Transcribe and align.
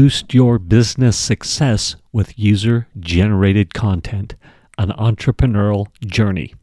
Boost 0.00 0.32
your 0.32 0.60
business 0.60 1.16
success 1.16 1.96
with 2.12 2.38
user 2.38 2.86
generated 3.00 3.74
content, 3.74 4.36
an 4.78 4.90
entrepreneurial 4.90 5.88
journey. 6.06 6.54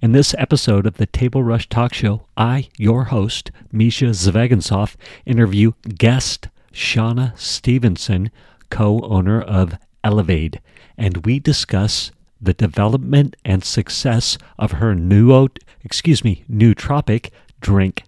In 0.00 0.12
this 0.12 0.36
episode 0.38 0.86
of 0.86 0.96
the 0.96 1.06
Table 1.06 1.42
Rush 1.42 1.68
Talk 1.68 1.92
Show, 1.92 2.28
I, 2.36 2.68
your 2.78 3.06
host, 3.06 3.50
Mischa 3.74 4.10
Zvegintzov, 4.10 4.94
interview 5.24 5.72
guest 5.98 6.46
Shawna 6.72 7.36
Stevenson, 7.36 8.30
co 8.70 9.00
owner 9.00 9.42
of 9.42 9.76
Elevaid, 10.04 10.60
and 10.96 11.26
we 11.26 11.40
discuss 11.40 12.12
the 12.40 12.54
development 12.54 13.34
and 13.44 13.64
success 13.64 14.38
of 14.60 14.70
her 14.78 14.94
new, 14.94 15.48
excuse 15.82 16.22
me, 16.22 16.44
nootropic 16.48 17.30
drink. 17.60 18.04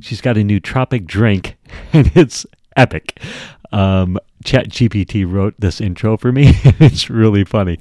She's 0.00 0.22
got 0.22 0.38
a 0.38 0.40
nootropic 0.40 1.04
drink, 1.04 1.58
and 1.92 2.10
it's 2.14 2.46
epic. 2.76 3.20
Um, 3.72 4.18
ChatGPT 4.44 5.30
wrote 5.30 5.54
this 5.58 5.80
intro 5.80 6.16
for 6.16 6.30
me. 6.30 6.52
it's 6.78 7.08
really 7.08 7.44
funny. 7.44 7.78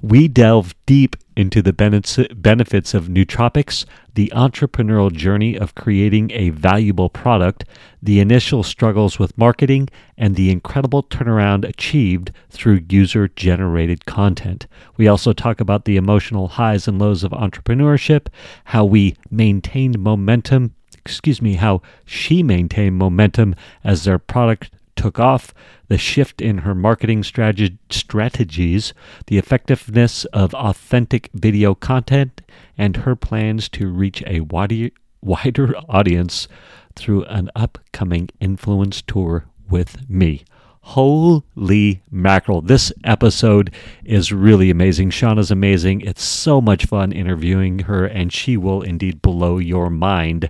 We 0.00 0.28
delve 0.28 0.74
deep 0.86 1.16
into 1.36 1.60
the 1.60 1.72
benefits 1.74 2.94
of 2.94 3.08
nootropics, 3.08 3.84
the 4.14 4.32
entrepreneurial 4.34 5.12
journey 5.12 5.58
of 5.58 5.74
creating 5.74 6.30
a 6.32 6.48
valuable 6.48 7.10
product, 7.10 7.64
the 8.02 8.20
initial 8.20 8.62
struggles 8.62 9.18
with 9.18 9.36
marketing, 9.36 9.90
and 10.16 10.34
the 10.34 10.50
incredible 10.50 11.02
turnaround 11.02 11.68
achieved 11.68 12.32
through 12.48 12.86
user 12.88 13.28
generated 13.28 14.06
content. 14.06 14.66
We 14.96 15.08
also 15.08 15.34
talk 15.34 15.60
about 15.60 15.84
the 15.84 15.98
emotional 15.98 16.48
highs 16.48 16.88
and 16.88 16.98
lows 16.98 17.22
of 17.22 17.32
entrepreneurship, 17.32 18.28
how 18.64 18.86
we 18.86 19.16
maintained 19.30 19.98
momentum 19.98 20.74
excuse 21.06 21.40
me, 21.40 21.54
how 21.54 21.82
she 22.04 22.42
maintained 22.42 22.96
momentum 22.96 23.54
as 23.84 24.02
their 24.02 24.18
product 24.18 24.70
took 24.96 25.20
off, 25.20 25.54
the 25.86 25.98
shift 25.98 26.42
in 26.42 26.58
her 26.58 26.74
marketing 26.74 27.22
strategies, 27.22 28.92
the 29.26 29.38
effectiveness 29.38 30.24
of 30.26 30.52
authentic 30.54 31.30
video 31.32 31.74
content, 31.76 32.40
and 32.76 32.96
her 32.98 33.14
plans 33.14 33.68
to 33.68 33.88
reach 33.88 34.20
a 34.26 34.40
wider, 34.40 34.90
wider 35.22 35.76
audience 35.88 36.48
through 36.96 37.22
an 37.26 37.50
upcoming 37.54 38.28
influence 38.40 39.00
tour 39.00 39.44
with 39.70 40.10
me. 40.10 40.44
Holy 40.80 42.02
mackerel. 42.10 42.62
This 42.62 42.92
episode 43.02 43.72
is 44.04 44.32
really 44.32 44.70
amazing. 44.70 45.10
Shawna's 45.10 45.50
amazing. 45.50 46.00
It's 46.00 46.22
so 46.22 46.60
much 46.60 46.86
fun 46.86 47.10
interviewing 47.12 47.80
her, 47.80 48.06
and 48.06 48.32
she 48.32 48.56
will 48.56 48.82
indeed 48.82 49.20
blow 49.20 49.58
your 49.58 49.90
mind 49.90 50.48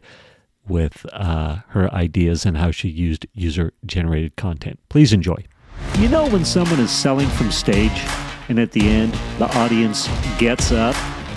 with 0.68 1.06
uh, 1.12 1.58
her 1.68 1.92
ideas 1.92 2.44
and 2.44 2.56
how 2.56 2.70
she 2.70 2.88
used 2.88 3.26
user 3.32 3.72
generated 3.84 4.36
content. 4.36 4.78
Please 4.88 5.12
enjoy. 5.12 5.44
You 5.98 6.08
know, 6.08 6.28
when 6.28 6.44
someone 6.44 6.80
is 6.80 6.90
selling 6.90 7.28
from 7.28 7.50
stage 7.50 8.02
and 8.48 8.58
at 8.58 8.72
the 8.72 8.88
end 8.88 9.12
the 9.38 9.46
audience 9.58 10.08
gets 10.38 10.72
up 10.72 10.96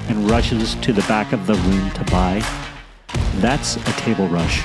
and 0.10 0.30
rushes 0.30 0.76
to 0.76 0.94
the 0.94 1.02
back 1.04 1.34
of 1.34 1.46
the 1.48 1.56
room 1.56 1.92
to 1.92 2.04
buy? 2.06 2.44
That's 3.36 3.76
a 3.78 3.92
table 3.94 4.28
rush. 4.28 4.64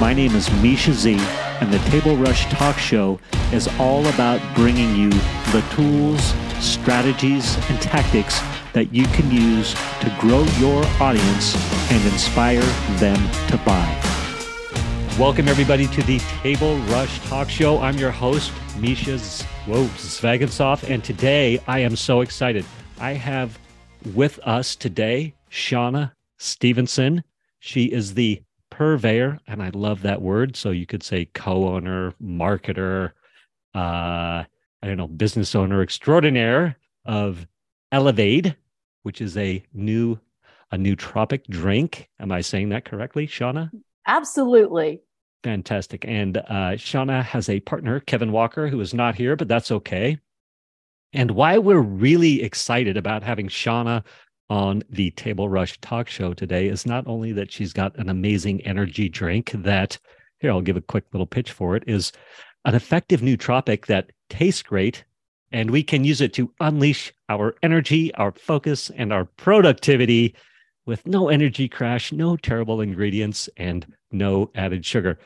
My 0.00 0.12
name 0.12 0.34
is 0.34 0.48
Mischa 0.60 0.92
Z, 0.92 1.16
and 1.60 1.72
the 1.72 1.78
Table 1.90 2.16
Rush 2.16 2.44
Talk 2.46 2.76
Show 2.76 3.18
is 3.52 3.68
all 3.78 4.04
about 4.08 4.40
bringing 4.56 4.96
you 4.96 5.10
the 5.52 5.64
tools, 5.70 6.34
strategies, 6.60 7.56
and 7.70 7.80
tactics 7.80 8.40
that 8.72 8.92
you 8.92 9.04
can 9.06 9.30
use 9.30 9.74
to 10.00 10.14
grow 10.18 10.42
your 10.58 10.84
audience 11.00 11.54
and 11.92 12.12
inspire 12.12 12.60
them 12.98 13.16
to 13.48 13.56
buy. 13.64 14.02
Welcome, 15.18 15.48
everybody, 15.48 15.86
to 15.86 16.02
the 16.02 16.18
Table 16.42 16.76
Rush 16.88 17.20
Talk 17.28 17.48
Show. 17.48 17.78
I'm 17.78 17.96
your 17.96 18.10
host, 18.10 18.50
Mischa 18.78 19.16
Zvegintzov, 19.66 20.90
and 20.90 21.02
today 21.02 21.60
I 21.68 21.78
am 21.78 21.96
so 21.96 22.20
excited. 22.20 22.64
I 22.98 23.12
have 23.12 23.58
with 24.14 24.38
us 24.40 24.74
today 24.76 25.34
Shawna 25.50 26.12
Stevenson. 26.38 27.22
She 27.60 27.84
is 27.84 28.14
the 28.14 28.42
purveyor, 28.70 29.38
and 29.46 29.62
I 29.62 29.70
love 29.70 30.02
that 30.02 30.20
word. 30.20 30.56
So 30.56 30.70
you 30.70 30.84
could 30.84 31.02
say 31.02 31.26
co-owner, 31.26 32.12
marketer, 32.22 33.12
uh, 33.76 34.44
I 34.82 34.86
don't 34.86 34.96
know, 34.96 35.06
business 35.08 35.54
owner 35.54 35.82
extraordinaire 35.82 36.78
of 37.04 37.46
Elevaid, 37.92 38.56
which 39.02 39.20
is 39.20 39.36
a 39.36 39.62
new 39.72 40.18
a 40.72 40.76
nootropic 40.76 41.44
drink. 41.48 42.08
Am 42.18 42.32
I 42.32 42.40
saying 42.40 42.70
that 42.70 42.84
correctly, 42.84 43.26
Shawna? 43.26 43.70
Absolutely. 44.06 45.00
Fantastic. 45.44 46.04
And 46.08 46.38
uh, 46.38 46.74
Shawna 46.74 47.22
has 47.22 47.48
a 47.48 47.60
partner, 47.60 48.00
Kevin 48.00 48.32
Walker, 48.32 48.66
who 48.66 48.80
is 48.80 48.92
not 48.92 49.14
here, 49.14 49.36
but 49.36 49.46
that's 49.46 49.70
okay. 49.70 50.18
And 51.12 51.30
why 51.30 51.58
we're 51.58 51.78
really 51.78 52.42
excited 52.42 52.96
about 52.96 53.22
having 53.22 53.46
Shawna 53.46 54.04
on 54.50 54.82
the 54.90 55.12
Table 55.12 55.48
Rush 55.48 55.80
Talk 55.80 56.08
Show 56.08 56.34
today 56.34 56.66
is 56.66 56.84
not 56.84 57.06
only 57.06 57.32
that 57.32 57.52
she's 57.52 57.72
got 57.72 57.96
an 57.96 58.08
amazing 58.08 58.60
energy 58.62 59.08
drink 59.08 59.52
that, 59.52 59.98
here, 60.40 60.50
I'll 60.50 60.60
give 60.60 60.76
a 60.76 60.82
quick 60.82 61.04
little 61.12 61.26
pitch 61.26 61.52
for 61.52 61.76
it, 61.76 61.84
is 61.86 62.12
an 62.66 62.74
effective 62.74 63.20
nootropic 63.20 63.86
that 63.86 64.10
tastes 64.28 64.62
great 64.62 65.04
and 65.52 65.70
we 65.70 65.82
can 65.82 66.04
use 66.04 66.20
it 66.20 66.34
to 66.34 66.52
unleash 66.60 67.12
our 67.28 67.54
energy, 67.62 68.12
our 68.16 68.32
focus, 68.32 68.90
and 68.96 69.12
our 69.12 69.24
productivity 69.24 70.34
with 70.84 71.06
no 71.06 71.28
energy 71.28 71.68
crash, 71.68 72.12
no 72.12 72.36
terrible 72.36 72.80
ingredients, 72.80 73.48
and 73.56 73.86
no 74.10 74.50
added 74.56 74.84
sugar. 74.84 75.18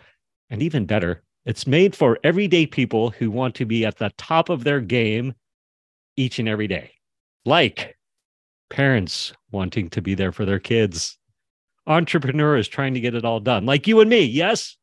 And 0.51 0.63
even 0.63 0.85
better, 0.85 1.23
it's 1.47 1.67
made 1.67 1.97
for 1.97 2.19
everyday 2.23 2.67
people 2.67 3.11
who 3.11 3.31
want 3.31 3.55
to 3.57 3.65
be 3.65 3.87
at 3.87 3.97
the 3.97 4.13
top 4.19 4.51
of 4.51 4.63
their 4.63 4.81
game 4.81 5.35
each 6.17 6.39
and 6.39 6.49
every 6.49 6.69
day, 6.69 6.93
like 7.47 7.97
parents 8.69 9.33
wanting 9.51 9.89
to 9.91 10.03
be 10.03 10.15
there 10.15 10.33
for 10.33 10.45
their 10.45 10.59
kids, 10.59 11.19
entrepreneurs 11.87 12.69
trying 12.69 12.93
to 12.93 13.01
get 13.01 13.15
it 13.15 13.25
all 13.25 13.41
done, 13.41 13.65
like 13.65 13.87
you 13.87 14.01
and 14.01 14.11
me. 14.11 14.23
Yes. 14.23 14.77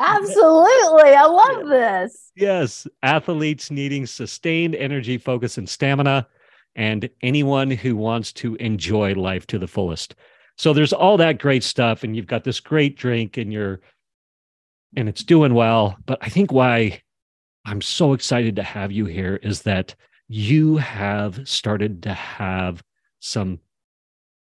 Absolutely. 0.00 1.10
I 1.10 1.26
love 1.26 1.68
this. 1.68 2.32
Yes. 2.34 2.86
Athletes 3.02 3.70
needing 3.70 4.06
sustained 4.06 4.74
energy, 4.74 5.18
focus, 5.18 5.58
and 5.58 5.68
stamina, 5.68 6.26
and 6.74 7.10
anyone 7.22 7.70
who 7.70 7.96
wants 7.96 8.32
to 8.32 8.54
enjoy 8.56 9.14
life 9.14 9.46
to 9.48 9.58
the 9.58 9.68
fullest. 9.68 10.14
So 10.56 10.72
there's 10.72 10.92
all 10.92 11.16
that 11.18 11.38
great 11.38 11.62
stuff, 11.62 12.02
and 12.02 12.16
you've 12.16 12.26
got 12.26 12.44
this 12.44 12.60
great 12.60 12.96
drink, 12.96 13.36
and 13.36 13.52
you're, 13.52 13.80
and 14.96 15.08
it's 15.08 15.22
doing 15.22 15.54
well. 15.54 15.96
But 16.06 16.18
I 16.22 16.28
think 16.30 16.50
why 16.52 17.02
I'm 17.64 17.82
so 17.82 18.14
excited 18.14 18.56
to 18.56 18.62
have 18.62 18.90
you 18.90 19.04
here 19.04 19.36
is 19.42 19.62
that 19.62 19.94
you 20.28 20.76
have 20.78 21.46
started 21.46 22.02
to 22.04 22.14
have 22.14 22.82
some 23.20 23.58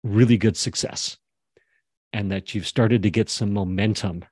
really 0.03 0.37
good 0.37 0.55
success 0.57 1.17
and 2.13 2.31
that 2.31 2.53
you've 2.53 2.67
started 2.67 3.03
to 3.03 3.09
get 3.09 3.29
some 3.29 3.53
momentum 3.53 4.23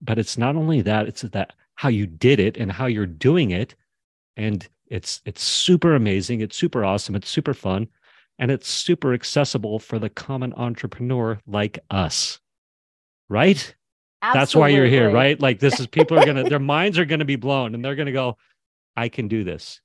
but 0.00 0.18
it's 0.18 0.36
not 0.36 0.56
only 0.56 0.82
that 0.82 1.06
it's 1.06 1.22
that 1.22 1.52
how 1.76 1.88
you 1.88 2.06
did 2.06 2.40
it 2.40 2.56
and 2.56 2.72
how 2.72 2.86
you're 2.86 3.06
doing 3.06 3.50
it. 3.50 3.74
And 4.36 4.66
it's 4.88 5.20
it's 5.24 5.42
super 5.42 5.94
amazing 5.94 6.40
it's 6.40 6.56
super 6.56 6.84
awesome 6.84 7.16
it's 7.16 7.28
super 7.28 7.54
fun 7.54 7.88
and 8.38 8.50
it's 8.50 8.68
super 8.68 9.14
accessible 9.14 9.78
for 9.78 9.98
the 9.98 10.10
common 10.10 10.52
entrepreneur 10.54 11.40
like 11.46 11.78
us. 11.90 12.38
Right? 13.28 13.74
Absolutely. 14.22 14.40
that's 14.40 14.56
why 14.56 14.68
you're 14.68 14.86
here 14.86 15.10
right? 15.10 15.40
Like 15.40 15.58
this 15.60 15.80
is 15.80 15.86
people 15.86 16.18
are 16.18 16.24
gonna 16.24 16.48
their 16.48 16.58
minds 16.76 16.98
are 16.98 17.04
gonna 17.04 17.24
be 17.24 17.36
blown 17.36 17.74
and 17.74 17.84
they're 17.84 17.94
gonna 17.94 18.12
go 18.12 18.36
i 18.96 19.08
can 19.08 19.28
do 19.28 19.44
this. 19.44 19.80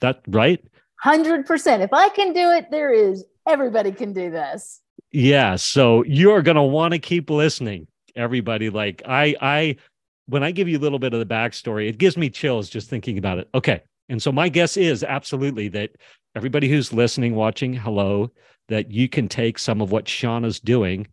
That 0.00 0.22
right? 0.28 0.62
100% 1.04 1.80
if 1.80 1.92
i 1.92 2.08
can 2.10 2.32
do 2.32 2.50
it 2.50 2.70
there 2.70 2.92
is 2.92 3.24
everybody 3.46 3.92
can 3.92 4.12
do 4.12 4.30
this. 4.30 4.80
Yeah 5.12 5.56
so 5.56 6.04
you're 6.04 6.42
gonna 6.42 6.64
want 6.64 6.92
to 6.92 6.98
keep 6.98 7.30
listening 7.30 7.86
everybody 8.16 8.70
like 8.70 9.02
i 9.06 9.34
i 9.40 9.76
when 10.26 10.42
i 10.42 10.50
give 10.50 10.68
you 10.68 10.78
a 10.78 10.80
little 10.80 10.98
bit 10.98 11.12
of 11.14 11.20
the 11.20 11.34
backstory 11.34 11.88
it 11.88 11.98
gives 11.98 12.16
me 12.16 12.30
chills 12.30 12.68
just 12.68 12.88
thinking 12.88 13.18
about 13.18 13.38
it. 13.38 13.48
Okay. 13.54 13.82
And 14.08 14.22
so 14.22 14.32
my 14.32 14.48
guess 14.48 14.76
is 14.76 15.04
absolutely 15.04 15.68
that 15.68 15.90
everybody 16.34 16.68
who's 16.68 16.92
listening 16.92 17.34
watching 17.34 17.72
hello 17.72 18.30
that 18.68 18.90
you 18.90 19.08
can 19.08 19.28
take 19.28 19.58
some 19.58 19.80
of 19.80 19.92
what 19.92 20.04
shawna's 20.04 20.60
doing 20.60 21.06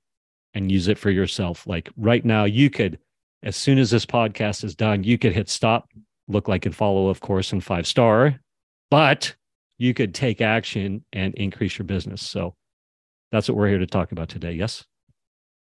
and 0.53 0.71
use 0.71 0.87
it 0.87 0.97
for 0.97 1.09
yourself. 1.09 1.65
Like 1.67 1.89
right 1.97 2.23
now 2.25 2.45
you 2.45 2.69
could 2.69 2.99
as 3.43 3.55
soon 3.55 3.77
as 3.77 3.89
this 3.89 4.05
podcast 4.05 4.63
is 4.63 4.75
done 4.75 5.03
you 5.03 5.17
could 5.17 5.33
hit 5.33 5.49
stop 5.49 5.89
look 6.27 6.47
like 6.47 6.65
and 6.65 6.75
follow 6.75 7.07
of 7.07 7.21
course 7.21 7.53
and 7.53 7.63
five 7.63 7.87
star 7.87 8.37
but 8.91 9.33
you 9.77 9.93
could 9.93 10.13
take 10.13 10.41
action 10.41 11.05
and 11.13 11.33
increase 11.35 11.77
your 11.77 11.85
business. 11.85 12.21
So 12.21 12.53
that's 13.31 13.47
what 13.47 13.57
we're 13.57 13.69
here 13.69 13.79
to 13.79 13.87
talk 13.87 14.11
about 14.11 14.27
today. 14.27 14.53
Yes 14.53 14.83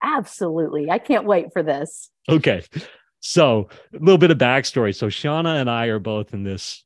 Absolutely. 0.07 0.91
I 0.91 0.99
can't 0.99 1.25
wait 1.25 1.53
for 1.53 1.63
this. 1.63 2.11
Okay. 2.29 2.63
So, 3.21 3.69
a 3.93 3.99
little 3.99 4.19
bit 4.19 4.31
of 4.31 4.39
backstory. 4.39 4.95
So, 4.95 5.09
Shawna 5.09 5.61
and 5.61 5.69
I 5.69 5.87
are 5.87 5.99
both 5.99 6.33
in 6.33 6.45
this, 6.45 6.85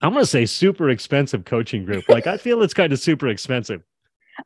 I'm 0.00 0.12
going 0.12 0.22
to 0.22 0.26
say 0.26 0.46
super 0.46 0.88
expensive 0.88 1.44
coaching 1.44 1.84
group. 1.84 2.08
Like, 2.08 2.26
I 2.26 2.38
feel 2.38 2.62
it's 2.62 2.74
kind 2.74 2.92
of 2.92 2.98
super 2.98 3.28
expensive. 3.28 3.82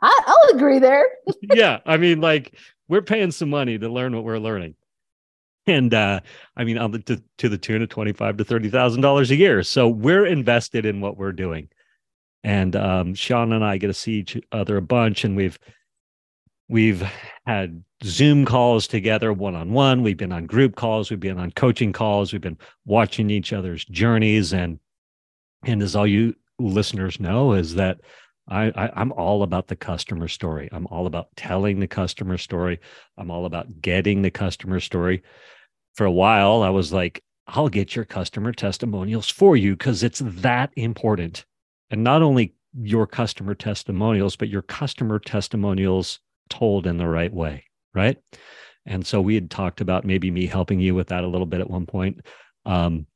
I, 0.02 0.22
will 0.26 0.56
agree 0.56 0.80
there. 0.80 1.06
yeah. 1.54 1.78
I 1.86 1.96
mean, 1.96 2.20
like, 2.20 2.56
we're 2.88 3.02
paying 3.02 3.30
some 3.30 3.50
money 3.50 3.78
to 3.78 3.88
learn 3.88 4.14
what 4.14 4.24
we're 4.24 4.38
learning. 4.38 4.74
and 5.66 5.94
uh, 5.94 6.20
I 6.56 6.64
mean, 6.64 6.78
on 6.78 6.90
the 6.90 6.98
to, 7.00 7.22
to 7.38 7.48
the 7.48 7.58
tune 7.58 7.82
of 7.82 7.88
twenty 7.88 8.12
five 8.12 8.36
to 8.36 8.44
thirty 8.44 8.68
thousand 8.68 9.00
dollars 9.00 9.30
a 9.30 9.36
year. 9.36 9.62
So 9.62 9.88
we're 9.88 10.26
invested 10.26 10.86
in 10.86 11.00
what 11.00 11.16
we're 11.16 11.32
doing, 11.32 11.68
and 12.44 12.76
um, 12.76 13.14
Sean 13.14 13.52
and 13.52 13.64
I 13.64 13.76
get 13.78 13.88
to 13.88 13.94
see 13.94 14.14
each 14.14 14.38
other 14.52 14.76
a 14.76 14.82
bunch, 14.82 15.24
and 15.24 15.36
we've 15.36 15.58
we've 16.68 17.02
had 17.46 17.82
Zoom 18.04 18.44
calls 18.44 18.86
together 18.86 19.32
one 19.32 19.54
on 19.54 19.72
one. 19.72 20.02
We've 20.02 20.16
been 20.16 20.32
on 20.32 20.46
group 20.46 20.76
calls. 20.76 21.10
We've 21.10 21.20
been 21.20 21.38
on 21.38 21.52
coaching 21.52 21.92
calls. 21.92 22.32
We've 22.32 22.42
been 22.42 22.58
watching 22.84 23.30
each 23.30 23.52
other's 23.52 23.84
journeys, 23.84 24.52
and 24.52 24.78
and 25.64 25.82
as 25.82 25.96
all 25.96 26.06
you 26.06 26.34
listeners 26.58 27.18
know, 27.20 27.52
is 27.52 27.74
that 27.74 28.00
I, 28.48 28.72
I 28.76 29.00
am 29.00 29.12
all 29.12 29.42
about 29.42 29.66
the 29.66 29.76
customer 29.76 30.28
story. 30.28 30.68
I'm 30.72 30.86
all 30.88 31.06
about 31.06 31.28
telling 31.36 31.80
the 31.80 31.88
customer 31.88 32.38
story. 32.38 32.80
I'm 33.18 33.30
all 33.30 33.44
about 33.44 33.80
getting 33.80 34.22
the 34.22 34.30
customer 34.30 34.80
story 34.80 35.22
for 35.96 36.04
a 36.04 36.12
while, 36.12 36.62
I 36.62 36.68
was 36.68 36.92
like, 36.92 37.24
I'll 37.48 37.68
get 37.68 37.96
your 37.96 38.04
customer 38.04 38.52
testimonials 38.52 39.30
for 39.30 39.56
you 39.56 39.74
because 39.74 40.02
it's 40.02 40.20
that 40.24 40.70
important. 40.76 41.46
And 41.90 42.04
not 42.04 42.22
only 42.22 42.54
your 42.78 43.06
customer 43.06 43.54
testimonials, 43.54 44.36
but 44.36 44.48
your 44.48 44.62
customer 44.62 45.18
testimonials 45.18 46.20
told 46.48 46.86
in 46.86 46.96
the 46.96 47.08
right 47.08 47.32
way. 47.32 47.64
Right. 47.94 48.18
And 48.84 49.06
so 49.06 49.20
we 49.20 49.34
had 49.34 49.50
talked 49.50 49.80
about 49.80 50.04
maybe 50.04 50.30
me 50.30 50.46
helping 50.46 50.80
you 50.80 50.94
with 50.94 51.08
that 51.08 51.24
a 51.24 51.28
little 51.28 51.46
bit 51.46 51.60
at 51.60 51.70
one 51.70 51.86
point. 51.86 52.20
Um, 52.64 53.06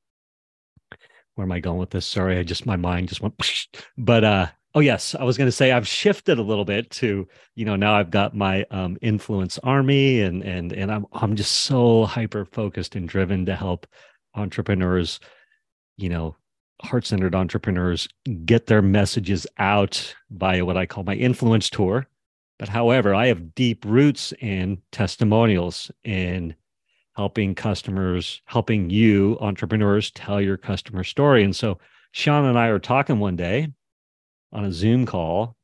where 1.35 1.45
am 1.45 1.53
I 1.53 1.61
going 1.61 1.79
with 1.79 1.91
this? 1.91 2.07
Sorry, 2.07 2.39
I 2.39 2.43
just 2.43 2.67
my 2.67 2.77
mind 2.77 3.09
just 3.09 3.21
went. 3.21 3.35
But 3.97 4.25
uh, 4.25 4.47
Oh 4.73 4.81
yes, 4.81 5.17
I 5.17 5.25
was 5.25 5.37
going 5.37 5.49
to 5.49 5.53
say 5.53 5.73
I've 5.73 5.89
shifted 5.89 6.39
a 6.39 6.43
little 6.43 6.65
bit 6.65 6.91
to 6.91 7.27
you 7.57 7.65
know 7.65 7.75
now 7.75 7.95
I've 7.95 8.11
got 8.11 8.37
my 8.37 8.65
um, 8.71 8.97
influence 9.03 9.59
army 9.59 10.21
and 10.21 10.45
and 10.45 10.73
and 10.73 10.93
I'm 10.93 11.07
I'm 11.13 11.35
just 11.35 11.53
so 11.53 12.05
hyper 12.05 12.45
focused 12.45 12.95
and 12.95 13.09
driven 13.09 13.47
to 13.47 13.57
help 13.57 13.87
entrepreneurs, 14.35 15.19
you 15.97 16.09
know, 16.09 16.37
heart 16.83 17.05
centered 17.05 17.35
entrepreneurs 17.35 18.09
get 18.45 18.67
their 18.67 18.81
messages 18.81 19.45
out 19.59 20.15
via 20.31 20.65
what 20.65 20.77
I 20.77 20.87
call 20.87 21.03
my 21.03 21.15
influence 21.15 21.69
tour. 21.69 22.07
But 22.61 22.69
however, 22.69 23.15
I 23.15 23.29
have 23.29 23.55
deep 23.55 23.87
roots 23.87 24.35
in 24.39 24.83
testimonials 24.93 25.91
in 26.05 26.55
helping 27.17 27.55
customers, 27.55 28.43
helping 28.45 28.91
you 28.91 29.39
entrepreneurs 29.41 30.11
tell 30.11 30.43
your 30.43 30.59
customer 30.59 31.03
story. 31.03 31.43
And 31.43 31.57
so 31.57 31.79
Sean 32.13 32.45
and 32.45 32.59
I 32.59 32.67
are 32.67 32.79
talking 32.79 33.19
one 33.19 33.35
day 33.35 33.73
on 34.53 34.67
a 34.67 34.73
Zoom 34.73 35.07
call 35.07 35.57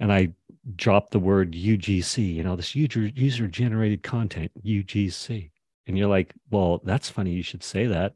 and 0.00 0.10
I 0.10 0.28
dropped 0.74 1.10
the 1.10 1.18
word 1.18 1.52
UGC, 1.52 2.34
you 2.34 2.42
know, 2.42 2.56
this 2.56 2.74
user 2.74 3.08
user 3.08 3.46
generated 3.46 4.02
content, 4.02 4.52
UGC. 4.64 5.50
And 5.86 5.98
you're 5.98 6.08
like, 6.08 6.32
well, 6.50 6.80
that's 6.82 7.10
funny. 7.10 7.32
You 7.32 7.42
should 7.42 7.62
say 7.62 7.88
that. 7.88 8.14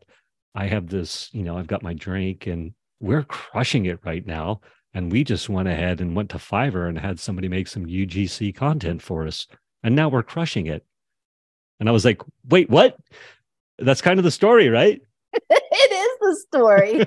I 0.54 0.68
have 0.68 0.88
this, 0.88 1.28
you 1.34 1.42
know, 1.42 1.58
I've 1.58 1.66
got 1.66 1.82
my 1.82 1.92
drink 1.92 2.46
and 2.46 2.72
we're 2.98 3.24
crushing 3.24 3.84
it 3.84 4.00
right 4.06 4.26
now. 4.26 4.62
And 4.96 5.12
we 5.12 5.24
just 5.24 5.50
went 5.50 5.68
ahead 5.68 6.00
and 6.00 6.16
went 6.16 6.30
to 6.30 6.38
Fiverr 6.38 6.88
and 6.88 6.98
had 6.98 7.20
somebody 7.20 7.48
make 7.48 7.68
some 7.68 7.84
UGC 7.84 8.56
content 8.56 9.02
for 9.02 9.26
us. 9.26 9.46
And 9.82 9.94
now 9.94 10.08
we're 10.08 10.22
crushing 10.22 10.68
it. 10.68 10.86
And 11.78 11.86
I 11.86 11.92
was 11.92 12.06
like, 12.06 12.22
wait, 12.48 12.70
what? 12.70 12.96
That's 13.78 14.00
kind 14.00 14.18
of 14.18 14.24
the 14.24 14.30
story, 14.30 14.70
right? 14.70 15.02
it 15.50 15.92
is 15.92 16.18
the 16.18 16.36
story. 16.48 17.06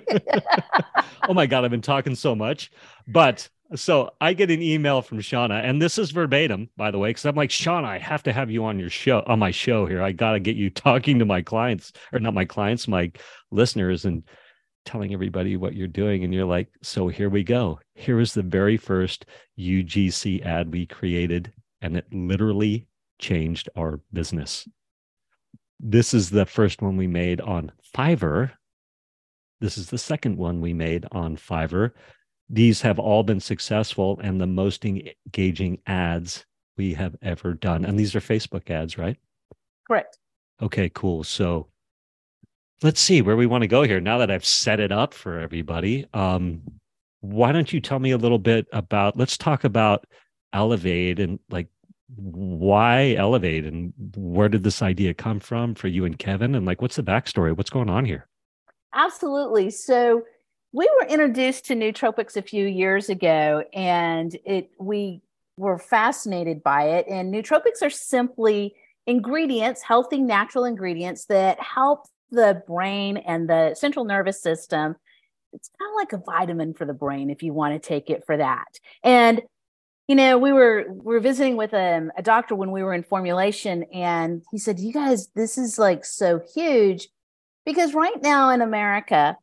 oh 1.28 1.34
my 1.34 1.48
God, 1.48 1.66
I've 1.66 1.72
been 1.72 1.82
talking 1.82 2.14
so 2.14 2.36
much. 2.36 2.70
But 3.08 3.50
so 3.74 4.12
I 4.22 4.34
get 4.34 4.52
an 4.52 4.62
email 4.62 5.02
from 5.02 5.18
Shawna, 5.18 5.64
and 5.64 5.82
this 5.82 5.98
is 5.98 6.12
verbatim, 6.12 6.70
by 6.78 6.92
the 6.92 7.00
way, 7.00 7.10
because 7.10 7.26
I'm 7.26 7.36
like, 7.36 7.50
Shawna, 7.50 7.86
I 7.86 7.98
have 7.98 8.22
to 8.22 8.32
have 8.32 8.52
you 8.52 8.66
on 8.66 8.78
your 8.78 8.92
show, 8.92 9.24
on 9.26 9.40
my 9.40 9.50
show 9.50 9.88
here. 9.88 10.04
I 10.04 10.12
got 10.12 10.34
to 10.34 10.40
get 10.40 10.56
you 10.56 10.70
talking 10.70 11.18
to 11.18 11.26
my 11.26 11.42
clients, 11.42 11.92
or 12.14 12.20
not 12.20 12.36
my 12.36 12.46
clients, 12.46 12.88
my 12.88 13.12
listeners, 13.50 14.06
and 14.06 14.22
telling 14.90 15.14
everybody 15.14 15.56
what 15.56 15.76
you're 15.76 15.88
doing. 15.88 16.24
And 16.24 16.34
you're 16.34 16.46
like, 16.46 16.68
so 16.82 17.08
here 17.08 17.30
we 17.30 17.44
go. 17.44 17.80
Here 17.94 18.20
is 18.20 18.34
the 18.34 18.42
very 18.42 18.76
first 18.76 19.28
UGC 19.60 20.44
ad 20.44 20.74
we 20.74 20.88
created, 20.88 21.54
and 21.82 21.96
it 21.96 22.08
literally 22.12 22.88
changed 23.20 23.70
our 23.78 24.00
business. 24.12 24.68
This 25.80 26.16
is 26.16 26.32
the 26.32 26.46
first 26.46 26.82
one 26.82 26.98
we 26.98 27.06
made 27.06 27.40
on 27.40 27.72
Fiverr. 27.96 28.52
This 29.62 29.78
is 29.78 29.92
the 29.92 29.98
second 30.00 30.38
one 30.38 30.60
we 30.60 30.74
made 30.74 31.06
on 31.12 31.38
Fiverr. 31.38 31.92
These 32.50 32.82
have 32.82 32.98
all 32.98 33.22
been 33.22 33.40
successful 33.40 34.20
and 34.24 34.42
the 34.42 34.48
most 34.48 34.84
engaging 34.86 35.80
ads 35.86 36.46
we 36.78 36.96
have 36.96 37.16
ever 37.22 37.54
done. 37.54 37.86
And 37.86 38.00
these 38.00 38.16
are 38.16 38.22
Facebook 38.22 38.72
ads, 38.72 38.98
right? 38.98 39.18
Correct. 39.88 40.18
Okay, 40.64 40.90
cool. 40.90 41.24
So 41.24 41.68
let's 42.82 43.02
see 43.02 43.22
where 43.22 43.36
we 43.36 43.46
want 43.46 43.62
to 43.62 43.68
go 43.68 43.84
here. 43.84 44.00
Now 44.00 44.18
that 44.20 44.32
I've 44.32 44.46
set 44.46 44.80
it 44.80 44.92
up 44.92 45.14
for 45.14 45.40
everybody, 45.40 46.06
um, 46.14 46.62
why 47.22 47.52
don't 47.52 47.72
you 47.72 47.82
tell 47.82 48.00
me 48.00 48.12
a 48.12 48.18
little 48.18 48.40
bit 48.40 48.68
about, 48.72 49.18
let's 49.18 49.38
talk 49.38 49.64
about 49.64 50.06
Elevaid 50.54 51.20
and 51.20 51.40
like 51.50 51.68
why 52.16 53.14
elevaid 53.14 53.66
and 53.66 53.94
where 54.16 54.50
did 54.50 54.64
this 54.64 54.82
idea 54.82 55.14
come 55.14 55.40
from 55.40 55.76
for 55.76 55.88
you 55.88 56.06
and 56.06 56.18
Kevin? 56.18 56.56
And 56.56 56.66
like, 56.66 56.82
what's 56.82 56.96
the 56.96 57.04
backstory? 57.04 57.56
What's 57.56 57.70
going 57.70 57.90
on 57.90 58.06
here? 58.06 58.28
Absolutely. 58.94 59.70
So 59.70 60.24
we 60.72 60.90
were 61.00 61.08
introduced 61.08 61.66
to 61.66 61.76
nootropics 61.76 62.36
a 62.36 62.42
few 62.42 62.66
years 62.66 63.10
ago 63.10 63.64
and 63.74 64.36
it 64.46 64.72
we 64.80 65.22
were 65.58 65.78
fascinated 65.78 66.64
by 66.64 66.84
it. 66.90 67.06
And 67.08 67.34
nootropics 67.34 67.82
are 67.84 67.90
simply 67.90 68.74
ingredients, 69.06 69.82
healthy 69.82 70.22
natural 70.22 70.66
ingredients 70.66 71.26
that 71.26 71.60
help 71.60 72.08
the 72.32 72.64
brain 72.68 73.18
and 73.18 73.50
the 73.50 73.76
central 73.76 74.06
nervous 74.06 74.42
system. 74.42 74.96
It's 75.52 75.70
kind 75.80 75.90
of 75.90 75.96
like 75.96 76.14
a 76.14 76.24
vitamin 76.24 76.74
for 76.74 76.86
the 76.86 76.94
brain 76.94 77.30
if 77.30 77.42
you 77.42 77.54
want 77.54 77.82
to 77.82 77.88
take 77.88 78.10
it 78.10 78.24
for 78.26 78.38
that. 78.38 78.80
And 79.04 79.42
you 80.08 80.16
know, 80.16 80.40
we 80.40 80.52
were 80.52 80.86
we 80.90 81.14
were 81.14 81.20
visiting 81.20 81.56
with 81.56 81.72
a, 81.74 81.98
um, 81.98 82.12
a 82.18 82.24
doctor 82.24 82.56
when 82.56 82.72
we 82.72 82.82
were 82.82 82.96
in 82.96 83.04
formulation, 83.04 83.84
and 83.94 84.44
he 84.52 84.58
said, 84.58 84.80
"You 84.80 84.92
guys, 84.92 85.28
this 85.36 85.56
is 85.56 85.78
like 85.78 86.04
so 86.04 86.42
huge 86.56 87.10
because 87.64 87.94
right 87.94 88.20
now 88.24 88.50
in 88.50 88.62
America, 88.62 89.38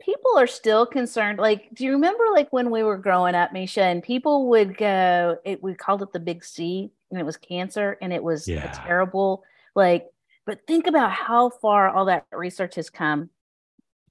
people 0.00 0.38
are 0.38 0.46
still 0.46 0.86
concerned. 0.86 1.38
Like, 1.38 1.68
do 1.74 1.84
you 1.84 1.92
remember 1.92 2.24
like 2.32 2.50
when 2.50 2.70
we 2.70 2.82
were 2.82 2.96
growing 2.96 3.34
up, 3.34 3.52
Mischa, 3.52 3.82
and 3.82 4.02
people 4.02 4.48
would 4.48 4.76
go, 4.76 5.36
it 5.44 5.62
we 5.62 5.74
called 5.74 6.02
it 6.02 6.12
the 6.12 6.20
big 6.20 6.44
C, 6.44 6.90
and 7.10 7.20
it 7.20 7.24
was 7.24 7.36
cancer, 7.36 7.98
and 8.00 8.12
it 8.12 8.22
was 8.22 8.48
yeah. 8.48 8.72
terrible. 8.86 9.42
Like, 9.74 10.06
but 10.46 10.66
think 10.66 10.86
about 10.86 11.12
how 11.12 11.50
far 11.50 11.88
all 11.88 12.06
that 12.06 12.26
research 12.32 12.74
has 12.76 12.90
come, 12.90 13.30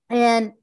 and 0.09 0.53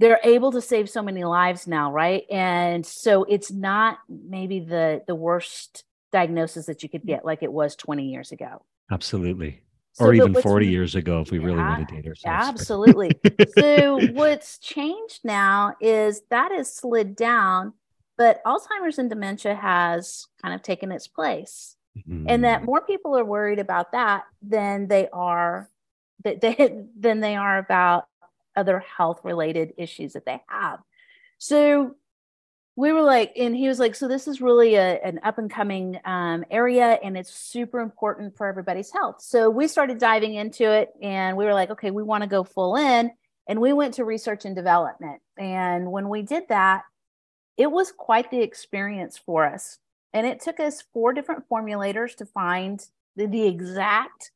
they're 0.00 0.20
able 0.24 0.50
to 0.52 0.62
save 0.62 0.88
so 0.88 1.02
many 1.02 1.24
lives 1.24 1.66
now 1.66 1.92
right? 1.92 2.24
And 2.30 2.84
so 2.84 3.24
it's 3.24 3.52
not 3.52 3.98
maybe 4.08 4.60
the 4.60 5.02
the 5.06 5.14
worst 5.14 5.84
diagnosis 6.10 6.66
that 6.66 6.82
you 6.82 6.88
could 6.88 7.02
mm. 7.02 7.08
get 7.08 7.24
like 7.24 7.42
it 7.42 7.52
was 7.52 7.76
20 7.76 8.08
years 8.08 8.32
ago. 8.32 8.64
Absolutely. 8.90 9.62
So, 9.92 10.06
or 10.06 10.14
even 10.14 10.34
40 10.34 10.68
years 10.68 10.94
ago 10.94 11.20
if 11.20 11.30
we 11.30 11.38
yeah, 11.38 11.46
really 11.46 11.58
want 11.58 11.88
to 11.88 11.94
date 11.94 12.06
ourselves 12.06 12.48
absolutely. 12.48 13.10
So 13.58 14.00
what's 14.12 14.58
changed 14.58 15.20
now 15.24 15.74
is 15.80 16.22
that 16.30 16.50
has 16.52 16.74
slid 16.74 17.14
down 17.14 17.74
but 18.16 18.42
alzheimer's 18.44 18.98
and 18.98 19.10
dementia 19.10 19.54
has 19.54 20.26
kind 20.42 20.54
of 20.54 20.62
taken 20.62 20.92
its 20.92 21.08
place 21.08 21.76
mm-hmm. 21.98 22.26
and 22.28 22.44
that 22.44 22.64
more 22.64 22.80
people 22.80 23.16
are 23.16 23.24
worried 23.24 23.58
about 23.58 23.92
that 23.92 24.24
than 24.42 24.88
they 24.88 25.08
are 25.12 25.68
that 26.24 26.40
they 26.40 26.84
than 26.98 27.20
they 27.20 27.36
are 27.36 27.58
about 27.58 28.06
other 28.56 28.80
health 28.80 29.20
related 29.24 29.74
issues 29.76 30.14
that 30.14 30.26
they 30.26 30.40
have. 30.48 30.80
So 31.38 31.96
we 32.76 32.92
were 32.92 33.02
like, 33.02 33.32
and 33.36 33.54
he 33.54 33.68
was 33.68 33.78
like, 33.78 33.94
so 33.94 34.08
this 34.08 34.26
is 34.26 34.40
really 34.40 34.74
a, 34.74 35.00
an 35.02 35.20
up 35.22 35.38
and 35.38 35.50
coming 35.50 35.98
um, 36.04 36.44
area 36.50 36.98
and 37.02 37.16
it's 37.16 37.32
super 37.32 37.80
important 37.80 38.36
for 38.36 38.46
everybody's 38.46 38.90
health. 38.90 39.20
So 39.20 39.50
we 39.50 39.68
started 39.68 39.98
diving 39.98 40.34
into 40.34 40.70
it 40.70 40.90
and 41.02 41.36
we 41.36 41.44
were 41.44 41.54
like, 41.54 41.70
okay, 41.70 41.90
we 41.90 42.02
want 42.02 42.22
to 42.22 42.28
go 42.28 42.44
full 42.44 42.76
in. 42.76 43.10
And 43.46 43.60
we 43.60 43.72
went 43.72 43.94
to 43.94 44.04
research 44.04 44.44
and 44.44 44.54
development. 44.54 45.20
And 45.36 45.90
when 45.90 46.08
we 46.08 46.22
did 46.22 46.44
that, 46.48 46.82
it 47.56 47.70
was 47.70 47.92
quite 47.92 48.30
the 48.30 48.40
experience 48.40 49.18
for 49.18 49.44
us. 49.44 49.78
And 50.12 50.26
it 50.26 50.40
took 50.40 50.60
us 50.60 50.82
four 50.92 51.12
different 51.12 51.44
formulators 51.48 52.16
to 52.16 52.26
find 52.26 52.84
the, 53.16 53.26
the 53.26 53.46
exact 53.46 54.32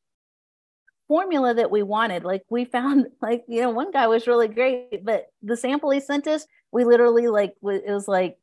formula 1.09 1.55
that 1.55 1.71
we 1.71 1.83
wanted. 1.83 2.25
Like 2.25 2.43
we 2.49 2.65
found, 2.65 3.07
like 3.23 3.45
you 3.49 3.61
know, 3.61 3.71
one 3.71 3.91
guy 3.91 4.07
was 4.07 4.27
really 4.27 4.49
great, 4.49 5.05
but 5.05 5.27
the 5.43 5.57
sample 5.57 5.91
he 5.91 6.01
sent 6.01 6.27
us, 6.27 6.47
we 6.73 6.85
literally 6.85 7.29
like 7.29 7.55
it 7.63 7.93
was 7.93 8.09
like 8.09 8.39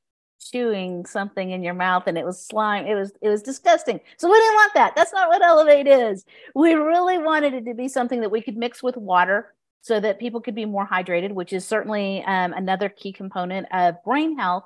chewing 0.51 1.05
something 1.05 1.51
in 1.51 1.63
your 1.63 1.73
mouth 1.73 2.03
and 2.07 2.17
it 2.17 2.25
was 2.25 2.45
slime. 2.45 2.85
It 2.85 2.95
was 2.95 3.11
it 3.21 3.29
was 3.29 3.41
disgusting. 3.41 3.99
So 4.17 4.29
we 4.29 4.37
didn't 4.37 4.55
want 4.55 4.73
that. 4.73 4.95
That's 4.95 5.13
not 5.13 5.29
what 5.29 5.43
elevaid 5.43 5.87
is. 5.87 6.25
We 6.55 6.73
really 6.73 7.17
wanted 7.17 7.53
it 7.53 7.65
to 7.65 7.73
be 7.73 7.87
something 7.87 8.21
that 8.21 8.31
we 8.31 8.41
could 8.41 8.57
mix 8.57 8.81
with 8.81 8.97
water 8.97 9.53
so 9.81 9.99
that 9.99 10.19
people 10.19 10.41
could 10.41 10.55
be 10.55 10.65
more 10.65 10.87
hydrated 10.87 11.33
which 11.33 11.53
is 11.53 11.67
certainly 11.67 12.23
um, 12.25 12.53
another 12.53 12.87
key 12.87 13.11
component 13.11 13.67
of 13.73 14.01
brain 14.03 14.37
health 14.37 14.63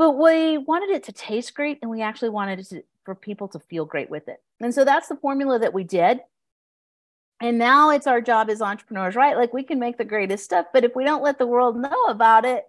but 0.00 0.12
we 0.12 0.56
wanted 0.56 0.88
it 0.88 1.02
to 1.04 1.12
taste 1.12 1.54
great 1.54 1.78
and 1.82 1.90
we 1.90 2.00
actually 2.00 2.30
wanted 2.30 2.58
it 2.58 2.68
to, 2.70 2.82
for 3.04 3.14
people 3.14 3.48
to 3.48 3.58
feel 3.58 3.84
great 3.84 4.08
with 4.08 4.26
it 4.28 4.42
and 4.60 4.74
so 4.74 4.84
that's 4.84 5.08
the 5.08 5.16
formula 5.16 5.58
that 5.58 5.74
we 5.74 5.84
did 5.84 6.20
and 7.40 7.58
now 7.58 7.90
it's 7.90 8.06
our 8.06 8.20
job 8.20 8.50
as 8.50 8.60
entrepreneurs, 8.60 9.16
right? 9.16 9.36
Like 9.36 9.54
we 9.54 9.62
can 9.62 9.78
make 9.78 9.96
the 9.96 10.04
greatest 10.04 10.44
stuff, 10.44 10.66
but 10.72 10.84
if 10.84 10.94
we 10.94 11.04
don't 11.04 11.22
let 11.22 11.38
the 11.38 11.46
world 11.46 11.76
know 11.76 12.04
about 12.08 12.44
it, 12.44 12.64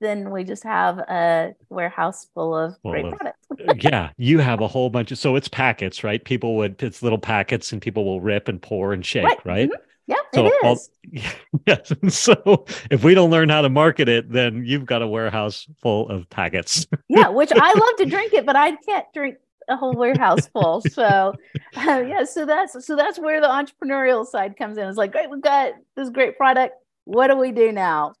then 0.00 0.30
we 0.30 0.44
just 0.44 0.62
have 0.62 0.98
a 0.98 1.54
warehouse 1.70 2.28
full 2.34 2.54
of 2.56 2.76
full 2.82 2.92
great 2.92 3.06
of, 3.06 3.14
products. 3.14 3.46
yeah, 3.82 4.10
you 4.16 4.38
have 4.38 4.60
a 4.60 4.68
whole 4.68 4.90
bunch 4.90 5.10
of 5.10 5.18
so 5.18 5.34
it's 5.36 5.48
packets, 5.48 6.04
right? 6.04 6.24
People 6.24 6.56
would 6.56 6.80
it's 6.82 7.02
little 7.02 7.18
packets 7.18 7.72
and 7.72 7.82
people 7.82 8.04
will 8.04 8.20
rip 8.20 8.46
and 8.46 8.60
pour 8.60 8.92
and 8.92 9.04
shake, 9.04 9.24
right? 9.24 9.44
right? 9.44 9.70
Mm-hmm. 9.70 9.85
Yeah, 10.06 10.16
so 10.34 10.46
it 10.46 10.52
is. 10.64 10.90
All, 11.24 11.60
yes. 11.66 11.92
So 12.08 12.64
if 12.90 13.02
we 13.02 13.14
don't 13.14 13.30
learn 13.30 13.48
how 13.48 13.62
to 13.62 13.68
market 13.68 14.08
it, 14.08 14.30
then 14.30 14.64
you've 14.64 14.86
got 14.86 15.02
a 15.02 15.06
warehouse 15.06 15.66
full 15.82 16.08
of 16.08 16.28
packets. 16.30 16.86
yeah, 17.08 17.28
which 17.28 17.50
I 17.52 17.72
love 17.72 17.96
to 17.98 18.06
drink 18.06 18.32
it, 18.32 18.46
but 18.46 18.56
I 18.56 18.76
can't 18.76 19.06
drink 19.12 19.36
a 19.68 19.76
whole 19.76 19.94
warehouse 19.94 20.46
full. 20.48 20.80
So 20.82 21.02
uh, 21.76 22.04
yeah, 22.06 22.24
so 22.24 22.46
that's 22.46 22.86
so 22.86 22.94
that's 22.94 23.18
where 23.18 23.40
the 23.40 23.48
entrepreneurial 23.48 24.24
side 24.26 24.56
comes 24.56 24.78
in. 24.78 24.86
It's 24.88 24.98
like, 24.98 25.12
great, 25.12 25.28
we've 25.28 25.42
got 25.42 25.72
this 25.96 26.10
great 26.10 26.36
product. 26.36 26.74
What 27.04 27.28
do 27.28 27.36
we 27.36 27.52
do 27.52 27.72
now? 27.72 28.14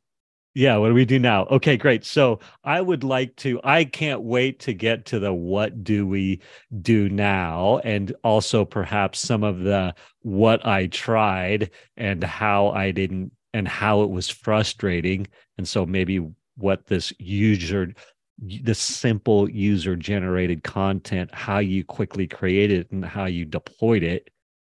Yeah, 0.56 0.78
what 0.78 0.88
do 0.88 0.94
we 0.94 1.04
do 1.04 1.18
now? 1.18 1.44
Okay, 1.48 1.76
great. 1.76 2.02
So 2.02 2.40
I 2.64 2.80
would 2.80 3.04
like 3.04 3.36
to, 3.36 3.60
I 3.62 3.84
can't 3.84 4.22
wait 4.22 4.58
to 4.60 4.72
get 4.72 5.04
to 5.06 5.18
the 5.18 5.30
what 5.30 5.84
do 5.84 6.06
we 6.06 6.40
do 6.80 7.10
now 7.10 7.82
and 7.84 8.14
also 8.24 8.64
perhaps 8.64 9.18
some 9.18 9.44
of 9.44 9.60
the 9.60 9.94
what 10.22 10.64
I 10.64 10.86
tried 10.86 11.72
and 11.98 12.24
how 12.24 12.68
I 12.70 12.90
didn't 12.90 13.32
and 13.52 13.68
how 13.68 14.00
it 14.00 14.08
was 14.08 14.30
frustrating. 14.30 15.26
And 15.58 15.68
so 15.68 15.84
maybe 15.84 16.26
what 16.56 16.86
this 16.86 17.12
user, 17.18 17.92
this 18.38 18.78
simple 18.78 19.50
user 19.50 19.94
generated 19.94 20.64
content, 20.64 21.34
how 21.34 21.58
you 21.58 21.84
quickly 21.84 22.26
created 22.26 22.80
it 22.80 22.90
and 22.92 23.04
how 23.04 23.26
you 23.26 23.44
deployed 23.44 24.02
it, 24.02 24.30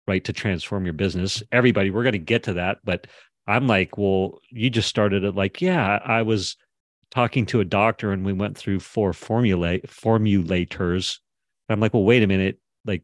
right, 0.08 0.24
to 0.24 0.32
transform 0.32 0.86
your 0.86 0.94
business. 0.94 1.42
Everybody, 1.52 1.90
we're 1.90 2.04
going 2.04 2.12
to 2.14 2.18
get 2.18 2.44
to 2.44 2.54
that, 2.54 2.78
but 2.84 3.06
I'm 3.46 3.66
like, 3.66 3.98
well, 3.98 4.40
you 4.50 4.70
just 4.70 4.88
started 4.88 5.24
it 5.24 5.34
like, 5.34 5.60
yeah, 5.60 6.00
I 6.04 6.22
was 6.22 6.56
talking 7.10 7.46
to 7.46 7.60
a 7.60 7.64
doctor 7.64 8.12
and 8.12 8.24
we 8.24 8.32
went 8.32 8.56
through 8.56 8.80
four 8.80 9.12
formulate 9.12 9.86
formulators. 9.86 11.18
I'm 11.68 11.80
like, 11.80 11.94
well, 11.94 12.04
wait 12.04 12.22
a 12.22 12.26
minute, 12.26 12.58
like, 12.84 13.02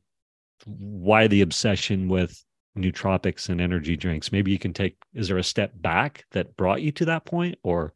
why 0.65 1.27
the 1.27 1.43
obsession 1.43 2.09
with 2.09 2.43
nootropics 2.77 3.49
and 3.49 3.61
energy 3.61 3.97
drinks? 3.97 4.33
Maybe 4.33 4.51
you 4.51 4.59
can 4.59 4.73
take. 4.73 4.97
Is 5.15 5.29
there 5.29 5.39
a 5.39 5.45
step 5.45 5.73
back 5.75 6.25
that 6.33 6.57
brought 6.57 6.83
you 6.83 6.93
to 6.93 7.05
that 7.07 7.25
point, 7.25 7.59
or? 7.63 7.95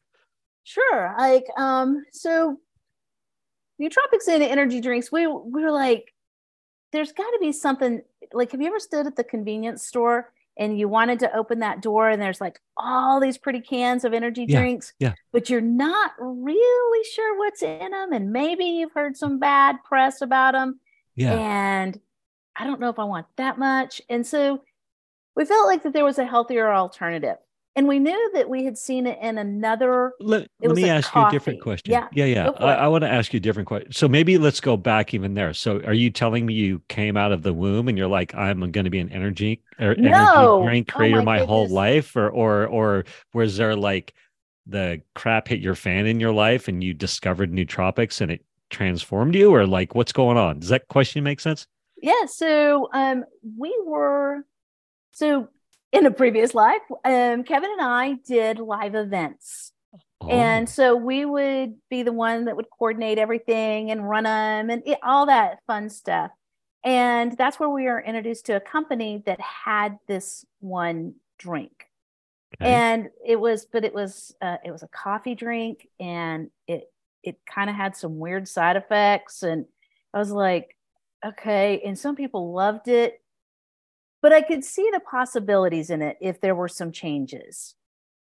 Sure. 0.65 1.15
Like, 1.19 1.45
um, 1.57 2.05
so 2.13 2.59
nootropics 3.81 4.29
and 4.29 4.43
energy 4.43 4.81
drinks, 4.81 5.11
we 5.11 5.27
we 5.27 5.63
were 5.63 5.71
like, 5.71 6.13
there's 6.93 7.13
got 7.13 7.31
to 7.31 7.39
be 7.41 7.53
something. 7.53 8.03
Like, 8.33 8.53
have 8.53 8.61
you 8.61 8.69
ever 8.69 8.81
stood 8.81 9.07
at 9.07 9.17
the 9.17 9.25
convenience 9.25 9.87
store? 9.87 10.33
And 10.57 10.79
you 10.79 10.89
wanted 10.89 11.19
to 11.21 11.37
open 11.37 11.61
that 11.61 11.83
door 11.83 12.09
and 12.09 12.21
there's 12.21 12.41
like 12.41 12.61
all 12.77 13.21
these 13.21 13.39
pretty 13.39 13.61
cans 13.61 14.05
of 14.05 14.13
energy 14.13 14.47
yeah, 14.49 14.59
drinks 14.59 14.93
yeah. 14.99 15.15
but 15.33 15.51
you're 15.51 15.61
not 15.61 16.13
really 16.19 17.05
sure 17.05 17.39
what's 17.39 17.63
in 17.63 17.91
them 17.91 18.13
and 18.13 18.33
maybe 18.33 18.65
you've 18.65 18.93
heard 18.93 19.17
some 19.17 19.39
bad 19.39 19.77
press 19.85 20.21
about 20.21 20.53
them 20.53 20.79
yeah. 21.17 21.33
And 21.33 21.99
i 22.57 22.65
don't 22.65 22.81
know 22.81 22.89
if 22.89 22.99
i 22.99 23.05
want 23.05 23.27
that 23.37 23.59
much. 23.59 24.01
And 24.09 24.27
so 24.27 24.63
we 25.37 25.45
felt 25.45 25.67
like 25.67 25.83
that 25.83 25.93
there 25.93 26.05
was 26.05 26.19
a 26.19 26.27
healthier 26.27 26.73
alternative 26.73 27.37
and 27.77 27.89
we 27.89 27.99
knew 27.99 28.31
that 28.35 28.49
we 28.49 28.65
had 28.65 28.79
seen 28.79 29.07
it 29.07 29.19
in 29.21 29.37
another. 29.37 30.13
Let, 30.21 30.47
let 30.61 30.77
me 30.77 30.89
ask 30.89 31.11
coffee. 31.11 31.21
you 31.21 31.29
a 31.29 31.33
different 31.33 31.61
question. 31.61 31.93
Yeah, 31.93 32.09
yeah, 32.13 32.25
yeah. 32.25 32.51
I, 32.51 32.75
I 32.75 32.89
want 32.89 33.03
to 33.03 33.11
ask 33.11 33.33
you 33.33 33.39
a 33.39 33.41
different 33.41 33.67
question. 33.67 33.91
So 33.93 34.07
maybe 34.07 34.39
let's 34.39 34.61
go 34.61 34.77
back 34.77 35.13
even 35.13 35.35
there. 35.35 35.53
So, 35.55 35.81
are 35.81 35.93
you 35.93 36.11
telling 36.11 36.47
me 36.47 36.55
you 36.55 36.81
came 36.89 37.17
out 37.17 37.33
of 37.33 37.43
the 37.43 37.53
womb 37.53 37.89
and 37.89 37.99
you're 37.99 38.07
like, 38.07 38.33
I'm 38.35 38.61
going 38.71 38.85
to 38.85 38.91
be 38.91 39.01
an 39.01 39.11
energy 39.11 39.63
or 39.81 39.97
no. 39.97 40.09
energy 40.09 40.69
drink 40.69 40.93
oh 40.93 40.97
creator 40.97 41.21
oh 41.21 41.25
my, 41.25 41.41
my 41.41 41.45
whole 41.45 41.69
life, 41.69 42.15
or 42.15 42.29
or 42.29 42.67
or 42.67 43.05
was 43.33 43.57
there 43.57 43.75
like 43.75 44.15
the 44.67 45.03
crap 45.15 45.49
hit 45.49 45.61
your 45.61 45.75
fan 45.75 46.07
in 46.07 46.21
your 46.21 46.33
life 46.33 46.69
and 46.69 46.83
you 46.83 46.95
discovered 46.95 47.53
nootropics 47.53 48.21
and 48.21 48.31
it 48.31 48.45
transformed 48.71 49.35
you, 49.35 49.53
or 49.53 49.67
like 49.67 49.97
what's 49.97 50.13
going 50.13 50.37
on? 50.37 50.61
Does 50.61 50.69
that 50.69 50.87
question 50.87 51.25
make 51.25 51.41
sense? 51.41 51.67
Yeah. 52.01 52.27
So, 52.27 52.89
um, 52.93 53.25
we 53.59 53.77
were 53.85 54.45
so 55.11 55.49
in 55.95 56.07
a 56.07 56.11
previous 56.11 56.55
life, 56.55 56.83
um, 57.05 57.45
Kevin 57.45 57.71
and 57.71 57.81
I 57.81 58.15
did 58.27 58.59
live 58.59 58.97
events. 58.97 59.73
Oh. 60.21 60.29
And 60.29 60.69
so 60.69 60.97
we 60.97 61.25
would 61.25 61.77
be 61.89 62.03
the 62.03 62.13
one 62.13 62.47
that 62.47 62.57
would 62.57 62.67
coordinate 62.77 63.17
everything 63.17 63.93
and 63.93 64.09
run 64.09 64.25
them 64.25 64.71
and 64.71 64.83
it, 64.85 64.99
all 65.05 65.27
that 65.27 65.61
fun 65.69 65.89
stuff. 65.89 66.33
And 66.85 67.37
that's 67.39 67.61
where 67.61 67.69
we 67.69 67.85
were 67.85 68.01
introduced 68.01 68.47
to 68.47 68.57
a 68.57 68.61
company 68.61 69.23
that 69.25 69.41
had 69.41 69.99
this 70.09 70.45
one 70.61 71.15
drink. 71.39 71.87
Okay. 72.61 72.73
And 72.73 73.09
it 73.25 73.37
was, 73.37 73.65
but 73.65 73.85
it 73.85 73.95
was, 73.95 74.35
uh, 74.43 74.57
it 74.65 74.73
was 74.73 74.83
a 74.83 74.89
coffee 74.89 75.35
drink 75.37 75.89
and 76.01 76.51
it, 76.67 76.93
it 77.23 77.39
kind 77.47 77.71
of 77.71 77.77
had 77.77 77.97
some 77.97 78.19
weird 78.19 78.49
side 78.49 78.77
effects. 78.77 79.45
And 79.45 79.67
I 80.13 80.19
was 80.19 80.31
like, 80.31 80.77
okay. 81.25 81.81
And 81.85 81.99
some 81.99 82.17
people 82.17 82.53
loved 82.53 82.89
it 82.89 83.21
but 84.25 84.33
I 84.33 84.41
could 84.41 84.65
see 84.65 84.89
the 84.91 85.01
possibilities 85.01 85.91
in 85.91 86.01
it 86.01 86.17
if 86.19 86.41
there 86.41 86.55
were 86.55 86.67
some 86.67 86.93
changes 86.93 87.75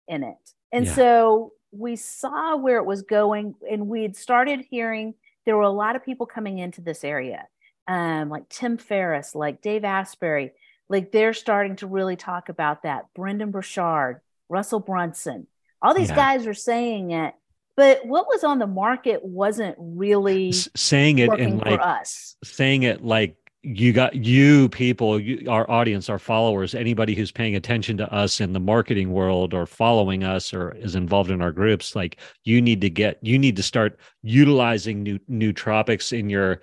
in 0.06 0.22
it. 0.22 0.36
And 0.70 0.86
yeah. 0.86 0.94
so 0.94 1.52
we 1.72 1.96
saw 1.96 2.56
where 2.56 2.76
it 2.76 2.86
was 2.86 3.02
going, 3.02 3.56
and 3.68 3.88
we 3.88 4.02
had 4.02 4.14
started 4.14 4.64
hearing 4.70 5.14
there 5.44 5.56
were 5.56 5.64
a 5.64 5.70
lot 5.70 5.96
of 5.96 6.04
people 6.04 6.24
coming 6.24 6.58
into 6.58 6.82
this 6.82 7.02
area, 7.02 7.48
um, 7.88 8.28
like 8.28 8.48
Tim 8.48 8.78
Ferriss, 8.78 9.34
like 9.34 9.60
Dave 9.60 9.84
Asprey, 9.84 10.52
like 10.88 11.10
they're 11.10 11.34
starting 11.34 11.74
to 11.76 11.88
really 11.88 12.14
talk 12.14 12.48
about 12.48 12.84
that. 12.84 13.06
Brendon 13.16 13.50
Burchard, 13.50 14.20
Russell 14.48 14.78
Brunson, 14.78 15.48
all 15.82 15.94
these 15.94 16.10
yeah. 16.10 16.14
guys 16.14 16.46
are 16.46 16.54
saying 16.54 17.10
it, 17.10 17.34
but 17.76 18.06
what 18.06 18.28
was 18.28 18.44
on 18.44 18.60
the 18.60 18.68
market 18.68 19.24
wasn't 19.24 19.74
really 19.80 20.50
S- 20.50 20.68
saying 20.76 21.18
it 21.18 21.40
in 21.40 21.58
like 21.58 21.80
us. 21.80 22.36
Saying 22.44 22.84
it 22.84 23.04
like 23.04 23.34
you 23.76 23.92
got 23.92 24.14
you 24.14 24.68
people 24.70 25.20
you, 25.20 25.50
our 25.50 25.70
audience 25.70 26.08
our 26.08 26.18
followers 26.18 26.74
anybody 26.74 27.14
who's 27.14 27.30
paying 27.30 27.54
attention 27.54 27.96
to 27.96 28.12
us 28.12 28.40
in 28.40 28.52
the 28.52 28.60
marketing 28.60 29.12
world 29.12 29.52
or 29.52 29.66
following 29.66 30.24
us 30.24 30.54
or 30.54 30.70
is 30.76 30.94
involved 30.94 31.30
in 31.30 31.42
our 31.42 31.52
groups 31.52 31.94
like 31.94 32.18
you 32.44 32.62
need 32.62 32.80
to 32.80 32.88
get 32.88 33.18
you 33.20 33.38
need 33.38 33.56
to 33.56 33.62
start 33.62 33.98
utilizing 34.22 35.02
new 35.02 35.18
nootropics 35.30 36.18
in 36.18 36.30
your 36.30 36.60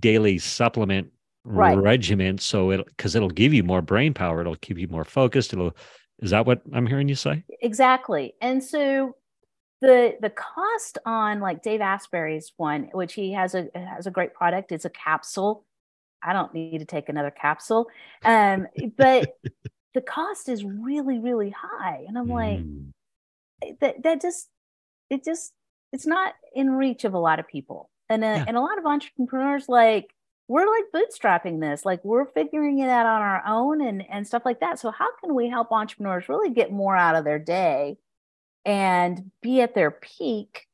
daily 0.00 0.38
supplement 0.38 1.10
right. 1.48 1.76
regimen. 1.76 2.38
So 2.38 2.70
it 2.70 2.86
because 2.86 3.14
it'll 3.14 3.30
give 3.30 3.54
you 3.54 3.62
more 3.62 3.82
brain 3.82 4.14
power. 4.14 4.40
It'll 4.40 4.56
keep 4.56 4.78
you 4.78 4.88
more 4.88 5.04
focused. 5.04 5.52
It'll 5.52 5.74
is 6.20 6.30
that 6.30 6.46
what 6.46 6.62
i'm 6.72 6.86
hearing 6.86 7.08
you 7.08 7.14
say? 7.14 7.44
Exactly. 7.62 8.34
And 8.40 8.62
so 8.62 9.16
the 9.80 10.16
the 10.20 10.30
cost 10.30 10.98
on 11.06 11.40
like 11.40 11.62
dave 11.62 11.80
asprey's 11.80 12.52
one 12.56 12.88
which 12.92 13.14
he 13.14 13.32
has 13.32 13.54
a 13.54 13.68
has 13.74 14.06
a 14.06 14.10
great 14.10 14.34
product. 14.34 14.72
It's 14.72 14.84
a 14.84 14.90
capsule 14.90 15.64
I 16.22 16.32
don't 16.32 16.52
need 16.52 16.78
to 16.78 16.84
take 16.84 17.08
another 17.08 17.30
capsule. 17.30 17.88
Um, 18.24 18.66
but 18.96 19.38
the 19.94 20.00
cost 20.00 20.48
is 20.48 20.64
really, 20.64 21.18
really 21.18 21.50
high. 21.50 22.04
And 22.06 22.18
I'm 22.18 22.28
like, 22.28 22.60
mm. 22.60 22.92
that 23.80 24.02
that 24.02 24.20
just 24.20 24.48
it 25.10 25.24
just 25.24 25.52
it's 25.92 26.06
not 26.06 26.34
in 26.54 26.70
reach 26.70 27.04
of 27.04 27.14
a 27.14 27.18
lot 27.18 27.38
of 27.38 27.48
people. 27.48 27.90
And 28.08 28.24
uh, 28.24 28.26
yeah. 28.26 28.44
and 28.46 28.56
a 28.56 28.60
lot 28.60 28.78
of 28.78 28.86
entrepreneurs 28.86 29.68
like 29.68 30.14
we're 30.48 30.66
like 30.66 30.84
bootstrapping 30.94 31.60
this, 31.60 31.84
like 31.84 32.02
we're 32.04 32.24
figuring 32.24 32.78
it 32.78 32.88
out 32.88 33.06
on 33.06 33.20
our 33.20 33.42
own 33.46 33.80
and 33.80 34.04
and 34.10 34.26
stuff 34.26 34.42
like 34.44 34.60
that. 34.60 34.78
So 34.78 34.90
how 34.90 35.08
can 35.22 35.34
we 35.34 35.48
help 35.48 35.72
entrepreneurs 35.72 36.28
really 36.28 36.50
get 36.50 36.72
more 36.72 36.96
out 36.96 37.16
of 37.16 37.24
their 37.24 37.38
day 37.38 37.98
and 38.64 39.30
be 39.42 39.60
at 39.60 39.74
their 39.74 39.90
peak 39.90 40.66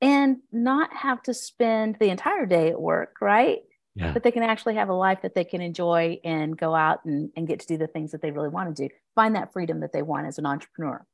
and 0.00 0.38
not 0.52 0.92
have 0.94 1.22
to 1.24 1.34
spend 1.34 1.96
the 1.98 2.10
entire 2.10 2.46
day 2.46 2.68
at 2.68 2.80
work, 2.80 3.16
right? 3.20 3.60
Yeah. 3.98 4.12
but 4.12 4.22
they 4.22 4.30
can 4.30 4.42
actually 4.42 4.74
have 4.74 4.88
a 4.88 4.94
life 4.94 5.20
that 5.22 5.34
they 5.34 5.44
can 5.44 5.60
enjoy 5.60 6.18
and 6.24 6.56
go 6.56 6.74
out 6.74 7.04
and, 7.04 7.30
and 7.36 7.46
get 7.46 7.60
to 7.60 7.66
do 7.66 7.76
the 7.76 7.86
things 7.86 8.12
that 8.12 8.22
they 8.22 8.30
really 8.30 8.48
want 8.48 8.74
to 8.74 8.88
do 8.88 8.94
find 9.14 9.34
that 9.34 9.52
freedom 9.52 9.80
that 9.80 9.92
they 9.92 10.02
want 10.02 10.26
as 10.26 10.38
an 10.38 10.46
entrepreneur 10.46 11.04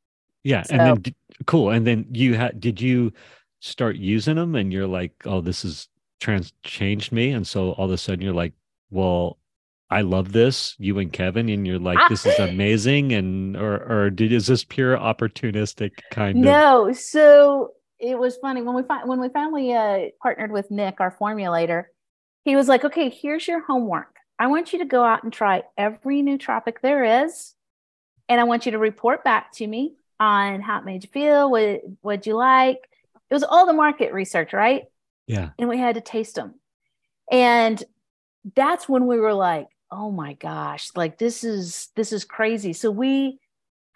yeah 0.42 0.62
so, 0.62 0.74
and 0.74 1.04
then 1.04 1.14
cool 1.46 1.70
and 1.70 1.86
then 1.86 2.06
you 2.12 2.34
had 2.34 2.60
did 2.60 2.80
you 2.80 3.12
start 3.60 3.96
using 3.96 4.36
them 4.36 4.54
and 4.54 4.72
you're 4.72 4.86
like 4.86 5.12
oh 5.24 5.40
this 5.40 5.62
has 5.62 5.88
trans 6.20 6.52
changed 6.62 7.12
me 7.12 7.30
and 7.30 7.46
so 7.46 7.72
all 7.72 7.86
of 7.86 7.90
a 7.90 7.98
sudden 7.98 8.20
you're 8.20 8.34
like 8.34 8.52
well 8.90 9.38
I 9.90 10.00
love 10.00 10.32
this, 10.32 10.74
you 10.78 10.98
and 10.98 11.12
Kevin, 11.12 11.48
and 11.48 11.64
you're 11.64 11.78
like, 11.78 11.98
this 12.08 12.26
is 12.26 12.36
amazing, 12.40 13.12
and 13.12 13.56
or 13.56 13.76
or 13.76 14.10
did 14.10 14.32
is 14.32 14.46
this 14.46 14.64
pure 14.64 14.96
opportunistic 14.96 15.92
kind 16.10 16.40
no, 16.40 16.48
of? 16.48 16.86
No, 16.88 16.92
so 16.94 17.72
it 18.00 18.18
was 18.18 18.36
funny 18.38 18.62
when 18.62 18.74
we 18.74 18.82
fi- 18.82 19.04
when 19.04 19.20
we 19.20 19.28
finally 19.28 19.72
uh, 19.72 20.06
partnered 20.20 20.50
with 20.50 20.70
Nick, 20.70 21.00
our 21.00 21.16
formulator 21.20 21.84
he 22.44 22.56
was 22.56 22.68
like, 22.68 22.84
okay, 22.84 23.08
here's 23.08 23.48
your 23.48 23.62
homework. 23.64 24.16
I 24.38 24.48
want 24.48 24.72
you 24.72 24.80
to 24.80 24.84
go 24.84 25.04
out 25.04 25.24
and 25.24 25.32
try 25.32 25.62
every 25.76 26.22
nootropic 26.22 26.80
there 26.82 27.24
is. 27.24 27.54
And 28.28 28.40
I 28.40 28.44
want 28.44 28.66
you 28.66 28.72
to 28.72 28.78
report 28.78 29.24
back 29.24 29.52
to 29.54 29.66
me 29.66 29.94
on 30.18 30.60
how 30.60 30.78
it 30.78 30.84
made 30.84 31.04
you 31.04 31.10
feel, 31.10 31.50
what 31.50 31.82
what 32.00 32.26
you 32.26 32.36
like. 32.36 32.78
It 33.30 33.34
was 33.34 33.42
all 33.42 33.66
the 33.66 33.72
market 33.72 34.12
research, 34.12 34.52
right? 34.52 34.84
Yeah. 35.26 35.50
And 35.58 35.68
we 35.68 35.78
had 35.78 35.94
to 35.94 36.00
taste 36.00 36.34
them. 36.34 36.54
And 37.30 37.82
that's 38.54 38.88
when 38.88 39.06
we 39.06 39.18
were 39.18 39.34
like, 39.34 39.68
oh 39.90 40.10
my 40.10 40.34
gosh, 40.34 40.90
like 40.94 41.18
this 41.18 41.44
is 41.44 41.88
this 41.96 42.12
is 42.12 42.24
crazy. 42.24 42.72
So 42.72 42.90
we 42.90 43.38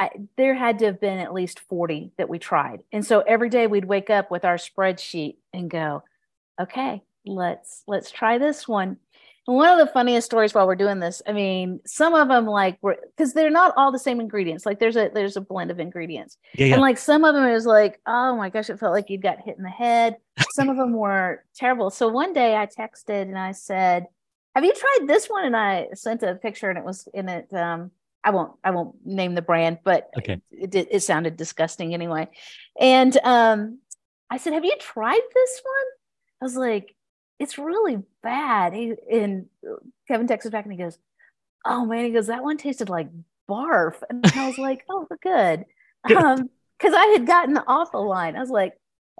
I, 0.01 0.11
there 0.37 0.55
had 0.55 0.79
to 0.79 0.87
have 0.87 1.01
been 1.01 1.19
at 1.19 1.35
least 1.35 1.61
40 1.61 2.13
that 2.19 2.29
we 2.29 2.39
tried. 2.39 2.81
And 2.93 3.05
so 3.05 3.21
every 3.21 3.49
day 3.49 3.67
we'd 3.67 3.85
wake 3.85 4.11
up 4.11 4.31
with 4.31 4.45
our 4.45 4.57
spreadsheet 4.57 5.37
and 5.53 5.69
go, 5.69 6.05
okay, 6.61 7.03
let's 7.29 7.83
let's 7.87 8.11
try 8.11 8.39
this 8.39 8.67
one. 8.67 8.97
And 9.47 9.57
one 9.57 9.71
of 9.71 9.79
the 9.79 9.91
funniest 9.93 10.27
stories 10.27 10.53
while 10.53 10.67
we're 10.67 10.77
doing 10.77 11.01
this, 11.01 11.23
I 11.27 11.33
mean, 11.33 11.81
some 11.87 12.13
of 12.13 12.29
them 12.29 12.45
like 12.45 12.77
were 12.83 12.99
because 13.17 13.33
they're 13.33 13.49
not 13.49 13.73
all 13.79 13.91
the 13.91 13.99
same 13.99 14.21
ingredients. 14.21 14.67
Like 14.67 14.79
there's 14.79 14.97
a 14.97 15.11
there's 15.13 15.39
a 15.39 15.41
blend 15.41 15.71
of 15.71 15.81
ingredients. 15.81 16.37
Yeah, 16.55 16.67
yeah. 16.67 16.73
And 16.75 16.83
like 16.83 16.99
some 16.99 17.25
of 17.25 17.35
them 17.35 17.45
it 17.45 17.55
was 17.55 17.65
like, 17.65 17.99
oh 18.07 18.37
my 18.37 18.51
gosh, 18.51 18.69
it 18.69 18.79
felt 18.79 18.93
like 18.93 19.09
you'd 19.09 19.23
got 19.23 19.41
hit 19.41 19.57
in 19.57 19.63
the 19.63 19.71
head. 19.71 20.17
Some 20.53 20.69
of 20.69 20.77
them 20.77 20.93
were 20.93 21.45
terrible. 21.57 21.91
So 21.91 22.09
one 22.09 22.33
day 22.33 22.57
I 22.57 22.67
texted 22.67 23.23
and 23.23 23.39
I 23.39 23.53
said, 23.53 24.07
Have 24.55 24.65
you 24.65 24.73
tried 24.73 25.09
this 25.09 25.27
one? 25.27 25.47
And 25.47 25.57
I 25.57 25.89
sent 25.95 26.23
a 26.23 26.35
picture 26.35 26.69
and 26.69 26.79
it 26.79 26.85
was 26.85 27.09
in 27.15 27.29
it. 27.29 27.53
Um, 27.53 27.91
I 28.23 28.31
won't 28.31 28.53
I 28.63 28.73
won't 28.73 28.97
name 29.07 29.35
the 29.35 29.43
brand, 29.43 29.79
but 29.83 30.11
okay. 30.19 30.43
it, 30.51 30.75
it, 30.75 30.89
it 30.91 31.01
sounded 31.01 31.37
disgusting 31.37 31.95
anyway. 31.95 32.29
And 32.79 33.17
um, 33.25 33.79
I 34.31 34.37
said, 34.37 34.53
Have 34.53 34.65
you 34.65 34.77
tried 34.79 35.21
this 35.35 35.61
one? 35.63 35.87
I 36.43 36.45
was 36.45 36.57
like, 36.57 36.95
it's 37.39 37.59
really 37.59 38.03
bad. 38.23 38.73
He, 38.73 38.95
and 39.11 39.47
Kevin 40.07 40.27
texted 40.27 40.51
back 40.51 40.65
and 40.65 40.73
he 40.73 40.79
goes, 40.79 40.99
oh 41.65 41.85
man, 41.85 42.05
he 42.05 42.11
goes, 42.11 42.27
that 42.29 42.43
one 42.43 42.57
tasted 42.57 42.89
like 42.89 43.09
barf. 43.49 43.95
And 44.09 44.25
I 44.35 44.47
was 44.47 44.59
like, 44.59 44.85
oh, 44.89 45.07
good. 45.23 45.65
Um, 46.17 46.51
because 46.79 46.95
I 46.95 47.07
had 47.07 47.27
gotten 47.27 47.59
off 47.59 47.93
the 47.93 47.99
line. 47.99 48.37
I 48.37 48.41
was 48.41 48.51
like, 48.51 48.75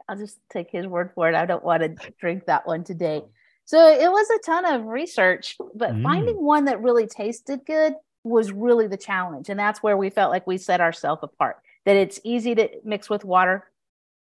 I'll 0.09 0.17
just 0.17 0.39
take 0.51 0.71
his 0.71 0.87
word 0.87 1.11
for 1.15 1.29
it. 1.29 1.35
I 1.35 1.45
don't 1.45 1.65
want 1.65 1.83
to 1.83 2.13
drink 2.21 2.47
that 2.47 2.67
one 2.67 2.85
today. 2.85 3.23
So 3.65 3.89
it 3.89 4.11
was 4.11 4.31
a 4.31 4.39
ton 4.47 4.65
of 4.65 4.87
research, 4.87 5.57
but 5.75 5.91
mm. 5.91 6.03
finding 6.03 6.43
one 6.43 6.67
that 6.67 6.81
really 6.81 7.07
tasted 7.07 7.67
good 7.67 7.95
was 8.25 8.53
really 8.53 8.87
the 8.87 8.97
challenge. 8.97 9.49
And 9.49 9.59
that's 9.59 9.83
where 9.83 9.97
we 9.97 10.09
felt 10.09 10.31
like 10.31 10.47
we 10.47 10.57
set 10.57 10.81
ourselves 10.81 11.23
apart. 11.23 11.57
That 11.85 11.97
it's 11.97 12.21
easy 12.25 12.55
to 12.55 12.69
mix 12.85 13.11
with 13.11 13.25
water. 13.25 13.71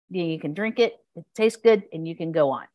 You 0.09 0.39
can 0.39 0.53
drink 0.53 0.79
it, 0.79 0.97
it 1.15 1.25
tastes 1.35 1.61
good, 1.61 1.83
and 1.93 2.07
you 2.07 2.15
can 2.15 2.31
go 2.31 2.49
on. 2.51 2.65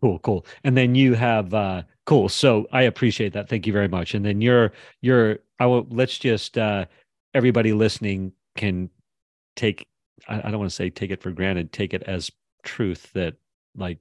Cool, 0.00 0.18
cool. 0.20 0.46
And 0.64 0.76
then 0.76 0.94
you 0.94 1.14
have 1.14 1.54
uh 1.54 1.82
cool. 2.04 2.28
So 2.28 2.66
I 2.72 2.82
appreciate 2.82 3.32
that. 3.32 3.48
Thank 3.48 3.66
you 3.66 3.72
very 3.72 3.88
much. 3.88 4.14
And 4.14 4.24
then 4.24 4.40
you're 4.40 4.72
you're 5.00 5.38
I 5.58 5.66
will 5.66 5.86
let's 5.90 6.18
just 6.18 6.58
uh 6.58 6.86
everybody 7.34 7.72
listening 7.72 8.32
can 8.56 8.90
take 9.56 9.86
I, 10.28 10.38
I 10.38 10.50
don't 10.50 10.58
want 10.58 10.70
to 10.70 10.76
say 10.76 10.90
take 10.90 11.10
it 11.10 11.22
for 11.22 11.30
granted, 11.30 11.72
take 11.72 11.94
it 11.94 12.02
as 12.02 12.30
truth 12.62 13.10
that 13.14 13.34
like 13.76 13.98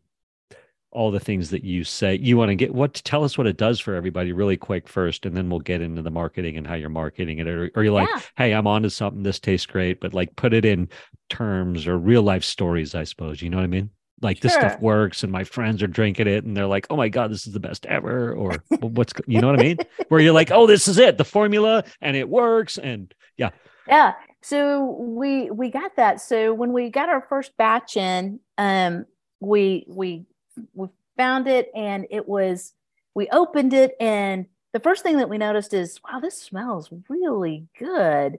all 0.96 1.12
the 1.12 1.20
things 1.20 1.50
that 1.50 1.64
you 1.64 1.84
say 1.84 2.16
you 2.16 2.38
want 2.38 2.48
to 2.48 2.56
get 2.56 2.74
what 2.74 2.94
tell 2.94 3.26
us 3.26 3.38
what 3.38 3.46
it 3.46 3.58
does 3.58 3.82
for 3.82 3.96
everybody 3.96 4.32
really 4.32 4.56
quick 4.56 4.88
first 4.88 5.26
and 5.26 5.36
then 5.36 5.50
we'll 5.50 5.60
get 5.60 5.82
into 5.82 6.02
the 6.02 6.10
marketing 6.10 6.56
and 6.56 6.66
how 6.66 6.74
you're 6.74 6.88
marketing 6.88 7.38
it 7.40 7.48
or, 7.50 7.70
or 7.76 7.84
you're 7.84 7.92
like 7.92 8.08
yeah. 8.08 8.22
hey 8.38 8.54
i'm 8.54 8.66
onto 8.66 8.88
something 8.88 9.22
this 9.22 9.38
tastes 9.38 9.66
great 9.66 10.00
but 10.00 10.14
like 10.14 10.34
put 10.38 10.54
it 10.54 10.64
in 10.64 10.88
terms 11.30 11.86
or 11.86 11.98
real 11.98 12.24
life 12.24 12.46
stories 12.46 12.96
i 12.96 13.04
suppose 13.04 13.42
you 13.42 13.50
know 13.50 13.58
what 13.58 13.66
i 13.66 13.68
mean 13.68 13.90
like 14.22 14.40
this 14.40 14.54
stuff 14.54 14.80
works 14.80 15.24
and 15.24 15.32
my 15.32 15.44
friends 15.44 15.84
are 15.84 15.88
drinking 15.88 16.28
it 16.28 16.46
and 16.46 16.56
they're 16.56 16.68
like 16.68 16.88
oh 16.90 16.96
my 16.96 17.10
god 17.10 17.30
this 17.30 17.46
is 17.46 17.54
the 17.54 17.60
best 17.60 17.86
ever 17.88 18.34
or 18.34 18.64
what's 18.80 19.14
you 19.28 19.42
know 19.42 19.48
what 19.48 19.60
i 19.60 19.64
mean? 19.64 19.78
Where 20.08 20.22
you're 20.22 20.34
like 20.34 20.52
oh 20.52 20.68
this 20.68 20.88
is 20.88 20.98
it 20.98 21.18
the 21.18 21.26
formula 21.26 21.84
and 22.02 22.16
it 22.16 22.30
works 22.30 22.78
and 22.78 23.14
yeah. 23.38 23.50
Yeah 23.88 24.14
so 24.46 24.98
we 25.00 25.50
we 25.50 25.72
got 25.72 25.96
that. 25.96 26.22
So 26.22 26.54
when 26.54 26.72
we 26.72 26.92
got 26.92 27.10
our 27.10 27.26
first 27.28 27.58
batch 27.58 27.98
in 27.98 28.40
um 28.60 29.08
we 29.40 29.88
we 29.88 30.28
we 30.76 30.88
found 31.18 31.48
it 31.48 31.72
and 31.74 32.06
it 32.12 32.28
was 32.28 32.74
we 33.16 33.28
opened 33.30 33.74
it 33.74 33.96
and 34.00 34.46
the 34.72 34.80
first 34.80 35.02
thing 35.02 35.18
that 35.18 35.30
we 35.30 35.40
noticed 35.40 35.74
is 35.74 36.00
wow 36.04 36.20
this 36.20 36.40
smells 36.40 36.92
really 37.10 37.66
good 37.80 38.38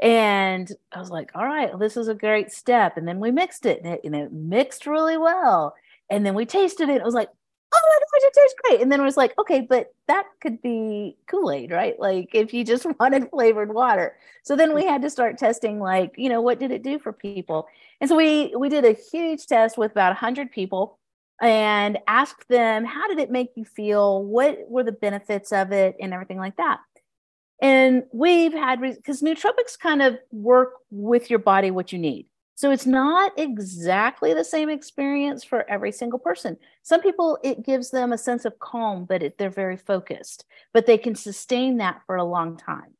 and 0.00 0.70
I 0.92 0.98
was 0.98 1.10
like, 1.10 1.30
all 1.34 1.44
right, 1.44 1.78
this 1.78 1.96
is 1.96 2.08
a 2.08 2.14
great 2.14 2.50
step. 2.52 2.96
And 2.96 3.06
then 3.06 3.20
we 3.20 3.30
mixed 3.30 3.66
it 3.66 3.82
and, 3.82 3.94
it 3.94 4.00
and 4.04 4.14
it 4.14 4.32
mixed 4.32 4.86
really 4.86 5.16
well. 5.16 5.74
And 6.10 6.26
then 6.26 6.34
we 6.34 6.46
tasted 6.46 6.88
it. 6.88 6.96
It 6.96 7.04
was 7.04 7.14
like, 7.14 7.28
oh 7.74 7.80
my 7.88 7.98
gosh, 7.98 8.28
it 8.28 8.34
tastes 8.34 8.54
great. 8.64 8.80
And 8.80 8.90
then 8.90 9.00
it 9.00 9.04
was 9.04 9.16
like, 9.16 9.34
okay, 9.38 9.60
but 9.60 9.92
that 10.08 10.26
could 10.40 10.60
be 10.62 11.16
Kool-Aid, 11.26 11.70
right? 11.70 11.98
Like 11.98 12.30
if 12.34 12.52
you 12.54 12.64
just 12.64 12.86
wanted 13.00 13.30
flavored 13.30 13.72
water. 13.72 14.16
So 14.42 14.56
then 14.56 14.74
we 14.74 14.84
had 14.84 15.02
to 15.02 15.10
start 15.10 15.38
testing, 15.38 15.78
like, 15.80 16.14
you 16.16 16.28
know, 16.28 16.40
what 16.40 16.58
did 16.58 16.70
it 16.70 16.82
do 16.82 16.98
for 16.98 17.12
people? 17.12 17.66
And 18.00 18.08
so 18.08 18.16
we 18.16 18.54
we 18.56 18.68
did 18.68 18.84
a 18.84 18.92
huge 18.92 19.46
test 19.46 19.78
with 19.78 19.92
about 19.92 20.10
100 20.10 20.50
people 20.50 20.98
and 21.40 21.98
asked 22.06 22.48
them, 22.48 22.84
how 22.84 23.08
did 23.08 23.18
it 23.18 23.30
make 23.30 23.50
you 23.56 23.64
feel? 23.64 24.22
What 24.22 24.58
were 24.68 24.84
the 24.84 24.92
benefits 24.92 25.52
of 25.52 25.72
it 25.72 25.96
and 26.00 26.12
everything 26.12 26.38
like 26.38 26.56
that? 26.56 26.80
And 27.62 28.04
we've 28.12 28.52
had, 28.52 28.80
because 28.80 29.22
nootropics 29.22 29.78
kind 29.78 30.02
of 30.02 30.18
work 30.30 30.74
with 30.90 31.30
your 31.30 31.38
body 31.38 31.70
what 31.70 31.92
you 31.92 31.98
need. 31.98 32.26
So 32.56 32.70
it's 32.70 32.86
not 32.86 33.32
exactly 33.36 34.32
the 34.32 34.44
same 34.44 34.68
experience 34.68 35.42
for 35.42 35.68
every 35.68 35.90
single 35.90 36.20
person. 36.20 36.56
Some 36.82 37.00
people, 37.00 37.38
it 37.42 37.64
gives 37.64 37.90
them 37.90 38.12
a 38.12 38.18
sense 38.18 38.44
of 38.44 38.58
calm, 38.60 39.06
but 39.06 39.22
it, 39.22 39.38
they're 39.38 39.50
very 39.50 39.76
focused, 39.76 40.44
but 40.72 40.86
they 40.86 40.96
can 40.96 41.16
sustain 41.16 41.78
that 41.78 42.02
for 42.06 42.16
a 42.16 42.24
long 42.24 42.56
time. 42.56 42.94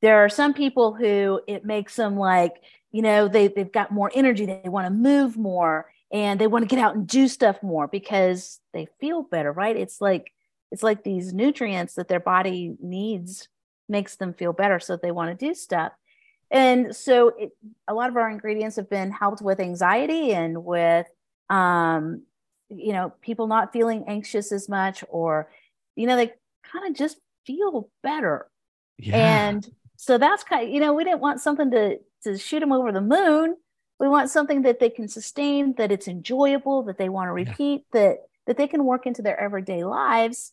There 0.00 0.24
are 0.24 0.28
some 0.28 0.52
people 0.52 0.94
who 0.94 1.40
it 1.46 1.64
makes 1.64 1.94
them 1.94 2.16
like, 2.16 2.54
you 2.90 3.02
know, 3.02 3.28
they, 3.28 3.46
they've 3.46 3.70
got 3.70 3.92
more 3.92 4.10
energy, 4.14 4.46
they 4.46 4.62
want 4.64 4.86
to 4.86 4.92
move 4.92 5.36
more 5.36 5.86
and 6.12 6.40
they 6.40 6.48
want 6.48 6.68
to 6.68 6.74
get 6.74 6.82
out 6.82 6.96
and 6.96 7.06
do 7.06 7.28
stuff 7.28 7.62
more 7.62 7.86
because 7.86 8.58
they 8.74 8.88
feel 9.00 9.22
better, 9.22 9.52
right? 9.52 9.76
It's 9.76 10.00
like, 10.00 10.32
it's 10.72 10.82
like 10.82 11.04
these 11.04 11.32
nutrients 11.32 11.94
that 11.94 12.08
their 12.08 12.20
body 12.20 12.74
needs 12.80 13.48
makes 13.92 14.16
them 14.16 14.34
feel 14.34 14.52
better 14.52 14.80
so 14.80 14.96
they 14.96 15.12
want 15.12 15.38
to 15.38 15.46
do 15.46 15.54
stuff 15.54 15.92
and 16.52 16.94
so 16.94 17.28
it, 17.38 17.52
a 17.88 17.94
lot 17.94 18.10
of 18.10 18.16
our 18.16 18.28
ingredients 18.28 18.76
have 18.76 18.90
been 18.90 19.10
helped 19.10 19.40
with 19.40 19.58
anxiety 19.58 20.32
and 20.32 20.64
with 20.64 21.06
um, 21.48 22.22
you 22.68 22.92
know 22.92 23.12
people 23.20 23.46
not 23.46 23.72
feeling 23.72 24.04
anxious 24.06 24.52
as 24.52 24.68
much 24.68 25.02
or 25.08 25.50
you 25.96 26.06
know 26.06 26.16
they 26.16 26.32
kind 26.62 26.88
of 26.88 26.94
just 26.94 27.18
feel 27.46 27.88
better 28.02 28.48
yeah. 28.98 29.48
and 29.48 29.68
so 29.96 30.18
that's 30.18 30.44
kind 30.44 30.66
of 30.66 30.74
you 30.74 30.80
know 30.80 30.92
we 30.92 31.04
didn't 31.04 31.20
want 31.20 31.40
something 31.40 31.70
to 31.70 31.98
to 32.22 32.38
shoot 32.38 32.60
them 32.60 32.72
over 32.72 32.92
the 32.92 33.00
moon 33.00 33.56
we 33.98 34.08
want 34.08 34.30
something 34.30 34.62
that 34.62 34.80
they 34.80 34.90
can 34.90 35.08
sustain 35.08 35.74
that 35.76 35.92
it's 35.92 36.08
enjoyable 36.08 36.82
that 36.82 36.98
they 36.98 37.08
want 37.08 37.28
to 37.28 37.32
repeat 37.32 37.84
yeah. 37.92 38.00
that 38.00 38.18
that 38.46 38.56
they 38.56 38.66
can 38.66 38.84
work 38.84 39.06
into 39.06 39.22
their 39.22 39.38
everyday 39.38 39.84
lives 39.84 40.52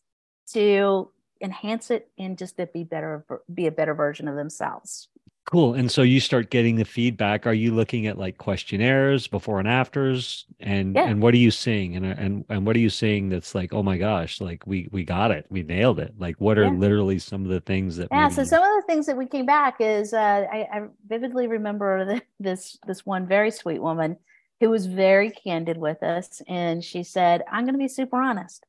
to 0.54 1.12
enhance 1.41 1.91
it 1.91 2.10
and 2.17 2.38
just 2.38 2.58
to 2.58 2.65
be 2.67 2.84
better 2.84 3.25
be 3.54 3.67
a 3.67 3.71
better 3.71 3.93
version 3.93 4.28
of 4.28 4.36
themselves. 4.36 5.08
Cool. 5.45 5.73
And 5.73 5.89
so 5.89 6.04
you 6.04 6.19
start 6.19 6.52
getting 6.52 6.75
the 6.75 6.86
feedback. 6.86 7.47
Are 7.47 7.54
you 7.54 7.73
looking 7.73 8.06
at 8.06 8.19
like 8.19 8.38
questionnaires 8.38 9.25
before 9.25 9.58
and 9.58 9.67
afters? 9.67 10.45
And 10.60 10.93
yeah. 10.93 11.06
and 11.08 11.23
what 11.23 11.34
are 11.34 11.38
you 11.38 11.49
seeing? 11.49 11.95
And 11.95 12.06
and 12.06 12.45
and 12.49 12.67
what 12.67 12.75
are 12.75 12.80
you 12.80 12.91
seeing 12.91 13.30
that's 13.30 13.56
like 13.56 13.73
oh 13.73 13.82
my 13.82 13.97
gosh 13.97 14.41
like 14.41 14.67
we 14.67 14.89
we 14.91 15.04
got 15.04 15.32
it. 15.32 15.47
We 15.49 15.63
nailed 15.63 15.99
it. 15.99 16.13
Like 16.19 16.36
what 16.38 16.60
are 16.60 16.65
yeah. 16.65 16.71
literally 16.71 17.17
some 17.17 17.43
of 17.45 17.49
the 17.49 17.62
things 17.62 17.97
that 17.97 18.10
yeah 18.12 18.30
so 18.30 18.43
some 18.43 18.62
of 18.62 18.69
the 18.75 18.84
things 18.86 19.08
that 19.08 19.17
we 19.17 19.25
came 19.25 19.47
back 19.47 19.78
is 19.80 20.13
uh, 20.13 20.45
I, 20.52 20.67
I 20.71 20.82
vividly 21.08 21.47
remember 21.47 22.06
the, 22.06 22.21
this 22.39 22.78
this 22.86 23.04
one 23.04 23.25
very 23.25 23.49
sweet 23.49 23.82
woman 23.82 24.17
who 24.60 24.69
was 24.69 24.86
very 24.86 25.32
candid 25.32 25.78
with 25.78 26.04
us. 26.04 26.43
And 26.47 26.84
she 26.84 27.02
said 27.02 27.43
i'm 27.52 27.63
going 27.63 27.73
to 27.73 27.80
be 27.80 27.88
super 27.88 28.21
honest 28.21 28.65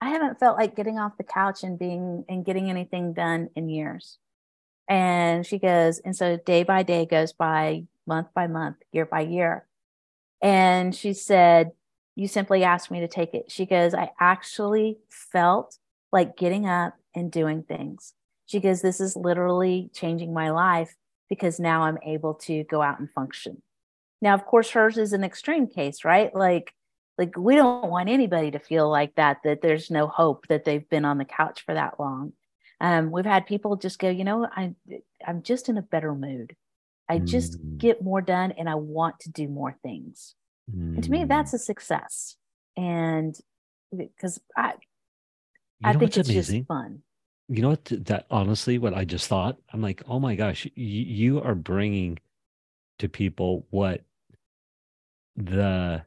I 0.00 0.10
haven't 0.10 0.38
felt 0.38 0.56
like 0.56 0.76
getting 0.76 0.98
off 0.98 1.16
the 1.16 1.24
couch 1.24 1.62
and 1.62 1.78
being 1.78 2.24
and 2.28 2.44
getting 2.44 2.70
anything 2.70 3.12
done 3.12 3.50
in 3.56 3.68
years. 3.68 4.18
And 4.88 5.44
she 5.44 5.58
goes, 5.58 5.98
and 5.98 6.16
so 6.16 6.38
day 6.38 6.62
by 6.62 6.82
day 6.82 7.04
goes 7.04 7.32
by, 7.32 7.84
month 8.06 8.28
by 8.34 8.46
month, 8.46 8.76
year 8.92 9.04
by 9.04 9.20
year. 9.20 9.66
And 10.40 10.94
she 10.94 11.12
said, 11.12 11.72
You 12.14 12.28
simply 12.28 12.64
asked 12.64 12.90
me 12.90 13.00
to 13.00 13.08
take 13.08 13.34
it. 13.34 13.50
She 13.50 13.66
goes, 13.66 13.92
I 13.92 14.10
actually 14.20 14.98
felt 15.08 15.76
like 16.12 16.36
getting 16.36 16.66
up 16.66 16.94
and 17.14 17.30
doing 17.30 17.62
things. 17.64 18.14
She 18.46 18.60
goes, 18.60 18.80
This 18.80 19.00
is 19.00 19.16
literally 19.16 19.90
changing 19.92 20.32
my 20.32 20.50
life 20.50 20.94
because 21.28 21.60
now 21.60 21.82
I'm 21.82 21.98
able 22.04 22.34
to 22.34 22.64
go 22.64 22.80
out 22.80 23.00
and 23.00 23.10
function. 23.10 23.62
Now, 24.22 24.34
of 24.34 24.46
course, 24.46 24.70
hers 24.70 24.96
is 24.96 25.12
an 25.12 25.22
extreme 25.22 25.66
case, 25.66 26.04
right? 26.04 26.34
Like 26.34 26.72
like 27.18 27.36
we 27.36 27.56
don't 27.56 27.90
want 27.90 28.08
anybody 28.08 28.52
to 28.52 28.58
feel 28.58 28.88
like 28.88 29.14
that 29.16 29.38
that 29.44 29.60
there's 29.60 29.90
no 29.90 30.06
hope 30.06 30.46
that 30.46 30.64
they've 30.64 30.88
been 30.88 31.04
on 31.04 31.18
the 31.18 31.24
couch 31.24 31.64
for 31.66 31.74
that 31.74 31.98
long 31.98 32.32
um, 32.80 33.10
we've 33.10 33.24
had 33.24 33.46
people 33.46 33.76
just 33.76 33.98
go 33.98 34.08
you 34.08 34.24
know 34.24 34.48
i 34.54 34.72
i'm 35.26 35.42
just 35.42 35.68
in 35.68 35.76
a 35.76 35.82
better 35.82 36.14
mood 36.14 36.54
i 37.08 37.18
just 37.18 37.60
mm. 37.60 37.78
get 37.78 38.02
more 38.02 38.20
done 38.20 38.52
and 38.52 38.68
i 38.68 38.74
want 38.74 39.18
to 39.20 39.30
do 39.30 39.48
more 39.48 39.76
things 39.82 40.34
mm. 40.70 40.94
and 40.94 41.04
to 41.04 41.10
me 41.10 41.24
that's 41.24 41.50
mm. 41.50 41.54
a 41.54 41.58
success 41.58 42.36
and 42.76 43.36
because 43.96 44.40
i 44.56 44.68
you 44.70 44.74
i 45.84 45.92
think 45.92 46.16
it's 46.16 46.28
amazing? 46.28 46.60
just 46.60 46.68
fun 46.68 47.02
you 47.48 47.62
know 47.62 47.70
what 47.70 47.84
that 47.84 48.26
honestly 48.30 48.78
what 48.78 48.94
i 48.94 49.04
just 49.04 49.26
thought 49.26 49.56
i'm 49.72 49.82
like 49.82 50.02
oh 50.06 50.20
my 50.20 50.34
gosh 50.36 50.66
you, 50.74 51.02
you 51.02 51.42
are 51.42 51.54
bringing 51.54 52.18
to 52.98 53.08
people 53.08 53.66
what 53.70 54.02
the 55.36 56.02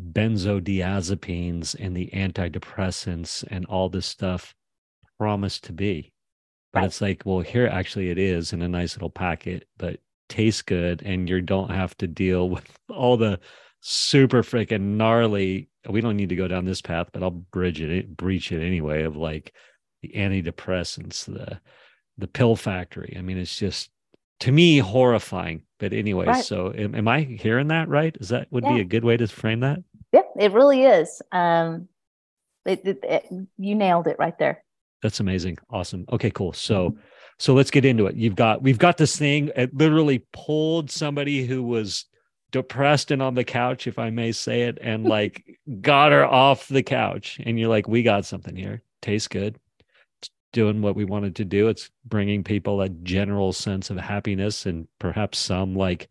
benzodiazepines 0.00 1.74
and 1.78 1.96
the 1.96 2.10
antidepressants 2.12 3.44
and 3.48 3.64
all 3.66 3.88
this 3.88 4.06
stuff 4.06 4.54
promised 5.18 5.64
to 5.64 5.72
be. 5.72 6.12
But 6.72 6.80
right. 6.80 6.86
it's 6.86 7.00
like, 7.00 7.22
well, 7.24 7.40
here 7.40 7.66
actually 7.66 8.10
it 8.10 8.18
is 8.18 8.52
in 8.52 8.62
a 8.62 8.68
nice 8.68 8.96
little 8.96 9.10
packet, 9.10 9.66
but 9.78 10.00
tastes 10.28 10.62
good, 10.62 11.02
and 11.02 11.28
you 11.28 11.40
don't 11.40 11.70
have 11.70 11.96
to 11.98 12.06
deal 12.06 12.48
with 12.50 12.78
all 12.90 13.16
the 13.16 13.40
super 13.80 14.42
freaking 14.42 14.96
gnarly. 14.96 15.68
We 15.88 16.00
don't 16.00 16.16
need 16.16 16.30
to 16.30 16.36
go 16.36 16.48
down 16.48 16.64
this 16.64 16.82
path, 16.82 17.08
but 17.12 17.22
I'll 17.22 17.30
bridge 17.30 17.80
it, 17.80 18.16
breach 18.16 18.52
it 18.52 18.64
anyway. 18.64 19.04
Of 19.04 19.16
like 19.16 19.54
the 20.02 20.12
antidepressants, 20.14 21.24
the 21.24 21.60
the 22.18 22.26
pill 22.26 22.56
factory. 22.56 23.14
I 23.16 23.22
mean, 23.22 23.38
it's 23.38 23.56
just 23.56 23.90
to 24.40 24.52
me 24.52 24.78
horrifying. 24.78 25.62
But 25.78 25.92
anyway, 25.92 26.26
right. 26.26 26.44
so 26.44 26.72
am, 26.74 26.94
am, 26.94 27.08
I 27.08 27.20
hearing 27.20 27.68
that 27.68 27.88
right? 27.88 28.16
Is 28.20 28.30
that 28.30 28.48
would 28.50 28.64
yeah. 28.64 28.74
be 28.74 28.80
a 28.80 28.84
good 28.84 29.04
way 29.04 29.16
to 29.16 29.26
frame 29.28 29.60
that? 29.60 29.80
Yeah, 30.12 30.22
it 30.38 30.52
really 30.52 30.84
is. 30.84 31.20
Um, 31.32 31.88
it, 32.64 32.80
it, 32.84 33.00
it, 33.02 33.26
you 33.58 33.74
nailed 33.74 34.06
it 34.06 34.16
right 34.18 34.38
there. 34.38 34.64
That's 35.02 35.20
amazing. 35.20 35.58
Awesome. 35.68 36.06
Okay, 36.10 36.30
cool. 36.30 36.54
So, 36.54 36.90
mm-hmm. 36.90 37.00
so 37.38 37.52
let's 37.52 37.70
get 37.70 37.84
into 37.84 38.06
it. 38.06 38.16
You've 38.16 38.36
got 38.36 38.62
we've 38.62 38.78
got 38.78 38.96
this 38.96 39.16
thing. 39.16 39.50
It 39.54 39.74
literally 39.74 40.24
pulled 40.32 40.90
somebody 40.90 41.44
who 41.44 41.62
was 41.62 42.06
depressed 42.52 43.10
and 43.10 43.20
on 43.20 43.34
the 43.34 43.44
couch, 43.44 43.86
if 43.86 43.98
I 43.98 44.08
may 44.08 44.32
say 44.32 44.62
it, 44.62 44.78
and 44.80 45.04
like 45.08 45.44
got 45.82 46.12
her 46.12 46.24
off 46.24 46.68
the 46.68 46.82
couch. 46.82 47.38
And 47.44 47.60
you're 47.60 47.68
like, 47.68 47.86
we 47.86 48.02
got 48.02 48.24
something 48.24 48.56
here. 48.56 48.82
Tastes 49.02 49.28
good 49.28 49.58
doing 50.52 50.82
what 50.82 50.96
we 50.96 51.04
wanted 51.04 51.36
to 51.36 51.44
do. 51.44 51.68
It's 51.68 51.90
bringing 52.04 52.44
people 52.44 52.80
a 52.80 52.88
general 52.88 53.52
sense 53.52 53.90
of 53.90 53.96
happiness 53.96 54.66
and 54.66 54.88
perhaps 54.98 55.38
some 55.38 55.74
like 55.74 56.08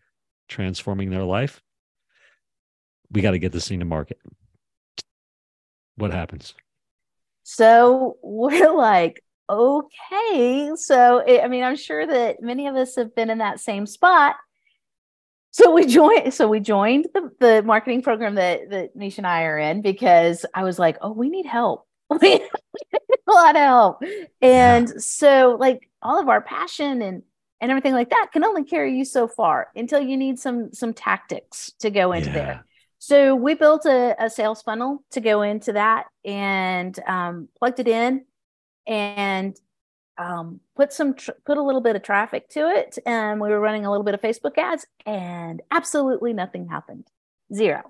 transforming 0.47 1.09
their 1.09 1.23
life. 1.23 1.61
We 3.11 3.21
got 3.21 3.31
to 3.31 3.39
get 3.39 3.51
this 3.51 3.67
thing 3.67 3.79
to 3.79 3.85
market. 3.85 4.19
What 5.95 6.11
happens? 6.11 6.53
So 7.43 8.17
we're 8.23 8.73
like, 8.73 9.23
okay. 9.49 10.71
So, 10.75 11.19
it, 11.19 11.41
I 11.43 11.47
mean, 11.47 11.63
I'm 11.63 11.77
sure 11.77 12.05
that 12.05 12.41
many 12.41 12.67
of 12.67 12.75
us 12.75 12.95
have 12.95 13.15
been 13.15 13.29
in 13.29 13.39
that 13.39 13.59
same 13.59 13.85
spot. 13.85 14.35
So 15.51 15.71
we 15.71 15.85
joined. 15.85 16.33
So 16.33 16.49
we 16.49 16.59
joined 16.59 17.07
the, 17.13 17.31
the 17.39 17.63
marketing 17.63 18.01
program 18.01 18.35
that 18.35 18.69
that 18.71 18.97
Mischa 18.97 19.19
and 19.19 19.27
I 19.27 19.43
are 19.43 19.57
in 19.57 19.81
because 19.81 20.45
I 20.53 20.63
was 20.63 20.77
like, 20.77 20.97
oh, 21.01 21.13
we 21.13 21.29
need 21.29 21.45
help. 21.45 21.87
We, 22.21 22.29
need 22.29 22.41
a 23.27 23.31
lot 23.31 23.55
of 23.55 23.61
help. 23.61 24.03
And 24.41 24.87
yeah. 24.87 24.93
so 24.97 25.57
like 25.59 25.89
all 26.01 26.21
of 26.21 26.29
our 26.29 26.41
passion 26.41 27.01
and 27.01 27.23
and 27.61 27.71
everything 27.71 27.93
like 27.93 28.09
that 28.11 28.27
can 28.31 28.43
only 28.43 28.63
carry 28.63 28.95
you 28.95 29.05
so 29.05 29.27
far 29.27 29.69
until 29.75 29.99
you 29.99 30.17
need 30.17 30.37
some 30.37 30.71
some 30.71 30.93
tactics 30.93 31.71
to 31.79 31.89
go 31.89 32.11
into 32.11 32.29
yeah. 32.29 32.33
there. 32.33 32.65
So 32.99 33.35
we 33.35 33.53
built 33.55 33.85
a, 33.85 34.15
a, 34.23 34.29
sales 34.29 34.61
funnel 34.61 35.03
to 35.11 35.21
go 35.21 35.41
into 35.41 35.73
that 35.73 36.07
and 36.23 36.97
um, 37.07 37.49
plugged 37.59 37.79
it 37.79 37.87
in 37.87 38.25
and 38.87 39.55
um, 40.17 40.59
put 40.75 40.93
some 40.93 41.13
tr- 41.13 41.31
put 41.45 41.57
a 41.57 41.61
little 41.61 41.81
bit 41.81 41.95
of 41.95 42.03
traffic 42.03 42.49
to 42.49 42.67
it. 42.69 42.97
And 43.05 43.39
we 43.39 43.49
were 43.49 43.59
running 43.59 43.85
a 43.85 43.91
little 43.91 44.05
bit 44.05 44.13
of 44.15 44.21
Facebook 44.21 44.57
ads, 44.57 44.87
and 45.05 45.61
absolutely 45.71 46.33
nothing 46.33 46.67
happened, 46.67 47.07
zero. 47.53 47.83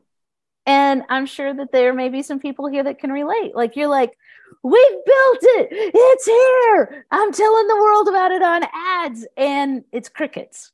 And 0.65 1.03
I'm 1.09 1.25
sure 1.25 1.53
that 1.53 1.71
there 1.71 1.93
may 1.93 2.09
be 2.09 2.23
some 2.23 2.39
people 2.39 2.67
here 2.67 2.83
that 2.83 2.99
can 2.99 3.11
relate. 3.11 3.55
Like 3.55 3.75
you're 3.75 3.87
like, 3.87 4.17
we've 4.63 5.05
built 5.05 5.39
it. 5.41 5.67
It's 5.71 6.25
here. 6.25 7.05
I'm 7.11 7.31
telling 7.31 7.67
the 7.67 7.75
world 7.75 8.07
about 8.07 8.31
it 8.31 8.41
on 8.41 8.63
ads 8.73 9.27
and 9.37 9.83
it's 9.91 10.09
crickets. 10.09 10.71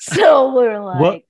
So 0.00 0.54
we're 0.54 0.80
like, 0.80 1.00
what? 1.00 1.22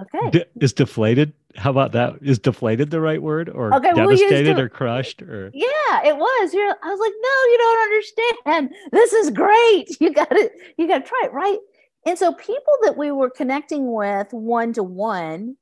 okay. 0.00 0.30
D- 0.30 0.44
is 0.60 0.72
deflated? 0.72 1.32
How 1.56 1.70
about 1.70 1.92
that? 1.92 2.14
Is 2.22 2.38
deflated 2.38 2.90
the 2.90 3.00
right 3.00 3.22
word 3.22 3.48
or 3.48 3.74
okay, 3.74 3.92
devastated 3.92 4.58
or 4.58 4.68
crushed 4.68 5.22
or 5.22 5.50
Yeah, 5.52 6.02
it 6.04 6.16
was. 6.16 6.54
You're 6.54 6.74
I 6.82 6.88
was 6.88 7.00
like, 7.00 7.12
no, 7.20 7.36
you 7.50 7.58
don't 7.58 7.82
understand. 7.82 8.90
This 8.92 9.12
is 9.12 9.30
great. 9.30 10.00
You 10.00 10.12
gotta 10.12 10.50
you 10.78 10.88
gotta 10.88 11.04
try 11.04 11.22
it, 11.24 11.32
right? 11.32 11.58
And 12.06 12.18
so 12.18 12.32
people 12.32 12.74
that 12.82 12.96
we 12.96 13.12
were 13.12 13.30
connecting 13.30 13.92
with 13.92 14.32
one 14.32 14.72
to 14.72 14.82
one 14.82 15.56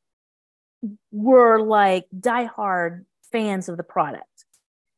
were 1.13 1.61
like 1.61 2.07
diehard 2.19 3.05
fans 3.33 3.69
of 3.69 3.77
the 3.77 3.83
product. 3.83 4.45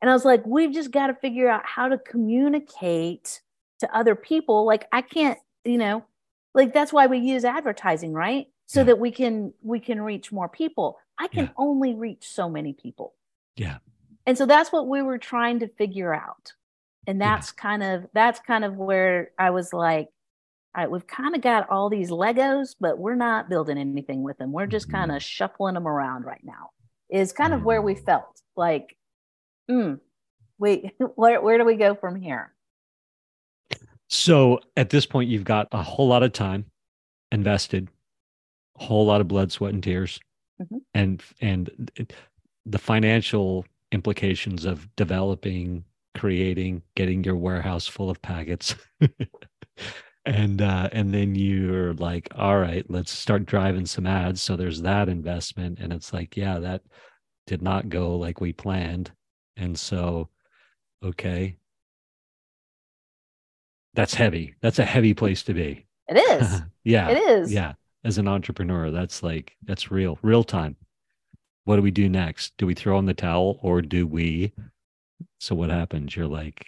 And 0.00 0.10
I 0.10 0.14
was 0.14 0.24
like, 0.24 0.44
we've 0.44 0.72
just 0.72 0.90
got 0.90 1.08
to 1.08 1.14
figure 1.14 1.48
out 1.48 1.64
how 1.64 1.88
to 1.88 1.98
communicate 1.98 3.40
to 3.80 3.96
other 3.96 4.14
people. 4.14 4.66
Like 4.66 4.88
I 4.92 5.02
can't, 5.02 5.38
you 5.64 5.78
know, 5.78 6.04
like 6.54 6.72
that's 6.72 6.92
why 6.92 7.06
we 7.06 7.18
use 7.18 7.44
advertising, 7.44 8.12
right? 8.12 8.46
So 8.66 8.80
yeah. 8.80 8.84
that 8.84 8.98
we 8.98 9.10
can 9.10 9.52
we 9.62 9.80
can 9.80 10.00
reach 10.00 10.32
more 10.32 10.48
people. 10.48 10.98
I 11.18 11.28
can 11.28 11.44
yeah. 11.44 11.52
only 11.56 11.94
reach 11.94 12.28
so 12.28 12.48
many 12.48 12.72
people. 12.72 13.14
Yeah. 13.56 13.78
And 14.26 14.38
so 14.38 14.46
that's 14.46 14.72
what 14.72 14.88
we 14.88 15.02
were 15.02 15.18
trying 15.18 15.60
to 15.60 15.68
figure 15.68 16.14
out. 16.14 16.52
And 17.06 17.20
that's 17.20 17.52
yeah. 17.56 17.62
kind 17.62 17.82
of 17.82 18.06
that's 18.12 18.40
kind 18.40 18.64
of 18.64 18.76
where 18.76 19.30
I 19.38 19.50
was 19.50 19.72
like, 19.72 20.08
all 20.74 20.82
right, 20.82 20.90
we've 20.90 21.06
kind 21.06 21.34
of 21.34 21.42
got 21.42 21.68
all 21.68 21.90
these 21.90 22.10
Legos, 22.10 22.74
but 22.80 22.98
we're 22.98 23.14
not 23.14 23.50
building 23.50 23.76
anything 23.76 24.22
with 24.22 24.38
them. 24.38 24.52
We're 24.52 24.66
just 24.66 24.88
mm-hmm. 24.88 24.96
kind 24.96 25.12
of 25.12 25.22
shuffling 25.22 25.74
them 25.74 25.86
around 25.86 26.24
right 26.24 26.40
now. 26.42 26.70
Is 27.10 27.32
kind 27.32 27.52
of 27.52 27.62
where 27.62 27.82
we 27.82 27.94
mm. 27.94 28.04
felt 28.04 28.40
like 28.56 28.96
mm, 29.70 30.00
wait, 30.58 30.92
where, 31.14 31.40
where 31.40 31.58
do 31.58 31.64
we 31.64 31.76
go 31.76 31.94
from 31.94 32.16
here? 32.16 32.54
So 34.08 34.60
at 34.76 34.90
this 34.90 35.06
point, 35.06 35.30
you've 35.30 35.44
got 35.44 35.68
a 35.72 35.82
whole 35.82 36.08
lot 36.08 36.22
of 36.22 36.32
time 36.32 36.66
invested, 37.30 37.88
a 38.78 38.84
whole 38.84 39.06
lot 39.06 39.20
of 39.20 39.28
blood, 39.28 39.52
sweat, 39.52 39.72
and 39.72 39.82
tears, 39.82 40.20
mm-hmm. 40.60 40.78
and 40.94 41.22
and 41.40 41.90
the 42.66 42.78
financial 42.78 43.64
implications 43.90 44.64
of 44.64 44.88
developing, 44.96 45.84
creating, 46.14 46.82
getting 46.94 47.24
your 47.24 47.36
warehouse 47.36 47.86
full 47.86 48.10
of 48.10 48.20
packets. 48.22 48.74
and 50.24 50.62
uh, 50.62 50.88
and 50.92 51.12
then 51.12 51.34
you're 51.34 51.94
like, 51.94 52.28
all 52.36 52.58
right, 52.58 52.84
let's 52.88 53.12
start 53.12 53.46
driving 53.46 53.86
some 53.86 54.06
ads. 54.06 54.42
So 54.42 54.56
there's 54.56 54.82
that 54.82 55.08
investment, 55.08 55.78
and 55.80 55.92
it's 55.92 56.12
like, 56.12 56.36
yeah, 56.36 56.58
that 56.60 56.82
did 57.46 57.62
not 57.62 57.88
go 57.88 58.16
like 58.16 58.40
we 58.40 58.52
planned. 58.52 59.12
And 59.56 59.78
so, 59.78 60.28
okay, 61.04 61.56
that's 63.94 64.14
heavy. 64.14 64.54
That's 64.60 64.78
a 64.78 64.84
heavy 64.84 65.14
place 65.14 65.42
to 65.44 65.54
be. 65.54 65.86
It 66.08 66.16
is. 66.16 66.62
yeah. 66.84 67.08
It 67.10 67.18
is. 67.18 67.52
Yeah. 67.52 67.74
As 68.04 68.18
an 68.18 68.26
entrepreneur, 68.26 68.90
that's 68.90 69.22
like, 69.22 69.56
that's 69.62 69.90
real, 69.90 70.18
real 70.22 70.42
time. 70.42 70.76
What 71.64 71.76
do 71.76 71.82
we 71.82 71.92
do 71.92 72.08
next? 72.08 72.54
Do 72.58 72.66
we 72.66 72.74
throw 72.74 72.98
in 72.98 73.06
the 73.06 73.14
towel 73.14 73.58
or 73.62 73.82
do 73.82 74.06
we? 74.06 74.52
So 75.38 75.54
what 75.54 75.70
happens? 75.70 76.16
You're 76.16 76.26
like, 76.26 76.66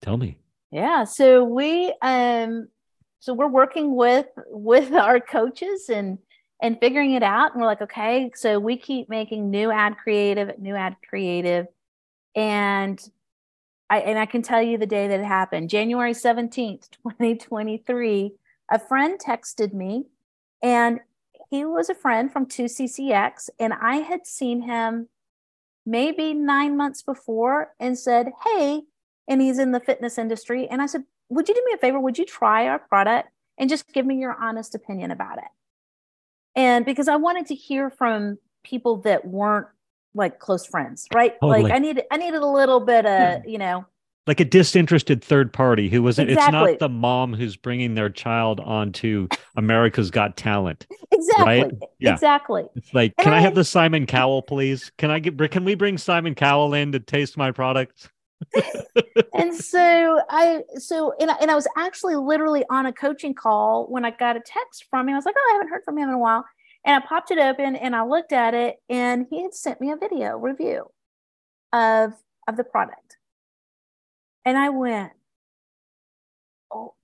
tell 0.00 0.16
me. 0.16 0.38
Yeah. 0.74 1.04
So 1.04 1.44
we, 1.44 1.94
um, 2.02 2.66
so 3.20 3.32
we're 3.32 3.46
working 3.46 3.94
with 3.94 4.26
with 4.48 4.92
our 4.92 5.20
coaches 5.20 5.88
and 5.88 6.18
and 6.60 6.80
figuring 6.80 7.14
it 7.14 7.22
out. 7.22 7.52
And 7.52 7.60
we're 7.60 7.68
like, 7.68 7.82
okay, 7.82 8.32
so 8.34 8.58
we 8.58 8.76
keep 8.76 9.08
making 9.08 9.50
new 9.50 9.70
ad 9.70 9.96
creative, 9.98 10.58
new 10.58 10.74
ad 10.74 10.96
creative. 11.08 11.68
And 12.34 13.00
I 13.88 14.00
and 14.00 14.18
I 14.18 14.26
can 14.26 14.42
tell 14.42 14.60
you 14.60 14.76
the 14.76 14.84
day 14.84 15.06
that 15.06 15.20
it 15.20 15.24
happened. 15.24 15.70
January 15.70 16.12
17th, 16.12 16.90
2023, 16.90 18.32
a 18.72 18.78
friend 18.80 19.20
texted 19.24 19.72
me 19.72 20.06
and 20.60 20.98
he 21.50 21.64
was 21.64 21.88
a 21.88 21.94
friend 21.94 22.32
from 22.32 22.46
2CCX 22.46 23.48
and 23.60 23.72
I 23.74 23.98
had 23.98 24.26
seen 24.26 24.62
him 24.62 25.08
maybe 25.86 26.34
9 26.34 26.76
months 26.76 27.02
before 27.02 27.74
and 27.78 27.96
said, 27.96 28.32
"Hey, 28.44 28.82
and 29.28 29.40
he's 29.40 29.58
in 29.58 29.72
the 29.72 29.80
fitness 29.80 30.18
industry." 30.18 30.68
And 30.68 30.82
I 30.82 30.86
said, 30.86 31.04
"Would 31.28 31.48
you 31.48 31.54
do 31.54 31.62
me 31.64 31.72
a 31.74 31.78
favor? 31.78 32.00
Would 32.00 32.18
you 32.18 32.24
try 32.24 32.66
our 32.68 32.78
product 32.78 33.30
and 33.58 33.70
just 33.70 33.92
give 33.92 34.06
me 34.06 34.16
your 34.16 34.36
honest 34.40 34.74
opinion 34.74 35.10
about 35.10 35.38
it?" 35.38 35.50
and 36.56 36.84
because 36.84 37.08
I 37.08 37.16
wanted 37.16 37.46
to 37.46 37.54
hear 37.54 37.90
from 37.90 38.38
people 38.62 38.98
that 38.98 39.26
weren't 39.26 39.66
like 40.14 40.38
close 40.38 40.66
friends, 40.66 41.06
right? 41.12 41.34
Totally. 41.40 41.64
Like 41.64 41.72
I 41.72 41.78
needed 41.78 42.04
I 42.10 42.16
needed 42.16 42.42
a 42.42 42.46
little 42.46 42.80
bit 42.80 43.04
of, 43.04 43.10
yeah. 43.10 43.40
you 43.46 43.58
know, 43.58 43.84
like 44.26 44.40
a 44.40 44.44
disinterested 44.44 45.22
third 45.22 45.52
party 45.52 45.88
who 45.88 46.02
wasn't 46.02 46.30
exactly. 46.30 46.72
it's 46.72 46.80
not 46.80 46.88
the 46.88 46.88
mom 46.88 47.34
who's 47.34 47.56
bringing 47.56 47.94
their 47.94 48.08
child 48.08 48.60
onto 48.60 49.28
America's 49.56 50.10
Got 50.10 50.36
Talent. 50.36 50.86
Exactly. 51.10 51.44
Right? 51.44 51.70
Yeah. 51.98 52.12
Exactly. 52.12 52.64
It's 52.74 52.92
like, 52.94 53.14
and 53.18 53.24
can 53.24 53.32
I, 53.32 53.38
I 53.38 53.40
have 53.40 53.54
the 53.54 53.64
Simon 53.64 54.06
Cowell, 54.06 54.42
please? 54.42 54.92
Can 54.98 55.10
I 55.10 55.18
get 55.18 55.50
can 55.50 55.64
we 55.64 55.74
bring 55.74 55.98
Simon 55.98 56.34
Cowell 56.34 56.74
in 56.74 56.92
to 56.92 57.00
taste 57.00 57.36
my 57.36 57.50
products? 57.50 58.08
And 59.34 59.54
so 59.54 60.20
I 60.28 60.62
so 60.76 61.14
and 61.20 61.30
I, 61.30 61.34
and 61.40 61.50
I 61.50 61.54
was 61.54 61.66
actually 61.76 62.16
literally 62.16 62.64
on 62.70 62.86
a 62.86 62.92
coaching 62.92 63.34
call 63.34 63.86
when 63.88 64.04
I 64.04 64.10
got 64.10 64.36
a 64.36 64.40
text 64.40 64.86
from 64.90 65.08
him. 65.08 65.14
I 65.14 65.18
was 65.18 65.26
like, 65.26 65.34
oh, 65.38 65.48
I 65.50 65.54
haven't 65.54 65.68
heard 65.68 65.84
from 65.84 65.98
him 65.98 66.08
in 66.08 66.14
a 66.14 66.18
while. 66.18 66.44
And 66.84 67.02
I 67.02 67.06
popped 67.06 67.30
it 67.30 67.38
open 67.38 67.76
and 67.76 67.96
I 67.96 68.04
looked 68.04 68.32
at 68.32 68.54
it 68.54 68.76
and 68.88 69.26
he 69.30 69.42
had 69.42 69.54
sent 69.54 69.80
me 69.80 69.90
a 69.90 69.96
video 69.96 70.36
review 70.36 70.86
of 71.72 72.12
of 72.46 72.56
the 72.56 72.64
product. 72.64 73.16
And 74.44 74.58
I 74.58 74.68
went, 74.68 75.12
Oh, 76.70 76.94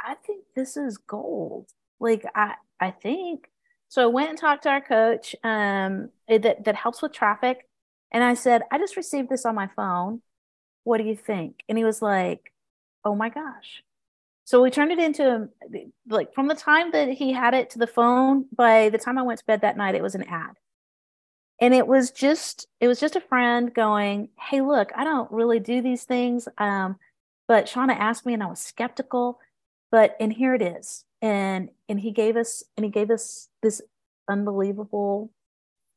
I 0.00 0.14
think 0.14 0.44
this 0.54 0.76
is 0.76 0.98
gold. 0.98 1.68
Like 2.00 2.24
I 2.34 2.54
I 2.80 2.90
think. 2.90 3.48
So 3.88 4.02
I 4.02 4.06
went 4.06 4.30
and 4.30 4.38
talked 4.38 4.64
to 4.64 4.70
our 4.70 4.80
coach 4.80 5.36
um, 5.44 6.10
that, 6.28 6.64
that 6.64 6.74
helps 6.74 7.02
with 7.02 7.12
traffic. 7.12 7.68
And 8.10 8.24
I 8.24 8.34
said, 8.34 8.62
I 8.72 8.78
just 8.78 8.96
received 8.96 9.28
this 9.28 9.46
on 9.46 9.54
my 9.54 9.68
phone 9.76 10.22
what 10.86 10.98
do 10.98 11.04
you 11.04 11.16
think? 11.16 11.64
And 11.68 11.76
he 11.76 11.84
was 11.84 12.00
like, 12.00 12.52
oh 13.04 13.16
my 13.16 13.28
gosh. 13.28 13.82
So 14.44 14.62
we 14.62 14.70
turned 14.70 14.92
it 14.92 15.00
into 15.00 15.48
like 16.08 16.32
from 16.32 16.46
the 16.46 16.54
time 16.54 16.92
that 16.92 17.08
he 17.08 17.32
had 17.32 17.54
it 17.54 17.70
to 17.70 17.78
the 17.80 17.88
phone, 17.88 18.46
by 18.56 18.88
the 18.90 18.98
time 18.98 19.18
I 19.18 19.22
went 19.22 19.40
to 19.40 19.44
bed 19.46 19.62
that 19.62 19.76
night, 19.76 19.96
it 19.96 20.02
was 20.02 20.14
an 20.14 20.22
ad. 20.22 20.54
And 21.60 21.74
it 21.74 21.88
was 21.88 22.12
just, 22.12 22.68
it 22.80 22.86
was 22.86 23.00
just 23.00 23.16
a 23.16 23.20
friend 23.20 23.74
going, 23.74 24.28
Hey, 24.38 24.60
look, 24.60 24.92
I 24.94 25.02
don't 25.02 25.30
really 25.32 25.58
do 25.58 25.82
these 25.82 26.04
things. 26.04 26.46
Um, 26.56 26.96
but 27.48 27.66
Shawna 27.66 27.96
asked 27.98 28.24
me 28.24 28.34
and 28.34 28.42
I 28.42 28.46
was 28.46 28.60
skeptical, 28.60 29.40
but, 29.90 30.16
and 30.20 30.32
here 30.32 30.54
it 30.54 30.62
is. 30.62 31.04
And, 31.20 31.70
and 31.88 31.98
he 31.98 32.12
gave 32.12 32.36
us, 32.36 32.62
and 32.76 32.84
he 32.84 32.90
gave 32.90 33.10
us 33.10 33.48
this 33.62 33.82
unbelievable 34.28 35.32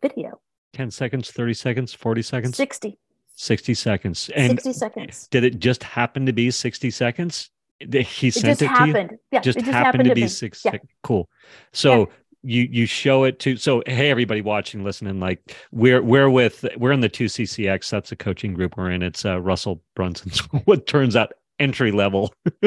video. 0.02 0.40
10 0.74 0.90
seconds, 0.90 1.30
30 1.30 1.54
seconds, 1.54 1.94
40 1.94 2.22
seconds? 2.22 2.58
60. 2.58 2.98
60 3.40 3.74
seconds. 3.74 4.30
And 4.36 4.52
60 4.62 4.74
seconds. 4.74 5.28
Did 5.32 5.46
it 5.46 5.60
just 5.60 5.82
happen 5.82 6.26
to 6.26 6.34
be 6.34 6.52
60 6.52 6.92
seconds? 6.92 7.50
He 7.80 8.30
sent 8.32 8.62
it, 8.62 8.66
it 8.66 8.68
happened. 8.68 9.10
to 9.10 9.16
you? 9.16 9.20
Yeah, 9.32 9.40
just, 9.40 9.60
just 9.60 9.72
happened, 9.72 9.86
happened 9.86 10.04
to, 10.04 10.10
to 10.10 10.16
be 10.16 10.22
me. 10.24 10.28
six. 10.28 10.66
Yeah. 10.66 10.78
Cool. 11.04 11.30
So 11.72 12.00
Yeah. 12.00 12.06
you 12.44 12.68
you 12.70 12.86
show 12.86 13.24
it 13.24 13.40
to 13.40 13.56
so 13.56 13.82
hey 13.86 14.10
everybody 14.10 14.42
watching 14.42 14.84
listening 14.84 15.20
like 15.20 15.56
we're 15.72 16.02
we're 16.02 16.30
with 16.30 16.66
we're 16.78 16.94
in 16.94 17.02
the 17.02 17.10
2ccx 17.10 17.90
that's 17.90 18.14
a 18.14 18.16
coaching 18.16 18.54
group 18.54 18.78
we're 18.78 18.92
in 18.92 19.04
it's 19.04 19.26
uh, 19.26 19.42
russell 19.42 19.82
brunson's 19.94 20.40
what 20.66 20.88
turns 20.88 21.18
out 21.18 21.34
entry 21.60 21.92
level 21.92 22.34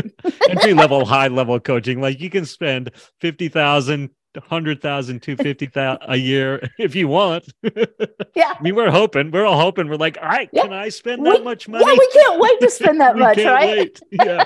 entry 0.51 0.75
level 0.75 1.07
high 1.07 1.29
level 1.29 1.59
coaching 1.59 2.03
like 2.03 2.21
you 2.21 2.29
can 2.29 2.45
spend 2.45 2.91
50000 3.23 4.11
100,000 4.35 5.21
250,000 5.21 5.99
a 6.09 6.17
year 6.17 6.71
if 6.79 6.95
you 6.95 7.09
want. 7.09 7.45
Yeah. 8.35 8.55
I 8.59 8.63
mean, 8.63 8.75
we're 8.75 8.91
hoping, 8.91 9.31
we're 9.31 9.45
all 9.45 9.61
hoping. 9.61 9.89
We're 9.89 9.97
like, 9.97 10.17
all 10.21 10.27
right, 10.27 10.49
Yeah. 10.55 10.63
can 10.63 10.73
I 10.73 10.89
spend 10.89 11.23
We- 11.23 11.31
that 11.31 11.45
much 11.45 11.69
money? 11.69 11.85
Yeah, 11.87 11.93
we 11.99 12.09
can't 12.13 12.41
wait 12.41 12.61
to 12.61 12.71
spend 12.71 12.99
that 13.03 13.17
much, 13.27 13.37
right? 13.37 13.77
wait. 13.77 14.01
Yeah. 14.11 14.45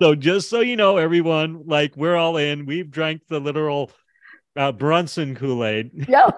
so 0.00 0.14
just 0.14 0.48
so 0.48 0.60
you 0.60 0.76
know, 0.76 0.96
everyone, 0.96 1.64
like 1.66 1.96
we're 1.96 2.14
all 2.14 2.36
in. 2.36 2.66
We've 2.66 2.88
drank 2.88 3.22
the 3.28 3.40
literal 3.40 3.90
uh, 4.54 4.70
Brunson 4.70 5.34
Kool 5.34 5.64
Aid. 5.64 6.06
Yeah, 6.08 6.30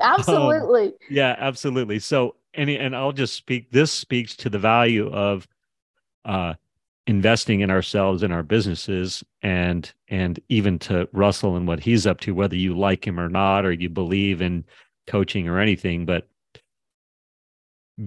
absolutely. 0.00 0.92
yeah, 1.10 1.34
absolutely. 1.38 1.98
So 2.00 2.36
any 2.54 2.76
and 2.78 2.94
I'll 2.94 3.12
just 3.12 3.34
speak. 3.34 3.70
This 3.70 3.92
speaks 3.92 4.36
to 4.36 4.50
the 4.50 4.58
value 4.58 5.10
of 5.10 5.46
uh, 6.24 6.54
investing 7.06 7.60
in 7.60 7.70
ourselves 7.70 8.22
and 8.22 8.32
our 8.32 8.42
businesses, 8.42 9.24
and 9.42 9.92
and 10.08 10.40
even 10.48 10.78
to 10.80 11.08
Russell 11.12 11.56
and 11.56 11.66
what 11.66 11.80
he's 11.80 12.06
up 12.06 12.20
to, 12.20 12.34
whether 12.34 12.56
you 12.56 12.76
like 12.76 13.06
him 13.06 13.20
or 13.20 13.28
not, 13.28 13.64
or 13.64 13.72
you 13.72 13.88
believe 13.88 14.42
in 14.42 14.64
coaching 15.06 15.48
or 15.48 15.58
anything, 15.58 16.04
but 16.04 16.28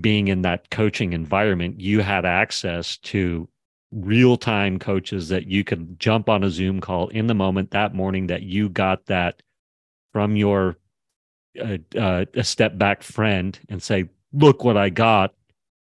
being 0.02 0.28
in 0.28 0.44
that 0.44 0.70
coaching 0.70 1.14
environment, 1.14 1.80
you 1.80 2.02
had 2.02 2.26
access 2.26 2.98
to 2.98 3.48
real 3.92 4.38
time 4.38 4.78
coaches 4.78 5.30
that 5.30 5.48
you 5.48 5.64
could 5.64 6.00
jump 6.00 6.30
on 6.30 6.44
a 6.44 6.50
Zoom 6.50 6.80
call 6.80 7.08
in 7.08 7.28
the 7.28 7.34
moment 7.34 7.72
that 7.72 7.96
morning 7.96 8.28
that 8.28 8.44
you 8.44 8.70
got 8.70 9.06
that 9.08 9.42
from 10.14 10.36
your 10.36 10.78
uh, 11.60 11.78
uh, 11.98 12.26
a 12.36 12.44
step 12.44 12.78
back 12.78 13.02
friend 13.02 13.60
and 13.70 13.82
say, 13.82 14.08
look 14.32 14.64
what 14.64 14.78
I 14.78 14.90
got 14.90 15.34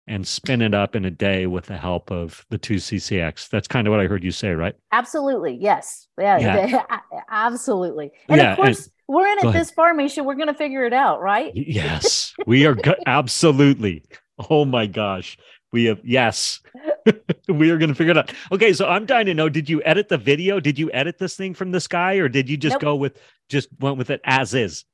and 0.09 0.27
spin 0.27 0.63
it 0.63 0.75
up 0.75 0.95
in 0.95 1.05
a 1.05 1.11
day 1.11 1.47
with 1.47 1.67
the 1.67 1.77
help 1.77 2.11
of 2.11 2.45
the 2.51 2.59
two 2.59 2.77
CCX. 2.77 3.49
That's 3.49 3.67
kind 3.67 3.87
of 3.87 3.91
what 3.91 4.01
I 4.01 4.07
heard 4.07 4.23
you 4.23 4.31
say, 4.31 4.51
right? 4.51 4.75
Absolutely. 4.93 5.59
Yes. 5.61 6.07
Yeah. 6.19 6.39
Yeah. 6.39 6.83
absolutely. 7.31 8.13
And 8.29 8.41
Yeah, 8.41 8.53
of 8.53 8.57
course, 8.57 8.89
we're 9.09 9.27
in 9.27 9.39
it 9.39 9.53
this 9.53 9.71
far, 9.71 9.95
Mischa. 9.95 10.25
We're 10.25 10.35
going 10.35 10.49
to 10.49 10.55
figure 10.55 10.85
it 10.85 10.93
out, 10.93 11.21
right? 11.21 11.53
Yes, 11.55 12.35
we 12.47 12.67
are 12.67 12.75
go- 12.75 12.95
absolutely. 13.07 14.05
Oh 14.51 14.65
my 14.65 14.87
gosh. 14.87 15.37
We 15.73 15.85
have, 15.87 16.01
yes, 16.05 16.61
we 17.49 17.71
are 17.71 17.77
going 17.79 17.89
to 17.89 17.95
figure 17.95 18.13
it 18.13 18.19
out. 18.19 18.33
Okay. 18.53 18.73
So 18.73 18.89
I'm 18.89 19.07
dying 19.07 19.27
to 19.27 19.35
know 19.35 19.49
did 19.49 19.69
you 19.69 19.83
edit 19.83 20.09
the 20.09 20.19
video? 20.19 20.61
Did 20.61 20.79
you 20.79 20.91
edit 20.93 21.19
this 21.19 21.37
thing 21.37 21.55
from 21.55 21.73
this 21.73 21.89
guy 21.89 22.15
or 22.15 22.29
did 22.29 22.49
you 22.49 22.57
just 22.57 22.75
Nope. 22.75 22.83
go 22.83 22.97
with, 22.97 23.21
just 23.49 23.69
went 23.81 23.99
with 23.99 24.11
it 24.11 24.21
as 24.25 24.55
is? 24.55 24.85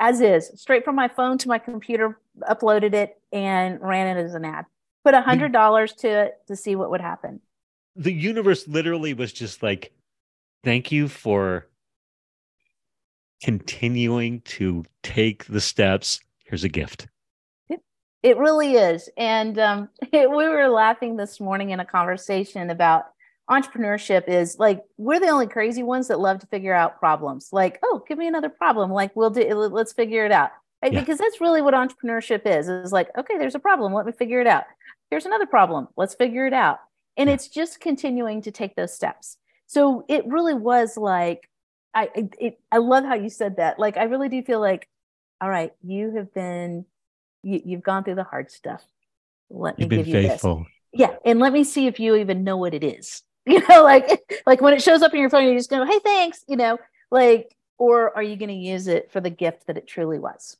As 0.00 0.22
is, 0.22 0.50
straight 0.56 0.84
from 0.84 0.96
my 0.96 1.08
phone 1.08 1.36
to 1.38 1.48
my 1.48 1.58
computer, 1.58 2.18
uploaded 2.48 2.94
it 2.94 3.20
and 3.32 3.78
ran 3.82 4.16
it 4.16 4.20
as 4.20 4.34
an 4.34 4.46
ad. 4.46 4.64
Put 5.04 5.12
a 5.14 5.20
hundred 5.20 5.52
dollars 5.52 5.92
to 5.96 6.08
it 6.08 6.38
to 6.48 6.56
see 6.56 6.74
what 6.74 6.90
would 6.90 7.02
happen. 7.02 7.40
The 7.96 8.12
universe 8.12 8.66
literally 8.66 9.12
was 9.12 9.30
just 9.32 9.62
like, 9.62 9.92
thank 10.64 10.90
you 10.90 11.06
for 11.06 11.66
continuing 13.42 14.40
to 14.42 14.84
take 15.02 15.44
the 15.44 15.60
steps. 15.60 16.20
Here's 16.44 16.64
a 16.64 16.68
gift. 16.68 17.06
It 18.22 18.36
really 18.36 18.74
is. 18.74 19.08
And 19.16 19.58
um, 19.58 19.88
we 20.12 20.26
were 20.26 20.68
laughing 20.68 21.16
this 21.16 21.40
morning 21.40 21.70
in 21.70 21.80
a 21.80 21.84
conversation 21.84 22.70
about 22.70 23.04
entrepreneurship 23.50 24.28
is 24.28 24.56
like 24.58 24.82
we're 24.96 25.20
the 25.20 25.28
only 25.28 25.46
crazy 25.46 25.82
ones 25.82 26.08
that 26.08 26.20
love 26.20 26.38
to 26.40 26.46
figure 26.46 26.72
out 26.74 26.98
problems. 26.98 27.48
Like, 27.52 27.78
oh, 27.82 28.02
give 28.06 28.16
me 28.18 28.26
another 28.26 28.48
problem. 28.48 28.90
Like, 28.90 29.14
we'll 29.16 29.30
do. 29.30 29.42
Let's 29.54 29.92
figure 29.92 30.24
it 30.24 30.32
out. 30.32 30.50
Right? 30.82 30.92
Yeah. 30.92 31.00
Because 31.00 31.18
that's 31.18 31.40
really 31.40 31.60
what 31.60 31.74
entrepreneurship 31.74 32.42
is. 32.46 32.68
Is 32.68 32.92
like, 32.92 33.08
okay, 33.18 33.36
there's 33.38 33.54
a 33.54 33.58
problem. 33.60 33.92
Let 33.92 34.06
me 34.06 34.12
figure 34.12 34.40
it 34.40 34.46
out. 34.46 34.64
Here's 35.10 35.26
another 35.26 35.46
problem. 35.46 35.88
Let's 35.96 36.14
figure 36.14 36.46
it 36.46 36.52
out. 36.52 36.78
And 37.16 37.28
Yeah. 37.28 37.34
it's 37.34 37.48
just 37.48 37.80
continuing 37.80 38.42
to 38.42 38.50
take 38.52 38.76
those 38.76 38.94
steps. 38.94 39.36
So 39.66 40.04
it 40.08 40.26
really 40.26 40.54
was 40.54 40.96
like, 40.96 41.48
I 41.92 42.08
it, 42.38 42.58
I 42.70 42.78
love 42.78 43.04
how 43.04 43.14
you 43.14 43.28
said 43.28 43.56
that. 43.56 43.78
Like, 43.78 43.96
I 43.96 44.04
really 44.04 44.28
do 44.28 44.42
feel 44.42 44.60
like, 44.60 44.88
all 45.40 45.50
right, 45.50 45.72
you 45.82 46.14
have 46.16 46.32
been 46.32 46.84
you, 47.42 47.60
you've 47.64 47.82
gone 47.82 48.04
through 48.04 48.14
the 48.14 48.24
hard 48.24 48.50
stuff. 48.50 48.84
Let 49.50 49.76
me 49.78 49.82
You've 49.84 49.88
been 49.90 49.98
give 49.98 50.06
you 50.08 50.22
this. 50.22 50.30
faithful. 50.32 50.66
Yeah, 50.92 51.14
and 51.24 51.38
let 51.40 51.52
me 51.52 51.64
see 51.64 51.86
if 51.86 51.98
you 52.00 52.16
even 52.16 52.44
know 52.44 52.56
what 52.56 52.74
it 52.74 52.84
is. 52.84 53.22
You 53.60 53.62
know, 53.68 53.82
like 53.82 54.42
like 54.46 54.60
when 54.60 54.74
it 54.74 54.82
shows 54.82 55.02
up 55.02 55.12
in 55.12 55.20
your 55.20 55.30
phone, 55.30 55.46
you 55.46 55.54
just 55.54 55.70
go, 55.70 55.84
"Hey, 55.84 55.98
thanks." 56.04 56.44
You 56.46 56.56
know, 56.56 56.78
like, 57.10 57.54
or 57.78 58.14
are 58.16 58.22
you 58.22 58.36
going 58.36 58.48
to 58.48 58.54
use 58.54 58.86
it 58.86 59.10
for 59.10 59.20
the 59.20 59.30
gift 59.30 59.66
that 59.66 59.76
it 59.76 59.86
truly 59.86 60.18
was? 60.18 60.56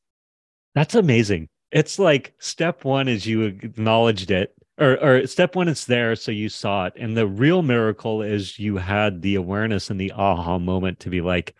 That's 0.74 0.94
amazing. 0.94 1.48
It's 1.70 1.98
like 1.98 2.34
step 2.38 2.84
one 2.84 3.06
is 3.06 3.26
you 3.26 3.42
acknowledged 3.42 4.30
it, 4.30 4.54
or 4.78 4.98
or 4.98 5.26
step 5.26 5.54
one 5.54 5.68
it's 5.68 5.84
there, 5.84 6.16
so 6.16 6.32
you 6.32 6.48
saw 6.48 6.86
it, 6.86 6.94
and 6.96 7.16
the 7.16 7.26
real 7.26 7.62
miracle 7.62 8.22
is 8.22 8.58
you 8.58 8.76
had 8.76 9.22
the 9.22 9.36
awareness 9.36 9.90
and 9.90 10.00
the 10.00 10.12
aha 10.12 10.58
moment 10.58 11.00
to 11.00 11.10
be 11.10 11.20
like, 11.20 11.54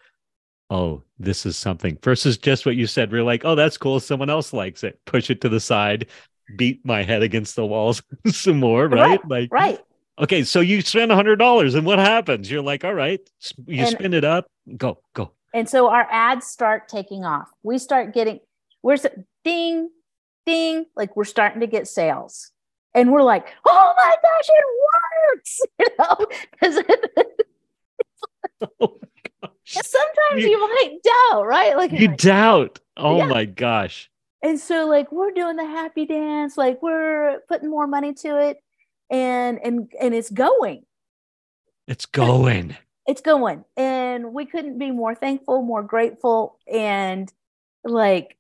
oh, 0.70 1.02
this 1.18 1.44
is 1.44 1.56
something. 1.56 1.98
Versus 2.02 2.38
just 2.38 2.64
what 2.64 2.76
you 2.76 2.86
said, 2.86 3.12
we're 3.12 3.22
like, 3.24 3.44
oh, 3.44 3.54
that's 3.54 3.76
cool. 3.76 4.00
Someone 4.00 4.30
else 4.30 4.52
likes 4.52 4.84
it. 4.84 4.98
Push 5.04 5.30
it 5.30 5.40
to 5.42 5.48
the 5.48 5.60
side, 5.60 6.06
beat 6.56 6.84
my 6.84 7.02
head 7.02 7.22
against 7.22 7.56
the 7.56 7.66
walls 7.66 8.02
some 8.26 8.58
more, 8.58 8.88
right? 8.88 9.20
Like, 9.28 9.48
Right. 9.52 9.80
Okay, 10.20 10.44
so 10.44 10.60
you 10.60 10.80
spend 10.82 11.10
a 11.10 11.14
hundred 11.14 11.36
dollars, 11.36 11.74
and 11.74 11.84
what 11.86 11.98
happens? 11.98 12.50
You're 12.50 12.62
like, 12.62 12.84
all 12.84 12.94
right, 12.94 13.20
you 13.66 13.82
And- 13.84 13.90
spin 13.90 14.14
it 14.14 14.24
up, 14.24 14.46
go, 14.76 14.98
go. 15.14 15.32
And 15.52 15.68
so 15.68 15.88
our 15.90 16.06
ads 16.10 16.46
start 16.46 16.88
taking 16.88 17.24
off. 17.24 17.48
We 17.64 17.78
start 17.78 18.14
getting, 18.14 18.38
we're 18.82 18.98
ding, 19.44 19.90
ding, 20.46 20.86
like 20.94 21.16
we're 21.16 21.24
starting 21.24 21.60
to 21.60 21.66
get 21.66 21.88
sales. 21.88 22.52
And 22.94 23.10
we're 23.12 23.22
like, 23.22 23.48
oh 23.66 23.94
my 23.96 24.14
gosh, 24.22 24.48
it 24.48 24.64
works. 25.34 25.60
You 25.80 25.86
know, 25.98 26.26
because 26.52 26.84
Oh 28.80 28.96
sometimes 29.64 30.42
You- 30.44 30.50
you 30.50 30.60
might 30.60 30.98
doubt, 31.02 31.46
right? 31.46 31.76
Like, 31.76 31.92
You 31.92 32.08
like, 32.08 32.16
doubt. 32.18 32.78
Oh 32.96 33.18
Yeah. 33.18 33.26
my 33.26 33.44
gosh. 33.44 34.10
And 34.42 34.58
so 34.58 34.86
like 34.86 35.10
we're 35.12 35.32
doing 35.32 35.56
the 35.56 35.64
happy 35.66 36.06
dance, 36.06 36.56
like 36.56 36.82
we're 36.82 37.40
putting 37.48 37.68
more 37.70 37.86
money 37.86 38.12
to 38.14 38.38
it 38.40 38.58
and 39.10 39.58
and 39.62 39.92
and 40.00 40.14
it's 40.14 40.30
going. 40.30 40.84
It's 41.86 42.06
going. 42.06 42.76
It's 43.06 43.20
going. 43.20 43.64
And 43.76 44.32
we 44.32 44.46
couldn't 44.46 44.78
be 44.78 44.90
more 44.90 45.14
thankful, 45.14 45.62
more 45.62 45.82
grateful 45.82 46.58
and 46.72 47.32
like 47.84 48.36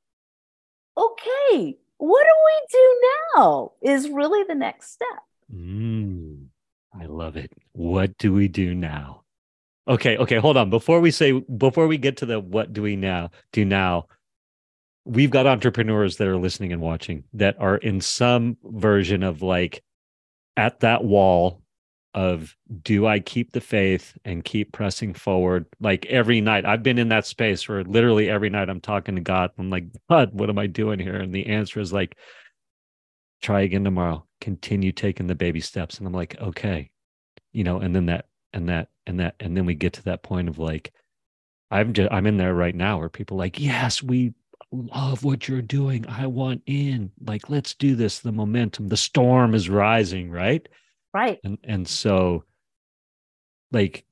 okay, 0.96 1.76
what 1.98 2.24
do 2.24 2.32
we 2.46 2.62
do 2.70 3.00
now? 3.36 3.72
Is 3.82 4.08
really 4.08 4.44
the 4.44 4.54
next 4.54 4.92
step. 4.92 5.24
Mm, 5.54 6.46
I 6.98 7.06
love 7.06 7.36
it. 7.36 7.52
What 7.72 8.16
do 8.18 8.32
we 8.32 8.48
do 8.48 8.74
now? 8.74 9.22
Okay, 9.88 10.16
okay, 10.18 10.36
hold 10.36 10.56
on. 10.56 10.70
Before 10.70 11.00
we 11.00 11.10
say 11.10 11.32
before 11.32 11.86
we 11.86 11.98
get 11.98 12.18
to 12.18 12.26
the 12.26 12.38
what 12.38 12.72
do 12.72 12.82
we 12.82 12.96
now 12.96 13.30
do 13.52 13.64
now, 13.64 14.06
we've 15.04 15.30
got 15.30 15.46
entrepreneurs 15.46 16.16
that 16.18 16.28
are 16.28 16.36
listening 16.36 16.72
and 16.72 16.80
watching 16.80 17.24
that 17.32 17.56
are 17.58 17.76
in 17.76 18.00
some 18.00 18.56
version 18.62 19.22
of 19.22 19.42
like 19.42 19.82
at 20.56 20.80
that 20.80 21.04
wall 21.04 21.62
of 22.12 22.56
do 22.82 23.06
I 23.06 23.20
keep 23.20 23.52
the 23.52 23.60
faith 23.60 24.16
and 24.24 24.44
keep 24.44 24.72
pressing 24.72 25.14
forward? 25.14 25.66
Like 25.80 26.06
every 26.06 26.40
night, 26.40 26.64
I've 26.64 26.82
been 26.82 26.98
in 26.98 27.08
that 27.08 27.26
space 27.26 27.68
where 27.68 27.84
literally 27.84 28.28
every 28.28 28.50
night 28.50 28.68
I'm 28.68 28.80
talking 28.80 29.14
to 29.14 29.20
God. 29.20 29.50
I'm 29.58 29.70
like, 29.70 29.86
God, 30.08 30.30
what 30.32 30.50
am 30.50 30.58
I 30.58 30.66
doing 30.66 30.98
here? 30.98 31.16
And 31.16 31.34
the 31.34 31.46
answer 31.46 31.80
is 31.80 31.92
like, 31.92 32.16
try 33.42 33.62
again 33.62 33.84
tomorrow. 33.84 34.26
Continue 34.40 34.92
taking 34.92 35.26
the 35.26 35.34
baby 35.34 35.60
steps. 35.60 35.98
And 35.98 36.06
I'm 36.06 36.12
like, 36.12 36.40
okay, 36.40 36.90
you 37.52 37.64
know, 37.64 37.78
and 37.78 37.94
then 37.94 38.06
that 38.06 38.26
and 38.52 38.68
that 38.68 38.88
and 39.06 39.20
that, 39.20 39.36
and 39.40 39.56
then 39.56 39.66
we 39.66 39.74
get 39.74 39.94
to 39.94 40.04
that 40.04 40.22
point 40.22 40.48
of 40.48 40.58
like, 40.58 40.92
I'm 41.70 41.92
just 41.92 42.10
I'm 42.10 42.26
in 42.26 42.36
there 42.36 42.54
right 42.54 42.74
now 42.74 42.98
where 42.98 43.08
people 43.08 43.36
like, 43.36 43.60
yes, 43.60 44.02
we 44.02 44.34
love 44.72 45.24
what 45.24 45.48
you're 45.48 45.62
doing. 45.62 46.06
I 46.08 46.26
want 46.26 46.62
in. 46.66 47.10
Like, 47.24 47.50
let's 47.50 47.74
do 47.74 47.94
this. 47.94 48.20
The 48.20 48.32
momentum, 48.32 48.88
the 48.88 48.96
storm 48.96 49.54
is 49.54 49.68
rising, 49.68 50.30
right? 50.30 50.66
Right. 51.12 51.40
And 51.42 51.58
and 51.64 51.88
so 51.88 52.44
like 53.72 54.04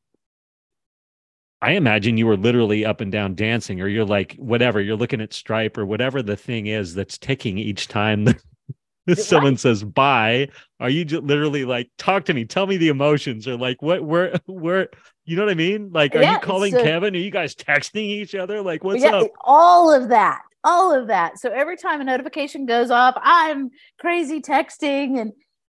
I 1.61 1.73
imagine 1.73 2.17
you 2.17 2.27
were 2.27 2.37
literally 2.37 2.85
up 2.85 3.01
and 3.01 3.11
down 3.11 3.35
dancing, 3.35 3.81
or 3.81 3.89
you're 3.89 4.05
like, 4.05 4.37
whatever, 4.37 4.81
you're 4.81 4.97
looking 4.97 5.21
at 5.21 5.33
Stripe 5.33 5.77
or 5.77 5.85
whatever 5.85 6.23
the 6.23 6.37
thing 6.37 6.69
is 6.69 6.95
that's 6.95 7.19
ticking 7.19 7.59
each 7.59 7.89
time 7.89 8.29
someone 9.15 9.55
right. 9.55 9.61
says 9.61 9.83
bye. 9.83 10.49
Are 10.79 10.89
you 10.89 11.05
just 11.05 11.25
literally 11.25 11.65
like, 11.65 11.91
talk 11.99 12.27
to 12.27 12.35
me, 12.35 12.45
tell 12.45 12.69
me 12.69 12.77
the 12.77 12.87
emotions, 12.87 13.49
or 13.49 13.57
like, 13.57 13.83
what, 13.83 14.05
where, 14.05 14.39
where, 14.47 14.89
you 15.25 15.35
know 15.35 15.43
what 15.43 15.51
I 15.51 15.55
mean? 15.55 15.91
Like, 15.91 16.15
are 16.15 16.23
yeah, 16.23 16.35
you 16.35 16.39
calling 16.39 16.73
so, 16.73 16.81
Kevin? 16.81 17.17
Are 17.17 17.19
you 17.19 17.33
guys 17.33 17.57
texting 17.57 18.03
each 18.03 18.37
other? 18.37 18.63
Like, 18.63 18.85
what's 18.85 19.03
yeah, 19.03 19.17
up? 19.17 19.31
All 19.41 19.93
of 19.93 20.11
that, 20.11 20.43
all 20.65 20.93
of 20.93 21.09
that. 21.09 21.39
So 21.39 21.51
every 21.51 21.77
time 21.77 22.01
a 22.01 22.05
notification 22.05 22.67
goes 22.67 22.91
off, 22.91 23.15
I'm 23.23 23.71
crazy 23.99 24.41
texting 24.41 25.21
and, 25.21 25.33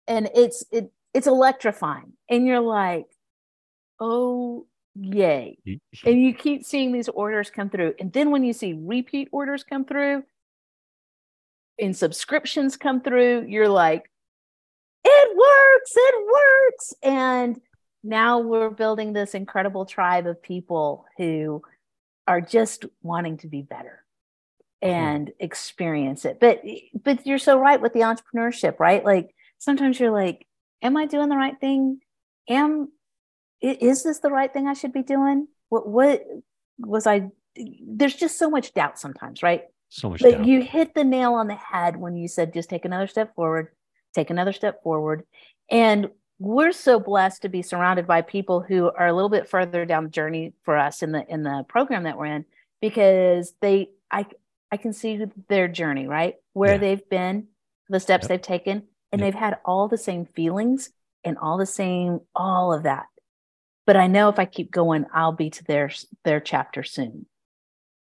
and 0.07 0.29
it's, 0.35 0.63
it, 0.71 0.91
it's 1.13 1.27
electrifying. 1.27 2.13
And 2.29 2.45
you're 2.45 2.59
like, 2.59 3.05
oh 3.99 4.65
yay. 4.95 5.57
and 6.05 6.21
you 6.21 6.33
keep 6.33 6.63
seeing 6.63 6.91
these 6.91 7.09
orders 7.09 7.49
come 7.49 7.69
through. 7.69 7.95
And 7.99 8.11
then 8.11 8.31
when 8.31 8.43
you 8.43 8.53
see 8.53 8.73
repeat 8.73 9.29
orders 9.31 9.63
come 9.63 9.85
through 9.85 10.23
and 11.79 11.95
subscriptions 11.95 12.77
come 12.77 13.01
through, 13.01 13.45
you're 13.47 13.69
like, 13.69 14.09
it 15.05 15.37
works, 15.37 15.91
it 15.95 16.15
works. 16.31 16.93
And 17.03 17.61
now 18.03 18.39
we're 18.39 18.69
building 18.69 19.13
this 19.13 19.33
incredible 19.33 19.85
tribe 19.85 20.27
of 20.27 20.41
people 20.41 21.05
who 21.17 21.61
are 22.27 22.41
just 22.41 22.85
wanting 23.01 23.37
to 23.37 23.47
be 23.47 23.61
better 23.61 24.02
and 24.83 25.27
mm-hmm. 25.27 25.43
experience 25.43 26.25
it. 26.25 26.39
But 26.39 26.61
but 26.93 27.25
you're 27.25 27.39
so 27.39 27.57
right 27.57 27.81
with 27.81 27.93
the 27.93 28.01
entrepreneurship, 28.01 28.79
right? 28.79 29.03
Like 29.03 29.33
sometimes 29.57 29.99
you're 29.99 30.11
like, 30.11 30.45
am 30.83 30.97
I 30.97 31.05
doing 31.05 31.29
the 31.29 31.37
right 31.37 31.59
thing? 31.59 32.01
Am 32.49 32.91
is 33.61 34.03
this 34.03 34.19
the 34.19 34.29
right 34.29 34.51
thing 34.51 34.67
I 34.67 34.73
should 34.73 34.93
be 34.93 35.01
doing? 35.01 35.47
What 35.69 35.87
what 35.87 36.23
was 36.77 37.07
I? 37.07 37.29
There's 37.55 38.15
just 38.15 38.37
so 38.37 38.49
much 38.49 38.73
doubt 38.73 38.99
sometimes, 38.99 39.41
right? 39.41 39.63
So 39.87 40.09
much 40.09 40.21
but 40.21 40.31
doubt. 40.31 40.45
you 40.45 40.61
hit 40.61 40.93
the 40.93 41.05
nail 41.05 41.33
on 41.33 41.47
the 41.47 41.55
head 41.55 41.95
when 41.95 42.17
you 42.17 42.27
said 42.27 42.53
just 42.53 42.69
take 42.69 42.83
another 42.83 43.07
step 43.07 43.33
forward, 43.35 43.69
take 44.13 44.29
another 44.29 44.51
step 44.51 44.83
forward, 44.83 45.23
and 45.71 46.09
we're 46.39 46.73
so 46.73 46.99
blessed 46.99 47.43
to 47.43 47.49
be 47.49 47.61
surrounded 47.61 48.05
by 48.05 48.21
people 48.21 48.59
who 48.59 48.91
are 48.91 49.07
a 49.07 49.13
little 49.13 49.29
bit 49.29 49.47
further 49.47 49.85
down 49.85 50.03
the 50.03 50.09
journey 50.09 50.51
for 50.63 50.77
us 50.77 51.01
in 51.01 51.13
the 51.13 51.25
in 51.31 51.43
the 51.43 51.63
program 51.69 52.03
that 52.03 52.17
we're 52.17 52.25
in 52.25 52.43
because 52.81 53.53
they 53.61 53.87
I 54.11 54.25
I 54.73 54.77
can 54.77 54.93
see 54.93 55.23
their 55.47 55.67
journey, 55.67 56.07
right? 56.07 56.35
Where 56.53 56.73
yeah. 56.73 56.77
they've 56.77 57.09
been, 57.09 57.47
the 57.89 57.99
steps 57.99 58.23
yep. 58.23 58.29
they've 58.29 58.41
taken, 58.41 58.83
and 59.11 59.21
yep. 59.21 59.27
they've 59.27 59.39
had 59.39 59.57
all 59.63 59.87
the 59.87 59.97
same 59.97 60.25
feelings 60.25 60.89
and 61.23 61.37
all 61.37 61.57
the 61.57 61.65
same 61.65 62.19
all 62.35 62.73
of 62.73 62.83
that 62.83 63.05
but 63.85 63.97
I 63.97 64.07
know 64.07 64.29
if 64.29 64.39
I 64.39 64.45
keep 64.45 64.71
going, 64.71 65.05
I'll 65.13 65.33
be 65.33 65.49
to 65.49 65.63
their 65.63 65.91
their 66.23 66.39
chapter 66.39 66.83
soon. 66.83 67.25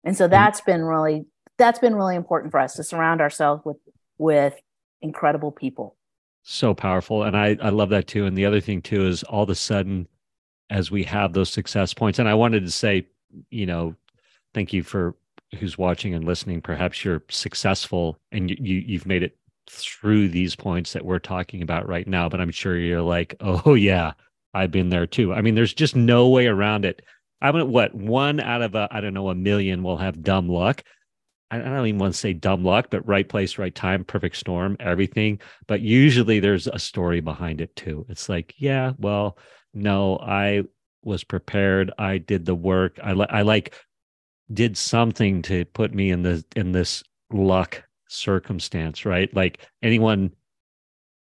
And 0.04 0.16
so 0.16 0.24
mm-hmm. 0.24 0.32
that's 0.32 0.60
been 0.62 0.82
really 0.82 1.26
that's 1.58 1.78
been 1.78 1.94
really 1.94 2.16
important 2.16 2.52
for 2.52 2.60
us 2.60 2.74
to 2.74 2.82
surround 2.82 3.20
ourselves 3.20 3.62
with 3.64 3.78
with 4.18 4.54
incredible 5.02 5.52
people. 5.52 5.96
So 6.42 6.74
powerful. 6.74 7.24
And 7.24 7.36
I, 7.36 7.56
I 7.60 7.70
love 7.70 7.90
that 7.90 8.06
too. 8.06 8.24
And 8.24 8.38
the 8.38 8.46
other 8.46 8.60
thing 8.60 8.80
too 8.80 9.06
is 9.06 9.22
all 9.24 9.42
of 9.42 9.50
a 9.50 9.54
sudden, 9.54 10.06
as 10.70 10.90
we 10.90 11.02
have 11.04 11.32
those 11.32 11.50
success 11.50 11.92
points, 11.92 12.18
and 12.18 12.28
I 12.28 12.34
wanted 12.34 12.64
to 12.64 12.70
say, 12.70 13.08
you 13.50 13.66
know, 13.66 13.96
thank 14.54 14.72
you 14.72 14.82
for 14.82 15.16
who's 15.54 15.78
watching 15.78 16.14
and 16.14 16.24
listening. 16.24 16.60
Perhaps 16.60 17.04
you're 17.04 17.22
successful 17.28 18.18
and 18.32 18.50
you, 18.50 18.56
you 18.60 18.74
you've 18.86 19.06
made 19.06 19.22
it 19.22 19.36
through 19.70 20.28
these 20.28 20.54
points 20.54 20.92
that 20.92 21.04
we're 21.04 21.18
talking 21.18 21.62
about 21.62 21.88
right 21.88 22.06
now. 22.06 22.28
But 22.28 22.40
I'm 22.40 22.50
sure 22.50 22.76
you're 22.76 23.02
like, 23.02 23.34
oh 23.40 23.74
yeah, 23.74 24.12
I've 24.54 24.70
been 24.70 24.88
there 24.88 25.06
too. 25.06 25.32
I 25.32 25.40
mean, 25.40 25.54
there's 25.54 25.74
just 25.74 25.96
no 25.96 26.28
way 26.28 26.46
around 26.46 26.84
it. 26.84 27.02
I 27.40 27.52
mean, 27.52 27.70
what 27.70 27.94
one 27.94 28.40
out 28.40 28.62
of 28.62 28.74
a 28.74 28.88
I 28.90 29.00
don't 29.00 29.14
know 29.14 29.28
a 29.30 29.34
million 29.34 29.82
will 29.82 29.98
have 29.98 30.22
dumb 30.22 30.48
luck. 30.48 30.82
I 31.50 31.58
don't 31.58 31.86
even 31.86 32.00
want 32.00 32.12
to 32.12 32.18
say 32.18 32.32
dumb 32.32 32.64
luck, 32.64 32.88
but 32.90 33.06
right 33.06 33.28
place, 33.28 33.56
right 33.56 33.74
time, 33.74 34.04
perfect 34.04 34.36
storm, 34.36 34.76
everything. 34.80 35.40
But 35.68 35.80
usually 35.80 36.40
there's 36.40 36.66
a 36.66 36.78
story 36.78 37.20
behind 37.20 37.60
it 37.60 37.76
too. 37.76 38.04
It's 38.08 38.28
like, 38.28 38.54
yeah, 38.58 38.94
well, 38.98 39.38
no, 39.72 40.18
I 40.18 40.64
was 41.04 41.22
prepared. 41.22 41.92
I 41.98 42.18
did 42.18 42.46
the 42.46 42.54
work. 42.54 42.98
I, 43.00 43.12
I 43.12 43.42
like 43.42 43.74
did 44.52 44.76
something 44.76 45.42
to 45.42 45.64
put 45.66 45.94
me 45.94 46.10
in 46.10 46.22
the 46.22 46.44
in 46.54 46.72
this 46.72 47.02
luck 47.32 47.82
circumstance, 48.08 49.04
right? 49.04 49.34
Like 49.34 49.66
anyone 49.82 50.32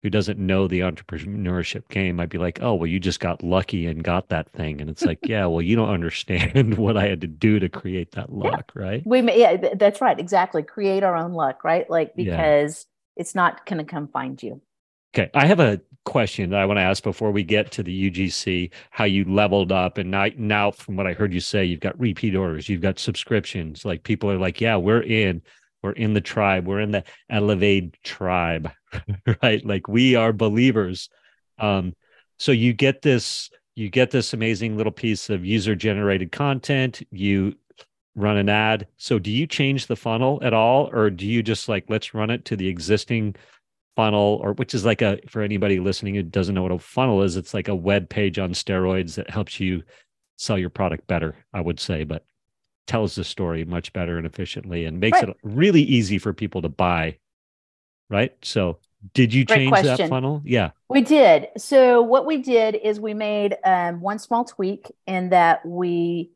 who 0.01 0.09
doesn't 0.09 0.39
know 0.39 0.67
the 0.67 0.79
entrepreneurship 0.79 1.87
game 1.89 2.15
might 2.15 2.29
be 2.29 2.37
like, 2.37 2.59
oh, 2.61 2.73
well, 2.73 2.87
you 2.87 2.99
just 2.99 3.19
got 3.19 3.43
lucky 3.43 3.85
and 3.85 4.01
got 4.01 4.29
that 4.29 4.49
thing. 4.53 4.79
And 4.79 4.89
it's 4.89 5.03
like, 5.03 5.19
yeah, 5.23 5.45
well, 5.45 5.61
you 5.61 5.75
don't 5.75 5.89
understand 5.89 6.77
what 6.77 6.95
I 6.95 7.07
had 7.07 7.21
to 7.21 7.27
do 7.27 7.59
to 7.59 7.67
create 7.67 8.11
that 8.13 8.31
luck, 8.31 8.71
yeah. 8.75 8.81
right? 8.81 9.03
We 9.05 9.21
may, 9.21 9.39
yeah, 9.39 9.57
that's 9.75 9.99
right. 9.99 10.17
Exactly. 10.17 10.63
Create 10.63 11.03
our 11.03 11.17
own 11.17 11.33
luck, 11.33 11.63
right? 11.63 11.89
Like, 11.89 12.15
because 12.15 12.85
yeah. 12.87 13.21
it's 13.21 13.35
not 13.35 13.65
going 13.65 13.79
to 13.79 13.83
come 13.83 14.07
find 14.07 14.41
you. 14.41 14.61
Okay. 15.13 15.29
I 15.33 15.47
have 15.47 15.59
a 15.59 15.81
question 16.09 16.49
that 16.49 16.59
I 16.59 16.65
want 16.65 16.77
to 16.77 16.83
ask 16.83 17.03
before 17.03 17.31
we 17.31 17.43
get 17.43 17.71
to 17.73 17.83
the 17.83 18.11
UGC, 18.11 18.71
how 18.89 19.05
you 19.05 19.23
leveled 19.25 19.71
up. 19.71 19.97
And 19.99 20.09
now, 20.09 20.25
now 20.37 20.71
from 20.71 20.95
what 20.95 21.05
I 21.07 21.13
heard 21.13 21.33
you 21.33 21.39
say, 21.39 21.63
you've 21.63 21.79
got 21.79 21.99
repeat 21.99 22.35
orders, 22.35 22.67
you've 22.67 22.81
got 22.81 22.97
subscriptions. 22.97 23.85
Like 23.85 24.03
people 24.03 24.31
are 24.31 24.39
like, 24.39 24.59
yeah, 24.59 24.75
we're 24.75 25.03
in 25.03 25.41
we're 25.81 25.91
in 25.91 26.13
the 26.13 26.21
tribe 26.21 26.67
we're 26.67 26.81
in 26.81 26.91
the 26.91 27.03
elevaid 27.29 27.95
tribe 28.03 28.71
right 29.43 29.65
like 29.65 29.87
we 29.87 30.15
are 30.15 30.33
believers 30.33 31.09
um 31.59 31.93
so 32.37 32.51
you 32.51 32.73
get 32.73 33.01
this 33.01 33.49
you 33.75 33.89
get 33.89 34.11
this 34.11 34.33
amazing 34.33 34.75
little 34.75 34.91
piece 34.91 35.29
of 35.29 35.45
user 35.45 35.75
generated 35.75 36.31
content 36.31 37.01
you 37.11 37.53
run 38.15 38.37
an 38.37 38.49
ad 38.49 38.87
so 38.97 39.17
do 39.19 39.31
you 39.31 39.47
change 39.47 39.87
the 39.87 39.95
funnel 39.95 40.39
at 40.43 40.53
all 40.53 40.89
or 40.91 41.09
do 41.09 41.25
you 41.25 41.41
just 41.41 41.69
like 41.69 41.85
let's 41.87 42.13
run 42.13 42.29
it 42.29 42.43
to 42.43 42.55
the 42.55 42.67
existing 42.67 43.33
funnel 43.99 44.39
or 44.43 44.53
which 44.53 44.73
is 44.73 44.85
like 44.85 45.01
a 45.01 45.19
for 45.27 45.41
anybody 45.41 45.79
listening 45.79 46.15
who 46.15 46.23
doesn't 46.23 46.55
know 46.55 46.63
what 46.63 46.71
a 46.71 46.79
funnel 46.79 47.21
is 47.21 47.35
it's 47.35 47.53
like 47.53 47.67
a 47.67 47.75
web 47.75 48.09
page 48.09 48.39
on 48.39 48.51
steroids 48.51 49.15
that 49.15 49.29
helps 49.29 49.59
you 49.59 49.83
sell 50.37 50.57
your 50.57 50.69
product 50.69 51.05
better 51.07 51.35
i 51.53 51.59
would 51.59 51.79
say 51.79 52.03
but 52.03 52.23
tells 52.89 53.13
the 53.13 53.23
story 53.23 53.63
much 53.63 53.93
better 53.93 54.17
and 54.17 54.25
efficiently 54.25 54.83
and 54.83 54.99
makes 54.99 55.19
right. 55.19 55.29
it 55.29 55.37
really 55.43 55.83
easy 55.83 56.17
for 56.17 56.33
people 56.33 56.63
to 56.63 56.69
buy. 56.69 57.17
Right. 58.09 58.33
So, 58.41 58.79
did 59.13 59.33
you 59.33 59.45
change 59.45 59.79
that 59.83 60.09
funnel? 60.09 60.41
Yeah. 60.43 60.71
We 60.89 61.01
did. 61.01 61.49
So, 61.57 62.01
what 62.01 62.25
we 62.25 62.37
did 62.37 62.75
is 62.75 62.99
we 62.99 63.13
made 63.13 63.55
um, 63.63 64.01
one 64.01 64.17
small 64.17 64.43
tweak 64.43 64.91
in 65.05 65.29
that 65.29 65.65
we 65.65 66.31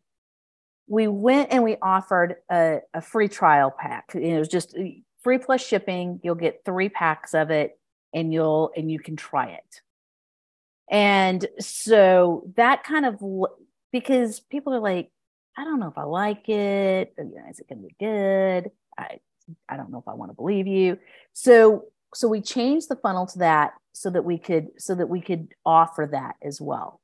we 0.87 1.07
went 1.07 1.51
and 1.51 1.63
we 1.63 1.77
offered 1.81 2.35
a, 2.51 2.81
a 2.93 3.01
free 3.01 3.27
trial 3.27 3.73
pack. 3.77 4.13
It 4.13 4.37
was 4.37 4.47
just 4.47 4.77
free 5.23 5.37
plus 5.37 5.65
shipping. 5.65 6.19
You'll 6.23 6.35
get 6.35 6.63
three 6.65 6.89
packs 6.89 7.33
of 7.33 7.49
it, 7.49 7.79
and 8.13 8.33
you'll 8.33 8.71
and 8.75 8.91
you 8.91 8.99
can 8.99 9.15
try 9.15 9.49
it. 9.49 9.81
And 10.89 11.45
so 11.59 12.51
that 12.55 12.83
kind 12.83 13.05
of 13.05 13.21
because 13.91 14.39
people 14.39 14.73
are 14.73 14.79
like, 14.79 15.11
I 15.57 15.63
don't 15.63 15.79
know 15.79 15.87
if 15.87 15.97
I 15.97 16.03
like 16.03 16.49
it. 16.49 17.13
Is 17.17 17.59
it 17.59 17.69
going 17.69 17.81
to 17.81 17.87
be 17.87 17.95
good? 17.99 18.71
I 18.97 19.19
I 19.67 19.77
don't 19.77 19.91
know 19.91 19.99
if 19.99 20.07
I 20.07 20.13
want 20.13 20.31
to 20.31 20.35
believe 20.35 20.67
you. 20.67 20.97
So 21.33 21.85
so 22.13 22.27
we 22.27 22.41
changed 22.41 22.89
the 22.89 22.95
funnel 22.95 23.25
to 23.27 23.39
that 23.39 23.73
so 23.93 24.09
that 24.09 24.23
we 24.23 24.37
could 24.37 24.69
so 24.77 24.95
that 24.95 25.09
we 25.09 25.21
could 25.21 25.53
offer 25.65 26.07
that 26.11 26.35
as 26.43 26.61
well. 26.61 26.99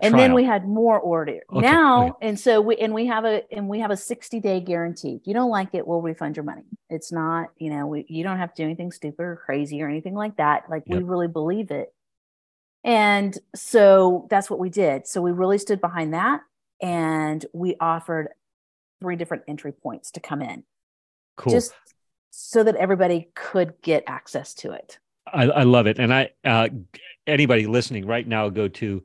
And 0.00 0.14
then 0.14 0.34
we 0.34 0.44
had 0.44 0.66
more 0.66 0.98
order 0.98 1.40
okay. 1.52 1.60
now, 1.60 2.08
okay. 2.08 2.28
and 2.28 2.40
so 2.40 2.60
we 2.60 2.76
and 2.76 2.94
we 2.94 3.06
have 3.06 3.24
a 3.24 3.42
and 3.52 3.68
we 3.68 3.80
have 3.80 3.90
a 3.90 3.96
sixty 3.96 4.40
day 4.40 4.60
guarantee. 4.60 5.16
If 5.20 5.26
you 5.26 5.34
don't 5.34 5.50
like 5.50 5.74
it, 5.74 5.86
we'll 5.86 6.00
refund 6.00 6.36
your 6.36 6.44
money. 6.44 6.64
It's 6.88 7.12
not 7.12 7.50
you 7.58 7.70
know 7.70 7.86
we, 7.86 8.06
you 8.08 8.22
don't 8.24 8.38
have 8.38 8.54
to 8.54 8.62
do 8.62 8.64
anything 8.64 8.92
stupid 8.92 9.22
or 9.22 9.36
crazy 9.36 9.82
or 9.82 9.88
anything 9.88 10.14
like 10.14 10.36
that. 10.36 10.70
Like 10.70 10.84
yep. 10.86 10.98
we 10.98 11.04
really 11.04 11.28
believe 11.28 11.70
it, 11.70 11.92
and 12.84 13.36
so 13.54 14.26
that's 14.30 14.48
what 14.48 14.58
we 14.58 14.70
did. 14.70 15.06
So 15.06 15.20
we 15.20 15.32
really 15.32 15.58
stood 15.58 15.80
behind 15.80 16.14
that 16.14 16.40
and 16.82 17.46
we 17.52 17.76
offered 17.80 18.28
three 19.00 19.16
different 19.16 19.44
entry 19.48 19.72
points 19.72 20.10
to 20.12 20.20
come 20.20 20.42
in. 20.42 20.64
Cool. 21.36 21.52
Just 21.52 21.72
so 22.30 22.64
that 22.64 22.76
everybody 22.76 23.28
could 23.34 23.74
get 23.82 24.04
access 24.06 24.52
to 24.54 24.72
it. 24.72 24.98
I, 25.32 25.44
I 25.44 25.62
love 25.62 25.86
it. 25.86 25.98
And 25.98 26.12
I, 26.12 26.30
uh, 26.44 26.68
anybody 27.26 27.66
listening 27.66 28.06
right 28.06 28.26
now, 28.26 28.48
go 28.48 28.68
to, 28.68 29.02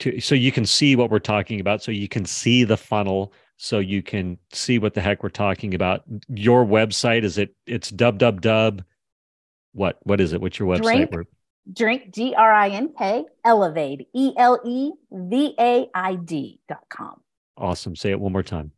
to, 0.00 0.20
so 0.20 0.34
you 0.34 0.52
can 0.52 0.66
see 0.66 0.96
what 0.96 1.10
we're 1.10 1.18
talking 1.18 1.60
about. 1.60 1.82
So 1.82 1.92
you 1.92 2.08
can 2.08 2.24
see 2.24 2.64
the 2.64 2.76
funnel. 2.76 3.32
So 3.56 3.78
you 3.78 4.02
can 4.02 4.38
see 4.52 4.78
what 4.78 4.94
the 4.94 5.00
heck 5.00 5.22
we're 5.22 5.28
talking 5.28 5.74
about. 5.74 6.02
Your 6.28 6.64
website 6.64 7.22
is 7.22 7.38
it? 7.38 7.54
It's 7.66 7.90
dub 7.90 8.18
dub 8.18 8.40
dub. 8.40 8.82
What 9.72 9.98
what 10.02 10.20
is 10.20 10.32
it? 10.32 10.40
What's 10.40 10.58
your 10.58 10.68
website? 10.68 11.10
Drink, 11.10 11.28
drink 11.72 12.14
G 12.14 12.34
R 12.34 12.52
I 12.52 12.68
N 12.70 12.92
K 12.98 13.24
elevaid 13.44 14.06
E 14.14 14.32
L 14.36 14.60
E 14.64 14.92
V 15.12 15.54
A 15.58 15.86
I 15.94 16.14
D 16.16 16.60
dot 16.68 16.84
com. 16.88 17.20
Awesome. 17.56 17.94
Say 17.94 18.10
it 18.10 18.20
one 18.20 18.32
more 18.32 18.42
time. 18.42 18.72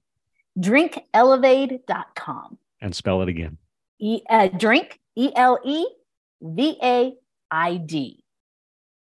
drinkelevaid.com. 0.59 2.59
And 2.81 2.95
spell 2.95 3.23
it 3.23 3.29
again. 3.29 3.57
E, 3.99 4.21
uh, 4.29 4.49
drink, 4.49 5.01
E 5.17 5.31
L 5.35 5.59
E 5.65 5.87
V 6.43 6.77
A 6.83 7.15
I 7.51 7.77
D. 7.77 8.24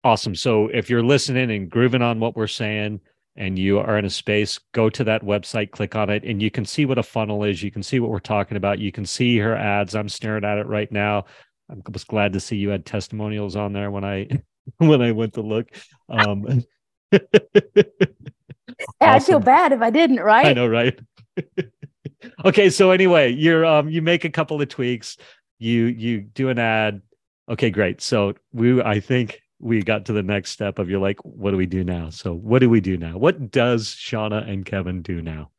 Awesome. 0.04 0.36
So 0.36 0.68
if 0.68 0.90
you're 0.90 1.04
listening 1.04 1.52
and 1.52 1.70
grooving 1.70 2.02
on 2.02 2.20
what 2.20 2.36
we're 2.36 2.48
saying, 2.48 3.02
and 3.36 3.58
you 3.58 3.80
are 3.80 3.98
in 3.98 4.06
a 4.06 4.10
space, 4.10 4.60
go 4.74 4.90
to 4.90 5.04
that 5.06 5.24
website, 5.24 5.72
click 5.72 5.96
on 5.96 6.10
it, 6.10 6.26
and 6.26 6.42
you 6.42 6.52
can 6.52 6.66
see 6.66 6.86
what 6.86 6.98
a 6.98 7.04
funnel 7.04 7.46
is. 7.46 7.64
You 7.64 7.72
can 7.72 7.84
see 7.84 8.00
what 8.00 8.10
we're 8.10 8.20
talking 8.20 8.58
about. 8.58 8.80
You 8.80 8.92
can 8.92 9.06
see 9.06 9.38
her 9.38 9.56
ads. 9.56 9.96
I'm 9.96 10.10
staring 10.10 10.44
at 10.44 10.58
it 10.58 10.68
right 10.68 10.92
now. 10.92 11.26
I 11.72 11.76
was 11.92 12.04
glad 12.04 12.34
to 12.34 12.40
see 12.40 12.58
you 12.58 12.70
had 12.70 12.86
testimonials 12.86 13.56
on 13.56 13.72
there 13.74 13.92
when 13.92 14.04
I 14.04 14.28
when 14.78 15.02
I 15.02 15.12
went 15.12 15.36
to 15.36 15.42
look. 15.42 15.70
Um, 16.10 16.64
I'd 19.02 19.24
feel 19.24 19.40
bad 19.40 19.72
if 19.72 19.82
I 19.82 19.90
didn't, 19.90 20.20
right? 20.20 20.48
I 20.48 20.54
know, 20.54 20.68
right? 20.68 21.00
okay, 22.46 22.70
so 22.70 22.92
anyway, 22.92 23.32
you're 23.32 23.66
um 23.66 23.90
you 23.90 24.02
make 24.02 24.26
a 24.26 24.30
couple 24.30 24.62
of 24.62 24.68
tweaks, 24.68 25.18
you 25.60 25.86
you 25.86 26.22
do 26.22 26.50
an 26.50 26.60
ad. 26.60 27.02
Okay, 27.48 27.70
great. 27.70 28.02
So 28.02 28.34
we 28.52 28.82
I 28.82 29.00
think 29.00 29.40
we 29.60 29.82
got 29.82 30.06
to 30.06 30.14
the 30.14 30.24
next 30.24 30.52
step 30.52 30.80
of 30.80 30.90
you're 30.90 31.00
like, 31.00 31.20
what 31.24 31.52
do 31.52 31.58
we 31.58 31.66
do 31.66 31.84
now? 31.84 32.10
So 32.10 32.34
what 32.34 32.60
do 32.60 32.70
we 32.70 32.82
do 32.82 32.98
now? 32.98 33.18
What 33.18 33.52
does 33.52 33.88
Shawna 33.88 34.50
and 34.50 34.66
Kevin 34.66 35.02
do 35.02 35.22
now? 35.22 35.52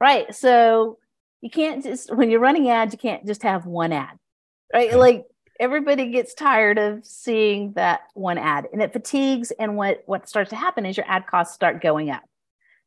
Right. 0.00 0.34
So 0.34 0.98
you 1.42 1.50
can't 1.50 1.84
just 1.84 2.14
when 2.14 2.30
you're 2.30 2.40
running 2.40 2.70
ads, 2.70 2.92
you 2.92 2.98
can't 2.98 3.26
just 3.26 3.42
have 3.42 3.66
one 3.66 3.92
ad. 3.92 4.18
Right. 4.72 4.88
Okay. 4.88 4.96
Like 4.96 5.26
everybody 5.60 6.10
gets 6.10 6.32
tired 6.32 6.78
of 6.78 7.04
seeing 7.04 7.72
that 7.74 8.00
one 8.14 8.38
ad 8.38 8.66
and 8.72 8.80
it 8.80 8.92
fatigues 8.92 9.52
and 9.52 9.76
what 9.76 10.02
what 10.06 10.28
starts 10.28 10.50
to 10.50 10.56
happen 10.56 10.86
is 10.86 10.96
your 10.96 11.06
ad 11.06 11.26
costs 11.26 11.54
start 11.54 11.82
going 11.82 12.08
up 12.08 12.22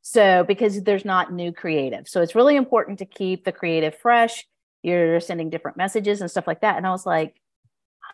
so 0.01 0.43
because 0.43 0.81
there's 0.81 1.05
not 1.05 1.31
new 1.31 1.51
creative 1.53 2.09
so 2.09 2.21
it's 2.21 2.33
really 2.33 2.55
important 2.55 2.97
to 2.97 3.05
keep 3.05 3.45
the 3.45 3.51
creative 3.51 3.95
fresh 3.95 4.43
you're 4.81 5.19
sending 5.19 5.51
different 5.51 5.77
messages 5.77 6.19
and 6.19 6.31
stuff 6.31 6.47
like 6.47 6.61
that 6.61 6.75
and 6.75 6.87
i 6.87 6.89
was 6.89 7.05
like 7.05 7.39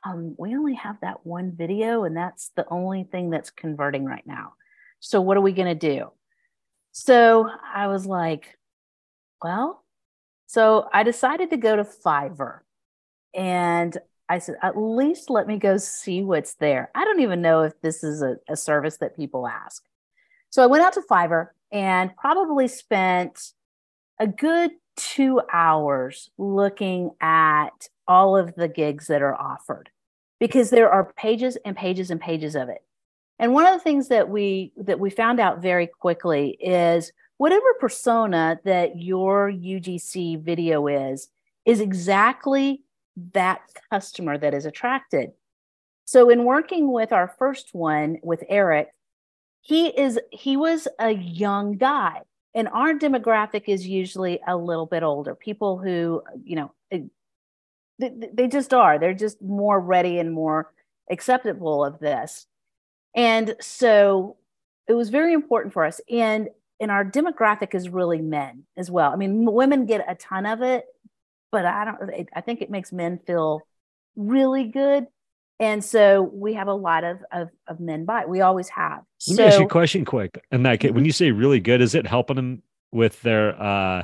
um, 0.03 0.35
we 0.37 0.55
only 0.55 0.75
have 0.75 0.97
that 1.01 1.25
one 1.25 1.51
video 1.55 2.03
and 2.03 2.15
that's 2.15 2.51
the 2.55 2.65
only 2.69 3.03
thing 3.03 3.29
that's 3.29 3.49
converting 3.49 4.05
right 4.05 4.25
now 4.25 4.53
so 4.99 5.21
what 5.21 5.37
are 5.37 5.41
we 5.41 5.51
going 5.51 5.67
to 5.67 5.95
do 5.95 6.09
so 6.91 7.49
i 7.73 7.87
was 7.87 8.05
like 8.05 8.57
well 9.43 9.83
so 10.47 10.87
i 10.93 11.03
decided 11.03 11.49
to 11.49 11.57
go 11.57 11.75
to 11.75 11.83
fiverr 11.83 12.59
and 13.33 13.97
I 14.29 14.37
said, 14.37 14.57
at 14.61 14.77
least 14.77 15.31
let 15.31 15.47
me 15.47 15.57
go 15.57 15.77
see 15.77 16.21
what's 16.21 16.53
there. 16.55 16.91
I 16.93 17.03
don't 17.03 17.21
even 17.21 17.41
know 17.41 17.63
if 17.63 17.73
this 17.81 18.03
is 18.03 18.21
a, 18.21 18.37
a 18.47 18.55
service 18.55 18.97
that 18.97 19.15
people 19.15 19.47
ask. 19.47 19.83
So 20.51 20.63
I 20.63 20.67
went 20.67 20.83
out 20.83 20.93
to 20.93 21.01
Fiverr 21.01 21.47
and 21.71 22.15
probably 22.15 22.67
spent 22.67 23.53
a 24.19 24.27
good 24.27 24.71
two 24.95 25.41
hours 25.51 26.29
looking 26.37 27.11
at 27.21 27.89
all 28.09 28.35
of 28.35 28.55
the 28.55 28.67
gigs 28.67 29.07
that 29.07 29.21
are 29.21 29.39
offered 29.39 29.89
because 30.39 30.71
there 30.71 30.89
are 30.89 31.13
pages 31.13 31.57
and 31.63 31.77
pages 31.77 32.09
and 32.11 32.19
pages 32.19 32.55
of 32.55 32.67
it. 32.67 32.83
And 33.37 33.53
one 33.53 33.65
of 33.65 33.73
the 33.73 33.83
things 33.83 34.09
that 34.09 34.27
we 34.27 34.73
that 34.77 34.99
we 34.99 35.09
found 35.09 35.39
out 35.39 35.61
very 35.61 35.87
quickly 35.87 36.57
is 36.59 37.13
whatever 37.37 37.73
persona 37.79 38.59
that 38.65 38.99
your 38.99 39.49
UGC 39.49 40.43
video 40.43 40.87
is 40.87 41.29
is 41.65 41.79
exactly 41.79 42.81
that 43.33 43.61
customer 43.91 44.37
that 44.37 44.53
is 44.53 44.65
attracted. 44.65 45.31
So 46.05 46.29
in 46.29 46.43
working 46.43 46.91
with 46.91 47.13
our 47.13 47.33
first 47.39 47.69
one 47.73 48.17
with 48.23 48.43
Eric, 48.49 48.89
he 49.61 49.87
is 49.87 50.19
he 50.31 50.57
was 50.57 50.87
a 50.99 51.11
young 51.11 51.77
guy 51.77 52.23
and 52.55 52.67
our 52.69 52.93
demographic 52.93 53.63
is 53.67 53.87
usually 53.87 54.39
a 54.47 54.57
little 54.57 54.85
bit 54.85 55.03
older 55.03 55.35
people 55.35 55.77
who 55.77 56.23
you 56.43 56.55
know 56.55 56.71
they, 57.99 58.29
they 58.33 58.47
just 58.47 58.73
are 58.73 58.97
they're 58.97 59.13
just 59.13 59.41
more 59.41 59.79
ready 59.79 60.19
and 60.19 60.31
more 60.31 60.71
acceptable 61.11 61.83
of 61.83 61.99
this 61.99 62.47
and 63.15 63.55
so 63.59 64.37
it 64.87 64.93
was 64.93 65.09
very 65.09 65.33
important 65.33 65.73
for 65.73 65.85
us 65.85 66.01
and 66.09 66.49
and 66.81 66.91
our 66.91 67.03
demographic 67.03 67.75
is 67.75 67.89
really 67.89 68.21
men 68.21 68.63
as 68.77 68.89
well 68.89 69.11
i 69.11 69.15
mean 69.15 69.45
women 69.45 69.85
get 69.85 70.05
a 70.07 70.15
ton 70.15 70.45
of 70.45 70.61
it 70.61 70.85
but 71.51 71.65
I 71.65 71.85
don't, 71.85 72.27
I 72.33 72.41
think 72.41 72.61
it 72.61 72.69
makes 72.69 72.91
men 72.91 73.19
feel 73.25 73.61
really 74.15 74.65
good. 74.65 75.07
And 75.59 75.83
so 75.83 76.21
we 76.21 76.53
have 76.53 76.67
a 76.67 76.73
lot 76.73 77.03
of, 77.03 77.19
of, 77.31 77.49
of 77.67 77.79
men 77.79 78.05
buy. 78.05 78.25
We 78.25 78.41
always 78.41 78.69
have. 78.69 79.01
Let 79.27 79.35
so, 79.35 79.41
me 79.41 79.47
ask 79.47 79.59
you 79.59 79.65
a 79.65 79.69
question 79.69 80.05
quick. 80.05 80.41
And 80.51 80.65
that 80.65 80.79
mm-hmm. 80.79 80.95
when 80.95 81.05
you 81.05 81.11
say 81.11 81.31
really 81.31 81.59
good, 81.59 81.81
is 81.81 81.95
it 81.95 82.07
helping 82.07 82.37
them 82.37 82.63
with 82.91 83.21
their 83.21 83.61
uh, 83.61 84.03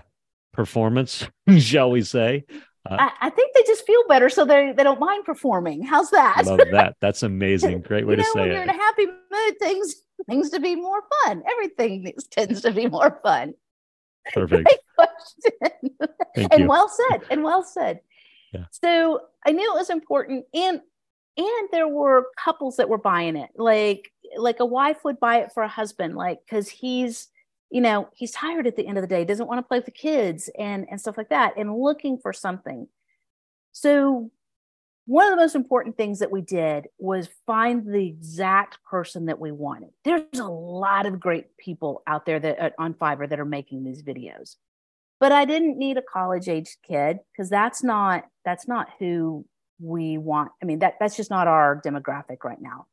performance, 0.53 1.25
shall 1.57 1.91
we 1.91 2.01
say? 2.01 2.45
Uh, 2.87 2.97
I, 2.99 3.27
I, 3.27 3.29
think 3.31 3.55
they 3.55 3.63
just 3.63 3.85
feel 3.85 4.03
better, 4.07 4.29
so 4.29 4.45
they 4.45 4.71
they 4.71 4.83
don't 4.83 4.99
mind 4.99 5.25
performing. 5.25 5.83
How's 5.83 6.11
that? 6.11 6.43
Love 6.45 6.59
that. 6.71 6.95
That's 6.99 7.23
amazing. 7.23 7.81
Great 7.87 8.05
way 8.05 8.13
you 8.13 8.17
know, 8.17 8.23
to 8.23 8.29
say 8.29 8.39
when 8.41 8.49
it. 8.49 8.53
You're 8.53 8.63
in 8.63 8.69
a 8.69 8.73
happy 8.73 9.05
mood. 9.05 9.59
Things 9.59 9.95
things 10.27 10.49
to 10.51 10.59
be 10.59 10.75
more 10.75 11.01
fun. 11.23 11.43
Everything 11.51 12.13
tends 12.31 12.61
to 12.61 12.71
be 12.71 12.87
more 12.87 13.19
fun. 13.23 13.53
Perfect. 14.33 14.69
question. 14.95 15.87
and 16.35 16.59
you. 16.59 16.67
well 16.67 16.89
said. 17.09 17.21
And 17.29 17.43
well 17.43 17.63
said. 17.63 18.01
Yeah. 18.53 18.65
So 18.71 19.21
I 19.45 19.51
knew 19.51 19.73
it 19.73 19.77
was 19.77 19.89
important. 19.89 20.45
And 20.53 20.81
and 21.37 21.69
there 21.71 21.87
were 21.87 22.27
couples 22.37 22.77
that 22.77 22.87
were 22.87 22.97
buying 22.97 23.35
it. 23.35 23.49
Like 23.55 24.11
like 24.37 24.59
a 24.59 24.65
wife 24.65 25.03
would 25.03 25.19
buy 25.19 25.37
it 25.37 25.51
for 25.53 25.63
a 25.63 25.67
husband, 25.67 26.15
like 26.15 26.39
because 26.45 26.69
he's 26.69 27.29
you 27.75 27.81
know 27.81 28.07
he's 28.13 28.31
tired 28.31 28.65
at 28.65 28.77
the 28.77 28.87
end 28.87 28.97
of 28.97 29.01
the 29.01 29.07
day 29.07 29.25
doesn't 29.25 29.47
want 29.47 29.59
to 29.59 29.67
play 29.67 29.77
with 29.77 29.85
the 29.85 29.91
kids 29.91 30.49
and 30.57 30.87
and 30.89 31.01
stuff 31.01 31.17
like 31.17 31.29
that 31.29 31.53
and 31.57 31.77
looking 31.77 32.17
for 32.17 32.31
something 32.31 32.87
so 33.73 34.31
one 35.07 35.27
of 35.27 35.31
the 35.31 35.43
most 35.43 35.55
important 35.55 35.97
things 35.97 36.19
that 36.19 36.31
we 36.31 36.41
did 36.41 36.87
was 36.97 37.29
find 37.45 37.85
the 37.85 38.07
exact 38.07 38.83
person 38.83 39.27
that 39.27 39.39
we 39.39 39.51
wanted. 39.51 39.89
There's 40.03 40.39
a 40.39 40.47
lot 40.47 41.05
of 41.05 41.19
great 41.19 41.55
people 41.57 42.01
out 42.07 42.25
there 42.25 42.39
that 42.39 42.59
uh, 42.59 42.69
on 42.79 42.95
Fiverr 42.95 43.29
that 43.29 43.39
are 43.39 43.45
making 43.45 43.83
these 43.83 44.01
videos. 44.01 44.55
But 45.19 45.31
I 45.31 45.45
didn't 45.45 45.77
need 45.77 45.97
a 45.97 46.01
college 46.01 46.49
age 46.49 46.77
kid 46.87 47.19
because 47.31 47.51
that's 47.51 47.83
not 47.83 48.25
that's 48.43 48.67
not 48.67 48.87
who 48.97 49.45
we 49.79 50.17
want. 50.17 50.51
I 50.61 50.65
mean, 50.65 50.79
that 50.79 50.95
that's 50.99 51.15
just 51.15 51.29
not 51.29 51.47
our 51.47 51.79
demographic 51.85 52.43
right 52.43 52.59
now. 52.59 52.87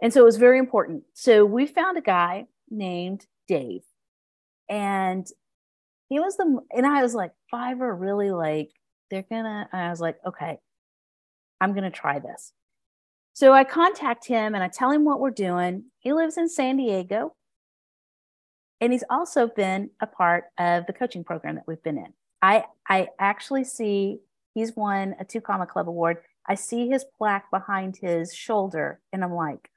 And 0.00 0.12
so 0.12 0.20
it 0.20 0.24
was 0.24 0.36
very 0.36 0.60
important. 0.60 1.02
So 1.14 1.44
we 1.44 1.66
found 1.66 1.98
a 1.98 2.02
guy 2.02 2.46
named 2.70 3.26
Dave. 3.48 3.82
And 4.68 5.26
he 6.08 6.20
was 6.20 6.36
the 6.36 6.60
and 6.72 6.86
I 6.86 7.02
was 7.02 7.14
like, 7.14 7.32
Fiverr 7.52 7.98
really 7.98 8.30
like 8.30 8.70
they're 9.10 9.26
gonna 9.28 9.68
I 9.72 9.90
was 9.90 10.00
like, 10.00 10.18
okay, 10.26 10.58
I'm 11.60 11.74
to 11.74 11.90
try 11.90 12.18
this. 12.18 12.52
So 13.32 13.52
I 13.52 13.64
contact 13.64 14.26
him 14.26 14.54
and 14.54 14.64
I 14.64 14.68
tell 14.68 14.90
him 14.90 15.04
what 15.04 15.20
we're 15.20 15.30
doing. 15.30 15.84
He 16.00 16.12
lives 16.12 16.36
in 16.36 16.48
San 16.48 16.76
Diego. 16.76 17.34
And 18.80 18.92
he's 18.92 19.04
also 19.10 19.48
been 19.48 19.90
a 20.00 20.06
part 20.06 20.46
of 20.58 20.86
the 20.86 20.92
coaching 20.92 21.24
program 21.24 21.56
that 21.56 21.64
we've 21.66 21.82
been 21.82 21.98
in. 21.98 22.12
I, 22.42 22.64
I 22.88 23.08
actually 23.18 23.64
see 23.64 24.18
he's 24.54 24.74
won 24.76 25.14
a 25.20 25.24
two 25.24 25.40
comma 25.40 25.66
club 25.66 25.88
award. 25.88 26.18
I 26.48 26.54
see 26.54 26.88
his 26.88 27.04
plaque 27.16 27.50
behind 27.50 27.96
his 27.96 28.34
shoulder, 28.34 29.00
and 29.12 29.22
I'm 29.22 29.34
like, 29.34 29.70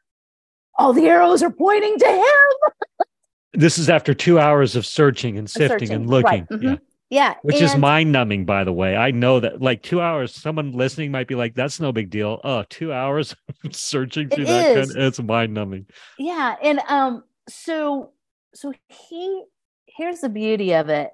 all 0.75 0.93
the 0.93 1.07
arrows 1.07 1.43
are 1.43 1.51
pointing 1.51 1.97
to 1.99 2.07
him. 2.07 3.05
this 3.53 3.77
is 3.77 3.89
after 3.89 4.13
two 4.13 4.39
hours 4.39 4.75
of 4.75 4.85
searching 4.85 5.37
and 5.37 5.49
sifting 5.49 5.79
searching. 5.79 5.91
and 5.91 6.09
looking. 6.09 6.23
Right. 6.23 6.49
Mm-hmm. 6.49 6.67
Yeah. 6.67 6.75
Yeah. 7.09 7.35
Which 7.41 7.57
and, 7.57 7.65
is 7.65 7.75
mind 7.75 8.13
numbing, 8.13 8.45
by 8.45 8.63
the 8.63 8.71
way. 8.71 8.95
I 8.95 9.11
know 9.11 9.41
that 9.41 9.61
like 9.61 9.83
two 9.83 9.99
hours, 9.99 10.33
someone 10.33 10.71
listening 10.71 11.11
might 11.11 11.27
be 11.27 11.35
like, 11.35 11.55
that's 11.55 11.79
no 11.79 11.91
big 11.91 12.09
deal. 12.09 12.39
Oh, 12.43 12.63
two 12.69 12.93
hours 12.93 13.35
searching 13.71 14.29
through 14.29 14.45
that. 14.45 14.75
Kind 14.75 14.91
of, 14.91 14.97
it's 14.97 15.19
mind 15.19 15.53
numbing. 15.53 15.87
Yeah. 16.17 16.55
And 16.63 16.79
um, 16.87 17.23
so 17.49 18.11
so 18.53 18.73
he 18.87 19.43
here's 19.85 20.21
the 20.21 20.29
beauty 20.29 20.73
of 20.73 20.87
it. 20.87 21.11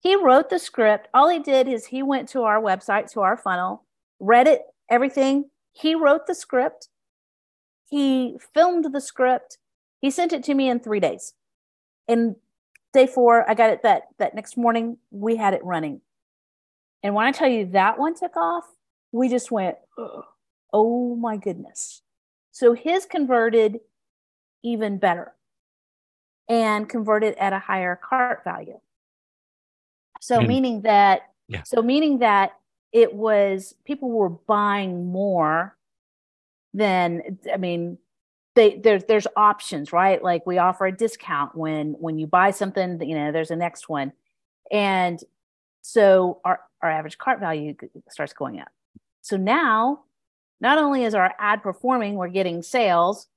He 0.00 0.14
wrote 0.14 0.50
the 0.50 0.60
script. 0.60 1.08
All 1.12 1.28
he 1.28 1.40
did 1.40 1.66
is 1.66 1.86
he 1.86 2.02
went 2.02 2.28
to 2.30 2.42
our 2.44 2.60
website, 2.60 3.10
to 3.12 3.20
our 3.20 3.36
funnel, 3.36 3.84
read 4.20 4.46
it, 4.46 4.62
everything. 4.88 5.50
He 5.72 5.96
wrote 5.96 6.26
the 6.26 6.34
script. 6.34 6.88
He 7.86 8.38
filmed 8.54 8.92
the 8.94 9.00
script. 9.00 9.58
He 10.00 10.10
sent 10.10 10.32
it 10.32 10.44
to 10.44 10.54
me 10.54 10.70
in 10.70 10.78
three 10.78 11.00
days. 11.00 11.34
And 12.10 12.34
day 12.92 13.06
four, 13.06 13.48
I 13.48 13.54
got 13.54 13.70
it 13.70 13.84
that 13.84 14.08
that 14.18 14.34
next 14.34 14.56
morning. 14.56 14.98
We 15.12 15.36
had 15.36 15.54
it 15.54 15.64
running, 15.64 16.00
and 17.04 17.14
when 17.14 17.24
I 17.24 17.30
tell 17.30 17.48
you 17.48 17.66
that 17.66 18.00
one 18.00 18.16
took 18.16 18.36
off, 18.36 18.64
we 19.12 19.28
just 19.28 19.52
went, 19.52 19.76
oh 20.72 21.14
my 21.14 21.36
goodness. 21.36 22.02
So 22.50 22.72
his 22.72 23.06
converted 23.06 23.78
even 24.64 24.98
better, 24.98 25.32
and 26.48 26.88
converted 26.88 27.36
at 27.36 27.52
a 27.52 27.60
higher 27.60 27.94
cart 27.96 28.42
value. 28.42 28.80
So 30.20 30.40
and, 30.40 30.48
meaning 30.48 30.82
that, 30.82 31.30
yeah. 31.46 31.62
so 31.62 31.80
meaning 31.80 32.18
that 32.18 32.56
it 32.92 33.14
was 33.14 33.76
people 33.84 34.10
were 34.10 34.30
buying 34.30 35.06
more 35.06 35.76
than 36.74 37.38
I 37.52 37.56
mean 37.56 37.98
they 38.60 38.76
there's 38.76 39.04
there's 39.04 39.26
options 39.36 39.92
right 39.92 40.22
like 40.22 40.44
we 40.46 40.58
offer 40.58 40.86
a 40.86 40.96
discount 40.96 41.54
when 41.56 41.94
when 41.98 42.18
you 42.18 42.26
buy 42.26 42.50
something 42.50 43.00
you 43.02 43.16
know 43.16 43.32
there's 43.32 43.50
a 43.50 43.56
next 43.56 43.88
one 43.88 44.12
And 44.70 45.22
so 45.82 46.40
our, 46.44 46.60
our 46.82 46.90
average 46.90 47.18
cart 47.18 47.40
value 47.40 47.74
starts 48.08 48.32
going 48.32 48.60
up. 48.60 48.68
So 49.22 49.36
now, 49.36 50.04
not 50.60 50.78
only 50.78 51.04
is 51.04 51.14
our 51.14 51.34
ad 51.38 51.62
performing, 51.62 52.14
we're 52.14 52.28
getting 52.28 52.62
sales, 52.62 53.28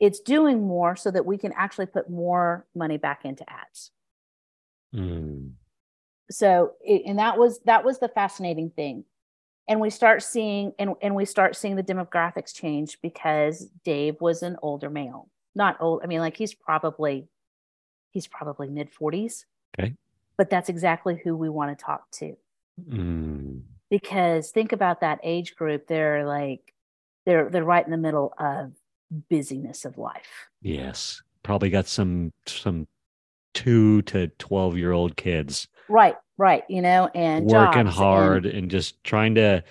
it's 0.00 0.20
doing 0.20 0.66
more 0.66 0.96
so 0.96 1.10
that 1.10 1.26
we 1.26 1.38
can 1.38 1.52
actually 1.56 1.86
put 1.86 2.08
more 2.08 2.66
money 2.74 2.98
back 2.98 3.24
into 3.24 3.44
ads. 3.50 3.90
Mm. 4.94 5.52
So, 6.30 6.72
it, 6.82 7.02
and 7.06 7.18
that 7.18 7.38
was 7.38 7.60
that 7.64 7.84
was 7.84 7.98
the 7.98 8.08
fascinating 8.08 8.70
thing. 8.70 9.04
And 9.68 9.80
we 9.80 9.90
start 9.90 10.22
seeing 10.22 10.72
and, 10.78 10.94
and 11.02 11.14
we 11.14 11.24
start 11.24 11.56
seeing 11.56 11.76
the 11.76 11.82
demographics 11.82 12.54
change 12.54 12.98
because 13.02 13.68
Dave 13.84 14.20
was 14.20 14.42
an 14.42 14.56
older 14.62 14.88
male. 14.88 15.28
Not 15.54 15.76
old, 15.80 16.00
I 16.02 16.06
mean, 16.06 16.20
like 16.20 16.36
he's 16.36 16.54
probably 16.54 17.28
he's 18.10 18.26
probably 18.26 18.68
mid 18.68 18.90
40s. 18.92 19.44
Okay. 19.78 19.94
But 20.36 20.50
that's 20.50 20.68
exactly 20.68 21.20
who 21.22 21.36
we 21.36 21.48
want 21.48 21.76
to 21.76 21.84
talk 21.84 22.10
to. 22.12 22.36
Mm. 22.88 23.62
Because 23.90 24.50
think 24.50 24.72
about 24.72 25.00
that 25.00 25.20
age 25.22 25.56
group. 25.56 25.86
They're 25.86 26.26
like 26.26 26.72
they're 27.26 27.48
they're 27.50 27.64
right 27.64 27.84
in 27.84 27.90
the 27.90 27.96
middle 27.96 28.32
of 28.38 28.72
busyness 29.28 29.84
of 29.84 29.98
life. 29.98 30.48
Yes. 30.62 31.22
Probably 31.42 31.70
got 31.70 31.86
some 31.86 32.32
some 32.46 32.86
two 33.54 34.02
to 34.02 34.28
12 34.38 34.76
year 34.76 34.92
old 34.92 35.16
kids. 35.16 35.68
Right, 35.88 36.16
right. 36.38 36.64
You 36.68 36.80
know, 36.80 37.10
and 37.14 37.46
working 37.46 37.86
hard 37.86 38.46
and, 38.46 38.54
and 38.54 38.70
just 38.70 39.02
trying 39.04 39.34
to 39.34 39.62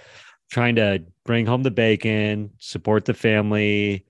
trying 0.50 0.76
to 0.76 1.04
bring 1.26 1.46
home 1.46 1.64
the 1.64 1.72
bacon, 1.72 2.52
support 2.60 3.06
the 3.06 3.14
family. 3.14 4.06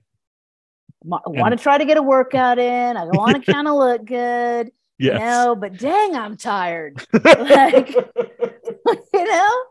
I 1.11 1.19
want 1.25 1.57
to 1.57 1.61
try 1.61 1.77
to 1.77 1.85
get 1.85 1.97
a 1.97 2.01
workout 2.01 2.59
in. 2.59 2.97
I 2.97 3.05
want 3.05 3.43
to 3.43 3.51
kind 3.51 3.67
of 3.67 3.75
look 3.75 4.05
good. 4.05 4.71
Yes. 4.99 5.13
You 5.13 5.19
know, 5.19 5.55
but 5.55 5.77
dang, 5.77 6.15
I'm 6.15 6.35
tired. 6.35 7.05
like, 7.13 7.95
you 9.13 9.25
know, 9.25 9.63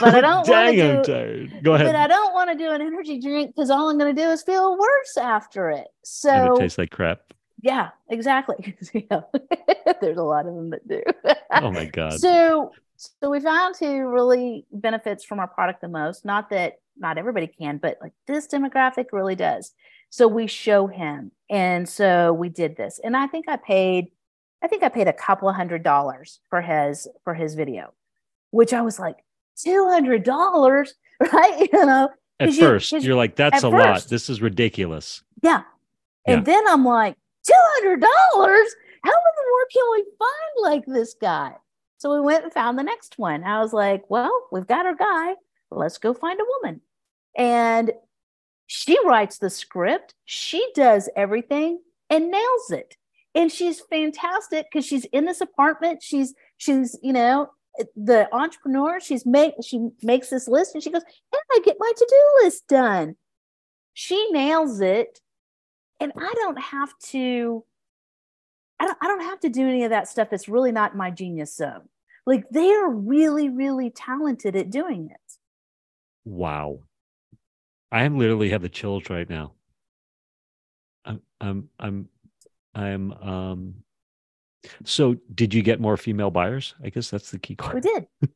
but 0.00 0.14
I 0.14 0.20
don't 0.20 0.48
want 0.48 0.70
to 0.70 0.76
do. 0.76 0.90
I'm 0.90 1.04
tired. 1.04 1.62
Go 1.62 1.74
ahead. 1.74 1.86
But 1.86 1.96
I 1.96 2.06
don't 2.06 2.32
want 2.34 2.50
to 2.50 2.56
do 2.56 2.70
an 2.70 2.80
energy 2.80 3.20
drink 3.20 3.54
because 3.54 3.70
all 3.70 3.88
I'm 3.88 3.98
going 3.98 4.14
to 4.14 4.20
do 4.20 4.28
is 4.30 4.42
feel 4.42 4.76
worse 4.78 5.16
after 5.18 5.70
it. 5.70 5.88
So 6.04 6.30
and 6.30 6.56
it 6.56 6.60
tastes 6.60 6.78
like 6.78 6.90
crap. 6.90 7.34
Yeah, 7.60 7.90
exactly. 8.08 8.76
There's 10.00 10.18
a 10.18 10.22
lot 10.22 10.46
of 10.46 10.54
them 10.54 10.70
that 10.70 10.86
do. 10.86 11.02
oh 11.52 11.70
my 11.70 11.84
god. 11.92 12.20
So 12.20 12.72
so 12.96 13.30
we 13.30 13.40
found 13.40 13.76
who 13.76 14.08
really 14.08 14.66
benefits 14.72 15.24
from 15.24 15.38
our 15.38 15.48
product 15.48 15.80
the 15.80 15.88
most. 15.88 16.24
Not 16.24 16.50
that 16.50 16.74
not 16.96 17.18
everybody 17.18 17.46
can, 17.46 17.78
but 17.78 17.98
like 18.00 18.12
this 18.26 18.48
demographic 18.48 19.06
really 19.12 19.36
does. 19.36 19.72
So 20.10 20.26
we 20.26 20.46
show 20.46 20.86
him. 20.86 21.32
And 21.50 21.88
so 21.88 22.32
we 22.32 22.48
did 22.48 22.76
this. 22.76 23.00
And 23.02 23.16
I 23.16 23.26
think 23.26 23.48
I 23.48 23.56
paid 23.56 24.08
I 24.62 24.66
think 24.66 24.82
I 24.82 24.88
paid 24.88 25.06
a 25.06 25.12
couple 25.12 25.48
of 25.48 25.54
hundred 25.54 25.82
dollars 25.82 26.40
for 26.50 26.60
his 26.60 27.06
for 27.24 27.34
his 27.34 27.54
video, 27.54 27.92
which 28.50 28.72
I 28.72 28.82
was 28.82 28.98
like, 28.98 29.16
two 29.56 29.88
hundred 29.88 30.24
dollars, 30.24 30.94
right? 31.20 31.68
You 31.72 31.86
know, 31.86 32.10
at 32.40 32.54
first 32.54 32.92
you, 32.92 33.12
are 33.12 33.16
like, 33.16 33.36
that's 33.36 33.62
a 33.62 33.70
first, 33.70 33.86
lot. 33.86 34.04
This 34.08 34.28
is 34.28 34.40
ridiculous. 34.40 35.22
Yeah. 35.42 35.62
And 36.26 36.46
yeah. 36.46 36.54
then 36.54 36.68
I'm 36.68 36.84
like, 36.84 37.16
two 37.48 37.54
hundred 37.56 38.00
dollars? 38.00 38.74
How 39.04 39.10
in 39.10 39.34
the 39.36 39.52
world 39.52 39.68
can 39.72 39.84
we 39.92 40.04
find 40.18 40.72
like 40.72 40.86
this 40.86 41.14
guy? 41.20 41.54
So 41.98 42.14
we 42.14 42.20
went 42.20 42.44
and 42.44 42.52
found 42.52 42.78
the 42.78 42.84
next 42.84 43.18
one. 43.18 43.42
I 43.42 43.60
was 43.60 43.72
like, 43.72 44.08
well, 44.08 44.48
we've 44.52 44.66
got 44.66 44.86
our 44.86 44.94
guy. 44.94 45.34
Let's 45.70 45.98
go 45.98 46.14
find 46.14 46.38
a 46.40 46.44
woman. 46.60 46.80
And 47.36 47.92
she 48.66 48.96
writes 49.04 49.38
the 49.38 49.50
script, 49.50 50.14
she 50.24 50.66
does 50.74 51.08
everything 51.16 51.80
and 52.10 52.30
nails 52.30 52.70
it. 52.70 52.96
And 53.34 53.50
she's 53.50 53.80
fantastic 53.80 54.66
because 54.70 54.86
she's 54.86 55.04
in 55.06 55.24
this 55.24 55.40
apartment. 55.40 56.02
She's 56.02 56.34
she's, 56.56 56.98
you 57.02 57.12
know, 57.12 57.50
the 57.96 58.28
entrepreneur, 58.34 59.00
she's 59.00 59.24
make 59.24 59.54
she 59.62 59.88
makes 60.02 60.30
this 60.30 60.48
list 60.48 60.74
and 60.74 60.82
she 60.82 60.90
goes, 60.90 61.02
and 61.02 61.40
I 61.52 61.60
get 61.64 61.76
my 61.78 61.92
to-do 61.96 62.44
list 62.44 62.66
done. 62.68 63.16
She 63.94 64.30
nails 64.30 64.80
it. 64.80 65.20
And 66.00 66.12
I 66.16 66.32
don't 66.36 66.60
have 66.60 66.96
to, 67.10 67.64
I 68.78 68.86
don't, 68.86 68.98
I 69.00 69.06
don't 69.06 69.22
have 69.22 69.40
to 69.40 69.48
do 69.48 69.68
any 69.68 69.84
of 69.84 69.90
that 69.90 70.08
stuff 70.08 70.30
that's 70.30 70.48
really 70.48 70.72
not 70.72 70.96
my 70.96 71.10
genius 71.10 71.56
zone. 71.56 71.88
Like 72.26 72.48
they 72.50 72.72
are 72.72 72.90
really, 72.90 73.48
really 73.48 73.90
talented 73.90 74.54
at 74.54 74.70
doing 74.70 75.10
it. 75.10 75.32
Wow. 76.24 76.80
I 77.90 78.04
am 78.04 78.18
literally 78.18 78.50
have 78.50 78.62
the 78.62 78.68
chills 78.68 79.08
right 79.08 79.28
now. 79.28 79.52
I'm 81.04 81.22
I'm 81.40 81.68
I'm 81.80 82.08
I'm 82.74 83.12
um 83.12 83.74
so, 84.84 85.16
did 85.34 85.54
you 85.54 85.62
get 85.62 85.80
more 85.80 85.96
female 85.96 86.30
buyers? 86.30 86.74
I 86.82 86.90
guess 86.90 87.10
that's 87.10 87.30
the 87.30 87.38
key 87.38 87.54
question. 87.54 87.80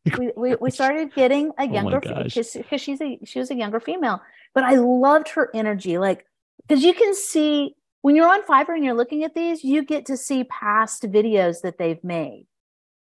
We 0.04 0.12
did. 0.14 0.18
we, 0.18 0.32
we, 0.36 0.56
we 0.56 0.70
started 0.70 1.14
getting 1.14 1.48
a 1.58 1.62
oh 1.62 1.64
younger 1.64 1.96
oh 1.96 2.22
because 2.24 2.56
she's 2.78 3.00
a 3.00 3.18
she 3.24 3.38
was 3.38 3.50
a 3.50 3.54
younger 3.54 3.80
female, 3.80 4.22
but 4.54 4.64
I 4.64 4.76
loved 4.76 5.28
her 5.30 5.50
energy. 5.54 5.98
Like 5.98 6.26
because 6.72 6.86
you 6.86 6.94
can 6.94 7.14
see 7.14 7.74
when 8.00 8.16
you're 8.16 8.32
on 8.32 8.44
Fiverr 8.44 8.74
and 8.76 8.82
you're 8.82 8.94
looking 8.94 9.24
at 9.24 9.34
these, 9.34 9.62
you 9.62 9.84
get 9.84 10.06
to 10.06 10.16
see 10.16 10.44
past 10.44 11.02
videos 11.02 11.60
that 11.60 11.76
they've 11.76 12.02
made, 12.02 12.46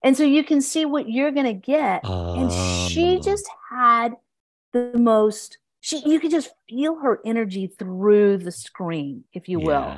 and 0.04 0.14
so 0.14 0.24
you 0.24 0.44
can 0.44 0.60
see 0.60 0.84
what 0.84 1.08
you're 1.08 1.30
gonna 1.30 1.54
get. 1.54 2.04
Um, 2.04 2.38
and 2.38 2.52
she 2.52 3.16
oh. 3.16 3.20
just 3.22 3.48
had 3.70 4.12
the 4.74 4.92
most. 4.98 5.56
She 5.80 6.02
you 6.04 6.20
could 6.20 6.32
just 6.32 6.50
feel 6.68 6.98
her 6.98 7.18
energy 7.24 7.66
through 7.66 8.38
the 8.38 8.52
screen, 8.52 9.24
if 9.32 9.48
you 9.48 9.58
will. 9.58 9.96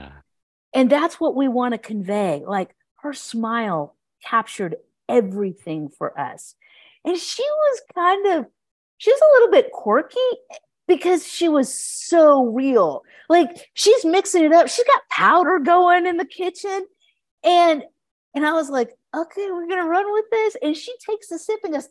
And 0.73 0.89
that's 0.89 1.19
what 1.19 1.35
we 1.35 1.49
want 1.49 1.73
to 1.73 1.79
convey. 1.79 2.45
Like 2.47 2.77
her 3.01 3.13
smile 3.13 3.97
captured 4.25 4.77
everything 5.09 5.89
for 5.89 6.17
us. 6.17 6.55
And 7.05 7.17
she 7.17 7.43
was 7.43 7.81
kind 7.93 8.27
of, 8.39 8.47
she 8.99 9.11
was 9.11 9.21
a 9.21 9.33
little 9.35 9.51
bit 9.51 9.73
quirky 9.73 10.19
because 10.89 11.24
she 11.24 11.49
was 11.49 11.72
so 11.72 12.47
real. 12.47 13.05
Like 13.28 13.68
she's 13.74 14.05
mixing 14.05 14.45
it 14.45 14.53
up. 14.53 14.68
She's 14.68 14.86
got 14.86 15.09
powder 15.11 15.61
going 15.61 16.07
in 16.07 16.16
the 16.16 16.24
kitchen. 16.24 16.86
And 17.45 17.84
and 18.34 18.45
I 18.47 18.53
was 18.53 18.70
like, 18.70 18.91
okay, 19.14 19.47
we're 19.51 19.68
gonna 19.68 19.86
run 19.86 20.12
with 20.12 20.24
this. 20.32 20.57
And 20.62 20.76
she 20.76 20.93
takes 21.07 21.30
a 21.30 21.39
sip 21.39 21.61
and 21.62 21.74
goes, 21.74 21.89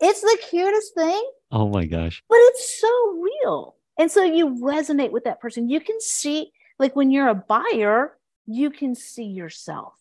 it's 0.00 0.20
the 0.20 0.38
cutest 0.50 0.94
thing. 0.94 1.30
Oh 1.50 1.68
my 1.68 1.86
gosh. 1.86 2.22
But 2.28 2.38
it's 2.38 2.80
so 2.80 3.22
real. 3.42 3.76
And 3.98 4.10
so 4.10 4.22
you 4.22 4.56
resonate 4.62 5.12
with 5.12 5.24
that 5.24 5.40
person. 5.40 5.68
You 5.68 5.80
can 5.80 6.00
see, 6.00 6.52
like 6.78 6.94
when 6.94 7.10
you're 7.10 7.28
a 7.28 7.34
buyer, 7.34 8.18
you 8.46 8.70
can 8.70 8.94
see 8.94 9.24
yourself 9.24 9.94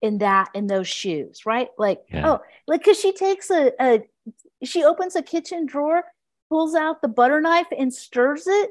in 0.00 0.18
that 0.18 0.50
in 0.52 0.66
those 0.66 0.88
shoes 0.88 1.46
right 1.46 1.68
like 1.78 2.00
yeah. 2.12 2.28
oh 2.28 2.40
like 2.66 2.80
because 2.80 2.98
she 2.98 3.12
takes 3.12 3.50
a, 3.50 3.70
a 3.80 4.02
she 4.64 4.84
opens 4.84 5.16
a 5.16 5.22
kitchen 5.22 5.66
drawer 5.66 6.04
pulls 6.48 6.74
out 6.74 7.00
the 7.00 7.08
butter 7.08 7.40
knife 7.40 7.66
and 7.76 7.92
stirs 7.92 8.46
it. 8.46 8.70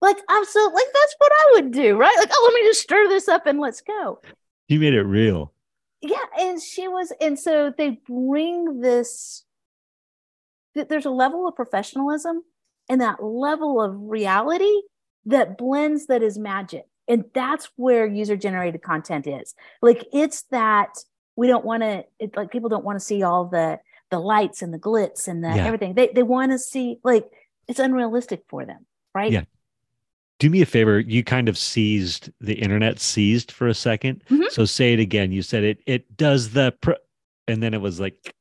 Like 0.00 0.18
i'm 0.28 0.44
so 0.44 0.70
like 0.74 0.86
that's 0.92 1.14
what 1.18 1.32
i 1.32 1.50
would 1.54 1.70
do 1.70 1.96
right? 1.96 2.16
Like 2.18 2.30
oh 2.32 2.50
let 2.52 2.60
me 2.60 2.68
just 2.68 2.82
stir 2.82 3.08
this 3.08 3.28
up 3.28 3.46
and 3.46 3.60
let's 3.60 3.80
go. 3.80 4.20
You 4.68 4.80
made 4.80 4.94
it 4.94 5.02
real. 5.02 5.52
Yeah 6.00 6.16
and 6.38 6.60
she 6.60 6.88
was 6.88 7.12
and 7.20 7.38
so 7.38 7.72
they 7.76 8.00
bring 8.06 8.80
this 8.80 9.44
there's 10.74 11.06
a 11.06 11.10
level 11.10 11.46
of 11.46 11.54
professionalism 11.54 12.42
and 12.88 13.00
that 13.00 13.22
level 13.22 13.80
of 13.80 13.94
reality 13.96 14.82
that 15.26 15.56
blends 15.56 16.06
that 16.06 16.22
is 16.22 16.38
magic. 16.38 16.86
And 17.06 17.24
that's 17.34 17.68
where 17.76 18.06
user 18.06 18.36
generated 18.36 18.82
content 18.82 19.26
is. 19.26 19.54
Like 19.82 20.06
it's 20.12 20.42
that 20.50 20.98
we 21.36 21.46
don't 21.46 21.64
want 21.64 21.82
to 21.82 22.04
like 22.34 22.50
people 22.50 22.68
don't 22.68 22.84
want 22.84 22.98
to 22.98 23.04
see 23.04 23.22
all 23.22 23.46
the 23.46 23.78
the 24.14 24.20
lights 24.20 24.62
and 24.62 24.72
the 24.72 24.78
glitz 24.78 25.28
and 25.28 25.42
the 25.42 25.48
yeah. 25.48 25.66
everything. 25.66 25.94
They, 25.94 26.08
they 26.08 26.22
want 26.22 26.52
to 26.52 26.58
see 26.58 26.98
like 27.04 27.26
it's 27.68 27.78
unrealistic 27.78 28.44
for 28.48 28.64
them 28.64 28.86
right? 29.14 29.32
Yeah. 29.32 29.44
Do 30.40 30.50
me 30.50 30.60
a 30.62 30.66
favor 30.66 30.98
you 30.98 31.22
kind 31.22 31.48
of 31.48 31.56
seized 31.56 32.30
the 32.40 32.54
internet 32.54 32.98
seized 32.98 33.52
for 33.52 33.68
a 33.68 33.72
2nd 33.72 34.22
mm-hmm. 34.24 34.42
so 34.50 34.64
say 34.64 34.92
it 34.92 35.00
again 35.00 35.32
you 35.32 35.42
said 35.42 35.62
it 35.62 35.78
it 35.86 36.16
does 36.16 36.50
the 36.50 36.74
and 37.46 37.62
then 37.62 37.72
it 37.72 37.80
was 37.80 38.00
like 38.00 38.34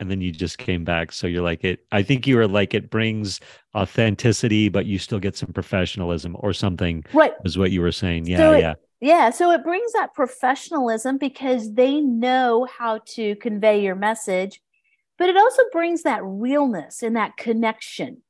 and 0.00 0.08
then 0.08 0.20
you 0.20 0.30
just 0.30 0.58
came 0.58 0.84
back. 0.84 1.10
So 1.10 1.26
you're 1.26 1.42
like 1.42 1.64
it 1.64 1.84
i 1.90 2.02
think 2.02 2.26
you 2.26 2.36
were 2.36 2.46
like 2.46 2.74
it 2.74 2.90
brings 2.90 3.40
authenticity 3.74 4.68
but 4.68 4.86
you 4.86 4.98
still 4.98 5.18
get 5.18 5.36
some 5.36 5.52
professionalism 5.52 6.36
or 6.38 6.52
something 6.52 7.04
right. 7.12 7.32
is 7.44 7.58
what 7.58 7.70
you 7.70 7.80
were 7.80 7.92
saying. 7.92 8.26
Yeah 8.26 8.36
so 8.36 8.56
yeah. 8.56 8.74
Yeah 9.00 9.30
so 9.30 9.50
it 9.50 9.64
brings 9.64 9.92
that 9.94 10.14
professionalism 10.14 11.16
because 11.16 11.72
they 11.72 12.00
know 12.00 12.66
how 12.66 13.00
to 13.14 13.34
convey 13.36 13.82
your 13.82 13.96
message 13.96 14.60
but 15.18 15.28
it 15.28 15.36
also 15.36 15.62
brings 15.72 16.02
that 16.02 16.20
realness 16.22 17.02
and 17.02 17.16
that 17.16 17.36
connection 17.36 18.22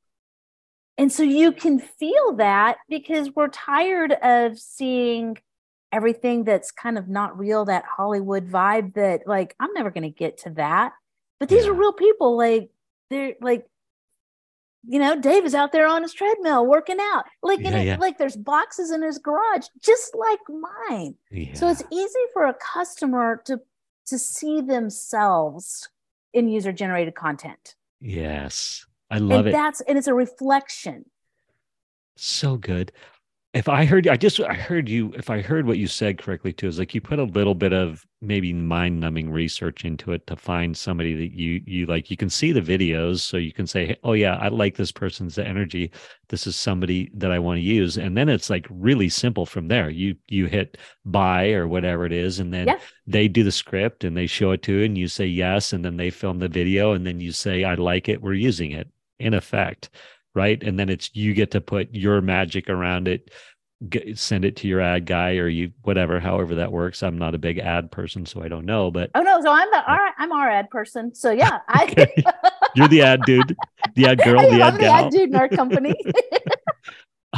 and 0.96 1.12
so 1.12 1.22
you 1.22 1.52
can 1.52 1.78
feel 1.78 2.34
that 2.36 2.78
because 2.88 3.30
we're 3.36 3.48
tired 3.48 4.12
of 4.22 4.58
seeing 4.58 5.38
everything 5.92 6.44
that's 6.44 6.70
kind 6.70 6.98
of 6.98 7.08
not 7.08 7.38
real 7.38 7.64
that 7.64 7.84
hollywood 7.84 8.48
vibe 8.48 8.94
that 8.94 9.26
like 9.26 9.54
i'm 9.60 9.72
never 9.74 9.90
going 9.90 10.02
to 10.02 10.10
get 10.10 10.38
to 10.38 10.50
that 10.50 10.92
but 11.38 11.48
these 11.48 11.64
yeah. 11.64 11.70
are 11.70 11.74
real 11.74 11.92
people. 11.92 12.36
Like 12.36 12.70
they're 13.10 13.34
like 13.40 13.66
you 14.86 14.98
know, 14.98 15.20
Dave 15.20 15.44
is 15.44 15.54
out 15.54 15.72
there 15.72 15.86
on 15.86 16.02
his 16.02 16.14
treadmill 16.14 16.64
working 16.64 16.98
out. 16.98 17.24
Like, 17.42 17.60
Yeah, 17.60 17.76
it, 17.76 17.86
yeah. 17.86 17.96
like 17.98 18.16
there's 18.16 18.36
boxes 18.36 18.90
in 18.90 19.02
his 19.02 19.18
garage, 19.18 19.66
just 19.82 20.14
like 20.14 20.38
mine. 20.48 21.16
So 21.54 21.68
it's 21.68 21.82
easy 21.92 22.20
for 22.32 22.46
a 22.46 22.54
customer 22.54 23.42
to 23.46 23.60
to 24.06 24.18
see 24.18 24.60
themselves 24.60 25.88
in 26.32 26.48
user 26.48 26.72
generated 26.72 27.14
content. 27.14 27.74
yes. 28.00 28.84
I 29.10 29.16
love 29.18 29.40
and 29.40 29.48
it. 29.48 29.52
that's 29.52 29.80
and 29.82 29.96
it's 29.96 30.06
a 30.06 30.12
reflection. 30.14 31.06
so 32.16 32.56
good 32.56 32.92
if 33.58 33.68
i 33.68 33.84
heard 33.84 34.06
i 34.06 34.16
just 34.16 34.38
i 34.40 34.54
heard 34.54 34.88
you 34.88 35.12
if 35.16 35.30
i 35.30 35.40
heard 35.40 35.66
what 35.66 35.78
you 35.78 35.86
said 35.88 36.16
correctly 36.16 36.52
too 36.52 36.68
is 36.68 36.78
like 36.78 36.94
you 36.94 37.00
put 37.00 37.18
a 37.18 37.24
little 37.24 37.54
bit 37.54 37.72
of 37.72 38.06
maybe 38.20 38.52
mind 38.52 39.00
numbing 39.00 39.30
research 39.30 39.84
into 39.84 40.12
it 40.12 40.26
to 40.26 40.36
find 40.36 40.76
somebody 40.76 41.14
that 41.14 41.32
you 41.32 41.60
you 41.66 41.86
like. 41.86 42.10
You 42.10 42.16
can 42.16 42.30
see 42.30 42.50
the 42.52 42.60
videos 42.60 43.20
so 43.20 43.36
you 43.36 43.52
can 43.52 43.66
say 43.66 43.96
oh 44.02 44.12
yeah 44.12 44.36
i 44.36 44.48
like 44.48 44.76
this 44.76 44.90
person's 44.90 45.38
energy. 45.38 45.92
This 46.28 46.46
is 46.46 46.56
somebody 46.56 47.10
that 47.14 47.30
i 47.30 47.38
want 47.38 47.58
to 47.58 47.62
use. 47.62 47.96
And 47.96 48.16
then 48.16 48.28
it's 48.28 48.50
like 48.50 48.66
really 48.70 49.08
simple 49.08 49.46
from 49.46 49.68
there. 49.68 49.88
You 49.88 50.16
you 50.28 50.46
hit 50.46 50.78
buy 51.04 51.50
or 51.50 51.68
whatever 51.68 52.06
it 52.06 52.12
is 52.12 52.40
and 52.40 52.52
then 52.52 52.66
Yeah. 52.68 52.78
they 53.06 53.28
do 53.28 53.44
the 53.44 53.52
script 53.52 54.04
and 54.04 54.16
they 54.16 54.26
show 54.26 54.50
it 54.52 54.62
to 54.64 54.72
you 54.78 54.84
and 54.84 54.98
you 54.98 55.08
say 55.08 55.26
yes 55.26 55.72
and 55.72 55.84
then 55.84 55.96
they 55.96 56.10
film 56.10 56.38
the 56.40 56.48
video 56.48 56.92
and 56.92 57.06
then 57.06 57.20
you 57.20 57.32
say 57.32 57.64
i 57.64 57.74
like 57.74 58.08
it 58.08 58.20
we're 58.20 58.34
using 58.34 58.72
it 58.72 58.88
in 59.20 59.32
effect 59.34 59.90
right 60.38 60.62
and 60.62 60.78
then 60.78 60.88
it's 60.88 61.10
you 61.14 61.34
get 61.34 61.50
to 61.50 61.60
put 61.60 61.92
your 61.92 62.20
magic 62.20 62.70
around 62.70 63.08
it 63.08 63.30
get, 63.88 64.16
send 64.16 64.44
it 64.44 64.54
to 64.56 64.68
your 64.68 64.80
ad 64.80 65.04
guy 65.04 65.36
or 65.36 65.48
you 65.48 65.72
whatever 65.82 66.20
however 66.20 66.54
that 66.54 66.70
works 66.70 67.02
i'm 67.02 67.18
not 67.18 67.34
a 67.34 67.38
big 67.38 67.58
ad 67.58 67.90
person 67.90 68.24
so 68.24 68.40
i 68.42 68.48
don't 68.48 68.64
know 68.64 68.90
but 68.90 69.10
Oh 69.18 69.22
no, 69.22 69.40
so 69.42 69.50
I'm 69.50 69.68
the 69.72 69.82
our, 69.90 70.12
I'm 70.18 70.30
our 70.32 70.48
ad 70.48 70.70
person. 70.70 71.12
So 71.12 71.32
yeah, 71.32 71.58
I 71.68 72.06
you're 72.76 72.86
the 72.86 73.02
ad 73.02 73.22
dude 73.26 73.56
the 73.94 74.06
ad 74.06 74.22
girl 74.22 74.40
the 74.48 74.62
ad 74.62 74.74
the 74.74 74.78
gal 74.78 75.06
ad 75.06 75.10
dude 75.10 75.30
in 75.30 75.34
our 75.34 75.48
company. 75.60 75.94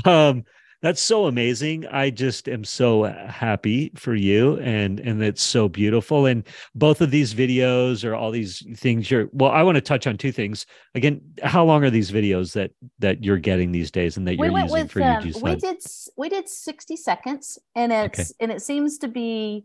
um 0.05 0.44
that's 0.83 1.01
so 1.01 1.26
amazing. 1.26 1.87
I 1.87 2.11
just 2.11 2.49
am 2.49 2.64
so 2.64 3.05
happy 3.05 3.93
for 3.97 4.14
you 4.14 4.59
and 4.59 5.01
and 5.01 5.22
it's 5.22 5.43
so 5.43 5.68
beautiful 5.68 6.26
and 6.26 6.47
both 6.74 7.01
of 7.01 7.11
these 7.11 7.35
videos 7.35 8.05
or 8.05 8.14
all 8.14 8.31
these 8.31 8.64
things 8.78 9.11
you're 9.11 9.28
well 9.33 9.51
i 9.51 9.62
want 9.62 9.76
to 9.76 9.81
touch 9.81 10.07
on 10.07 10.16
two 10.16 10.33
things. 10.33 10.66
Again 10.95 11.20
how 11.43 11.64
long 11.64 11.85
are 11.85 11.91
these 11.91 12.11
videos 12.11 12.53
that 12.55 12.72
that 12.99 13.24
you're 13.24 13.39
getting 13.39 13.72
these 13.72 13.91
days 13.91 14.16
and 14.16 14.26
that 14.26 14.39
we 14.39 14.49
you're 14.49 14.59
using 14.59 14.72
with 14.72 14.91
for 14.91 15.03
um, 15.03 15.16
UG 15.16 15.43
we 15.43 15.57
did 15.57 15.83
we 16.16 16.28
did 16.28 16.49
60 16.49 16.97
seconds 16.97 17.59
and 17.74 17.93
it's 17.93 18.33
and 18.41 18.51
it 18.51 18.62
seems 18.62 18.99
to 18.99 19.09
be 19.09 19.64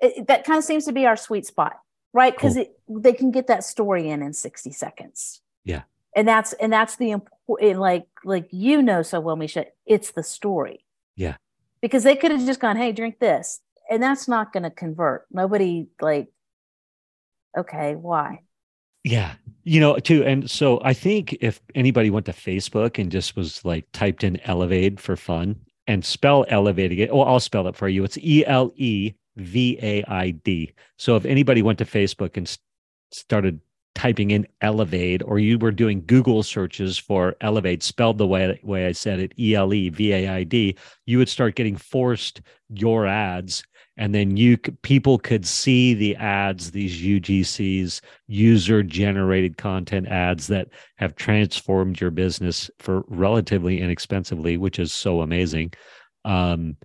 it, 0.00 0.26
that 0.26 0.44
kind 0.44 0.58
of 0.58 0.64
seems 0.64 0.84
to 0.86 0.92
be 0.92 1.06
our 1.06 1.16
sweet 1.16 1.46
spot 1.46 1.76
right? 2.12 2.34
Because 2.34 2.58
they 2.88 3.12
can 3.12 3.30
get 3.30 3.46
that 3.46 3.64
story 3.64 4.08
in 4.08 4.22
in 4.22 4.32
60 4.32 4.72
seconds. 4.72 5.40
Yeah. 5.64 5.82
And 6.14 6.26
that's 6.28 6.52
and 6.54 6.72
that's 6.72 6.96
the 6.96 7.10
important 7.12 7.80
like 7.80 8.06
like 8.24 8.48
you 8.50 8.82
know 8.82 9.02
so 9.02 9.20
well 9.20 9.36
Mischa 9.36 9.66
it's 9.86 10.12
the 10.12 10.22
story 10.22 10.84
Yeah. 11.16 11.36
because 11.80 12.02
they 12.04 12.16
could 12.16 12.30
have 12.30 12.44
just 12.46 12.60
gone 12.60 12.76
hey 12.76 12.92
drink 12.92 13.18
this 13.18 13.60
and 13.90 14.02
that's 14.02 14.28
not 14.28 14.52
going 14.52 14.62
to 14.62 14.70
convert 14.70 15.26
nobody 15.30 15.88
like 16.00 16.28
okay 17.56 17.94
why 17.94 18.40
Yeah. 19.04 19.34
You 19.64 19.80
know, 19.80 19.98
too. 19.98 20.24
And 20.24 20.50
so 20.50 20.80
I 20.84 20.92
think 20.92 21.34
if 21.40 21.60
anybody 21.74 22.10
went 22.10 22.26
to 22.26 22.32
Facebook 22.32 22.98
and 22.98 23.10
just 23.12 23.36
was 23.36 23.64
like 23.64 23.84
typed 23.92 24.24
in 24.24 24.40
Elevaid 24.40 24.98
for 25.00 25.16
fun 25.16 25.56
and 25.86 26.04
spell 26.04 26.44
Elevaid 26.48 26.90
again, 26.92 27.08
well, 27.12 27.24
I'll 27.24 27.38
spell 27.40 27.66
it 27.68 27.76
for 27.76 27.88
you. 27.88 28.02
It's 28.04 28.18
E 28.18 28.44
L 28.46 28.72
E 28.76 29.12
V 29.36 29.78
A 29.82 30.04
I 30.04 30.30
D. 30.30 30.72
So 30.98 31.16
if 31.16 31.24
anybody 31.24 31.62
went 31.62 31.78
to 31.78 31.84
Facebook 31.84 32.36
and 32.36 32.46
started 33.12 33.60
typing 33.94 34.30
in 34.30 34.46
Elevaid 34.60 35.22
or 35.22 35.38
you 35.38 35.58
were 35.58 35.70
doing 35.70 36.02
Google 36.06 36.42
searches 36.42 36.98
for 36.98 37.36
Elevaid 37.40 37.82
spelled 37.82 38.18
the 38.18 38.26
way, 38.26 38.58
way 38.62 38.86
I 38.86 38.92
said 38.92 39.20
it, 39.20 39.32
E 39.38 39.54
L 39.54 39.72
E 39.74 39.88
V 39.88 40.12
A 40.12 40.28
I 40.28 40.44
D, 40.44 40.76
you 41.06 41.18
would 41.18 41.28
start 41.28 41.54
getting 41.54 41.76
forced 41.76 42.42
your 42.68 43.06
ads. 43.06 43.64
And 43.98 44.14
then 44.14 44.38
you 44.38 44.56
people 44.56 45.18
could 45.18 45.46
see 45.46 45.92
the 45.92 46.16
ads, 46.16 46.70
these 46.70 46.98
UGCs, 46.98 48.00
user 48.26 48.82
generated 48.82 49.58
content 49.58 50.08
ads 50.08 50.46
that 50.46 50.68
have 50.96 51.14
transformed 51.14 52.00
your 52.00 52.10
business 52.10 52.70
for 52.78 53.04
relatively 53.08 53.80
inexpensively, 53.80 54.56
which 54.56 54.78
is 54.78 54.92
so 54.94 55.20
amazing. 55.20 55.74
Um, 56.24 56.76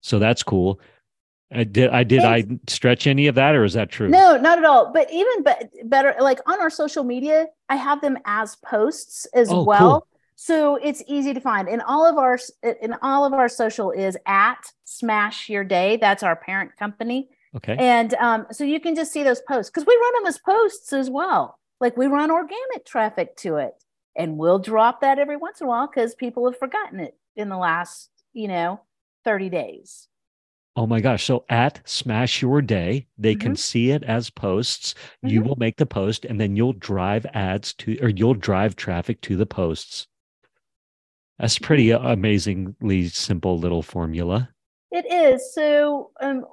so 0.00 0.18
that's 0.18 0.42
cool. 0.42 0.80
I 1.52 1.64
did 1.64 1.90
I 1.90 2.04
did 2.04 2.20
I 2.20 2.44
stretch 2.68 3.06
any 3.06 3.26
of 3.26 3.34
that 3.34 3.54
or 3.56 3.64
is 3.64 3.72
that 3.74 3.90
true? 3.90 4.08
No, 4.08 4.36
not 4.36 4.58
at 4.58 4.64
all. 4.64 4.92
But 4.92 5.12
even 5.12 5.42
but 5.42 5.68
better, 5.84 6.14
like 6.20 6.38
on 6.48 6.60
our 6.60 6.70
social 6.70 7.02
media, 7.02 7.46
I 7.68 7.76
have 7.76 8.00
them 8.00 8.18
as 8.24 8.56
posts 8.56 9.26
as 9.34 9.50
Oh, 9.50 9.64
well. 9.64 9.78
cool. 9.78 10.06
So 10.36 10.76
it's 10.76 11.02
easy 11.06 11.34
to 11.34 11.40
find. 11.40 11.68
And 11.68 11.82
all 11.82 12.06
of 12.06 12.16
our 12.16 12.38
in 12.80 12.94
all 13.02 13.24
of 13.24 13.32
our 13.32 13.48
social 13.48 13.90
is 13.90 14.16
at 14.26 14.62
Smash 14.84 15.48
Your 15.48 15.64
Day. 15.64 15.96
That's 15.96 16.22
our 16.22 16.36
parent 16.36 16.76
company. 16.78 17.28
Okay. 17.56 17.76
And 17.78 18.14
um, 18.14 18.46
so 18.52 18.62
you 18.62 18.78
can 18.78 18.94
just 18.94 19.12
see 19.12 19.24
those 19.24 19.42
posts 19.42 19.70
because 19.70 19.86
we 19.86 19.98
run 20.00 20.22
them 20.22 20.28
as 20.28 20.38
posts 20.38 20.92
as 20.92 21.10
well. 21.10 21.58
Like 21.80 21.96
we 21.96 22.06
run 22.06 22.30
organic 22.30 22.86
traffic 22.86 23.34
to 23.38 23.56
it, 23.56 23.74
and 24.16 24.38
we'll 24.38 24.60
drop 24.60 25.00
that 25.00 25.18
every 25.18 25.36
once 25.36 25.60
in 25.60 25.66
a 25.66 25.68
while 25.68 25.88
because 25.88 26.14
people 26.14 26.48
have 26.48 26.58
forgotten 26.58 27.00
it 27.00 27.16
in 27.34 27.48
the 27.48 27.56
last, 27.58 28.08
you 28.32 28.46
know, 28.46 28.80
thirty 29.24 29.48
days. 29.48 30.06
Oh 30.76 30.86
my 30.86 31.00
gosh. 31.00 31.24
So 31.24 31.44
at 31.48 31.80
Smash 31.84 32.42
Your 32.42 32.62
Day, 32.62 33.06
they 33.18 33.34
can 33.34 33.56
see 33.56 33.90
it 33.90 34.04
as 34.04 34.30
posts. 34.30 34.94
You 35.22 35.42
Mhm. 35.42 35.46
will 35.46 35.56
make 35.56 35.76
the 35.76 35.86
post 35.86 36.24
and 36.24 36.40
then 36.40 36.54
you'll 36.56 36.72
drive 36.74 37.26
ads 37.34 37.74
to, 37.74 37.98
or 38.00 38.08
you'll 38.08 38.34
drive 38.34 38.76
traffic 38.76 39.20
to 39.22 39.36
the 39.36 39.46
posts. 39.46 40.06
That's 41.38 41.58
pretty 41.58 41.90
amazingly 41.90 43.08
simple 43.08 43.58
little 43.58 43.82
formula. 43.82 44.50
It 44.92 45.10
is. 45.10 45.54
So, 45.54 46.10
um, 46.20 46.44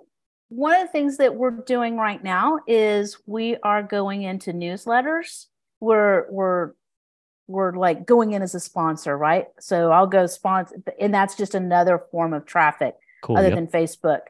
one 0.50 0.76
of 0.80 0.88
the 0.88 0.92
things 0.92 1.18
that 1.18 1.36
we're 1.36 1.52
doing 1.52 1.98
right 1.98 2.24
now 2.24 2.60
is 2.68 3.18
we 3.26 3.58
are 3.58 3.84
going 3.84 4.24
into 4.24 4.54
newsletters. 4.54 5.48
We're 5.80 6.26
we're 6.32 6.72
we're 7.48 7.74
like 7.74 8.06
going 8.06 8.32
in 8.34 8.42
as 8.42 8.56
a 8.56 8.60
sponsor, 8.60 9.18
right? 9.18 9.48
So 9.60 9.92
I'll 9.92 10.08
go 10.08 10.26
sponsor, 10.26 10.82
and 11.00 11.14
that's 11.14 11.36
just 11.36 11.54
another 11.56 12.00
form 12.12 12.34
of 12.34 12.46
traffic 12.46 12.96
Cool. 13.28 13.38
other 13.38 13.50
Yep. 13.50 13.56
than 13.56 13.68
Facebook. 13.68 14.22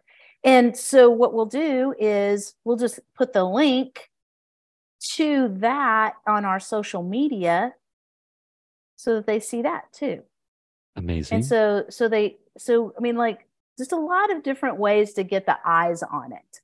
And 0.43 0.76
so 0.76 1.10
what 1.10 1.34
we'll 1.34 1.45
do 1.45 1.93
is 2.00 2.56
we'll 2.64 2.78
just 2.78 3.00
put 3.16 3.34
the 3.34 3.43
link 3.43 4.10
to 5.14 5.50
that 5.60 6.16
on 6.28 6.45
our 6.45 6.60
social 6.60 7.04
media 7.04 7.76
so 8.95 9.16
that 9.16 9.28
they 9.28 9.39
see 9.39 9.62
that 9.62 9.93
too 9.93 10.24
Amazing. 10.95 11.36
and 11.36 11.45
so 11.45 11.86
so 11.89 12.08
they 12.10 12.38
so 12.58 12.93
i 12.98 13.02
mean 13.02 13.16
like 13.16 13.45
just 13.78 13.91
a 13.91 13.95
lot 13.95 14.32
of 14.32 14.41
different 14.41 14.78
ways 14.78 15.14
to 15.14 15.24
get 15.24 15.45
the 15.45 15.56
eyes 15.64 16.02
on 16.02 16.32
it 16.34 16.62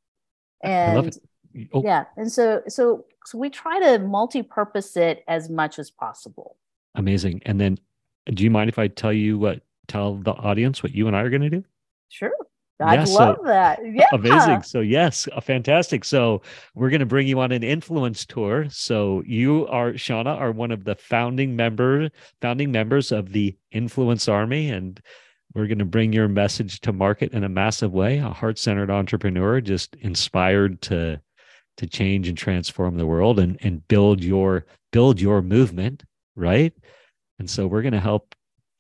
I 0.64 0.96
love 0.96 1.06
and 1.06 1.20
it. 1.54 1.70
Oh, 1.74 1.84
yeah 1.84 2.06
and 2.18 2.32
so 2.32 2.64
so 2.68 3.06
so 3.24 3.38
we 3.38 3.52
try 3.52 3.80
to 3.80 4.00
multi-purpose 4.00 4.98
it 4.98 5.24
as 5.28 5.48
much 5.50 5.78
as 5.78 5.92
possible 5.92 6.58
amazing. 6.96 7.42
And 7.46 7.62
then 7.62 7.78
do 8.26 8.44
you 8.44 8.50
mind 8.50 8.70
if 8.70 8.80
I 8.80 8.88
tell 8.88 9.14
you 9.14 9.38
what, 9.38 9.62
tell 9.88 10.16
the 10.16 10.32
audience 10.32 10.82
what 10.82 10.94
you 10.96 11.08
and 11.08 11.16
I 11.16 11.22
are 11.22 11.30
going 11.30 11.42
to 11.42 11.50
do? 11.50 11.64
Sure 12.14 12.32
i'd 12.80 12.99
Yeah, 12.99 13.03
so- 13.05 13.14
love 13.20 13.38
that 13.45 13.80
yeah 13.86 14.05
Amazing. 14.14 14.64
So 14.64 14.80
yes, 14.82 15.28
fantastic. 15.41 16.03
So 16.03 16.41
we're 16.76 16.89
going 16.89 16.99
to 16.99 17.05
bring 17.05 17.28
you 17.28 17.39
on 17.39 17.51
an 17.51 17.64
influence 17.64 18.26
tour. 18.26 18.68
So 18.70 19.24
you 19.26 19.68
are 19.68 19.93
Shawna 19.93 20.36
are 20.38 20.51
one 20.51 20.72
of 20.72 20.84
the 20.84 20.95
founding 20.95 21.55
member 21.55 22.09
founding 22.41 22.72
members 22.72 23.11
of 23.11 23.32
the 23.32 23.55
Influence 23.72 24.28
Army 24.28 24.70
and 24.70 24.99
we're 25.55 25.68
going 25.68 25.80
to 25.80 25.86
bring 25.86 26.14
your 26.14 26.28
message 26.28 26.82
to 26.82 26.91
market 26.91 27.32
in 27.34 27.43
a 27.43 27.49
massive 27.49 27.93
way, 27.93 28.18
a 28.18 28.30
heart-centered 28.30 28.89
entrepreneur 28.89 29.61
just 29.61 29.95
inspired 29.97 30.82
to 30.84 31.22
to 31.78 31.88
change 31.88 32.28
and 32.28 32.38
transform 32.38 32.97
the 32.97 33.05
world 33.07 33.39
and 33.39 33.57
and 33.61 33.88
build 33.88 34.24
your 34.24 34.66
build 34.91 35.22
your 35.22 35.41
movement, 35.41 36.03
right? 36.36 36.74
And 37.39 37.49
so 37.49 37.68
we're 37.68 37.82
going 37.84 37.93
to 37.93 37.99
help 37.99 38.34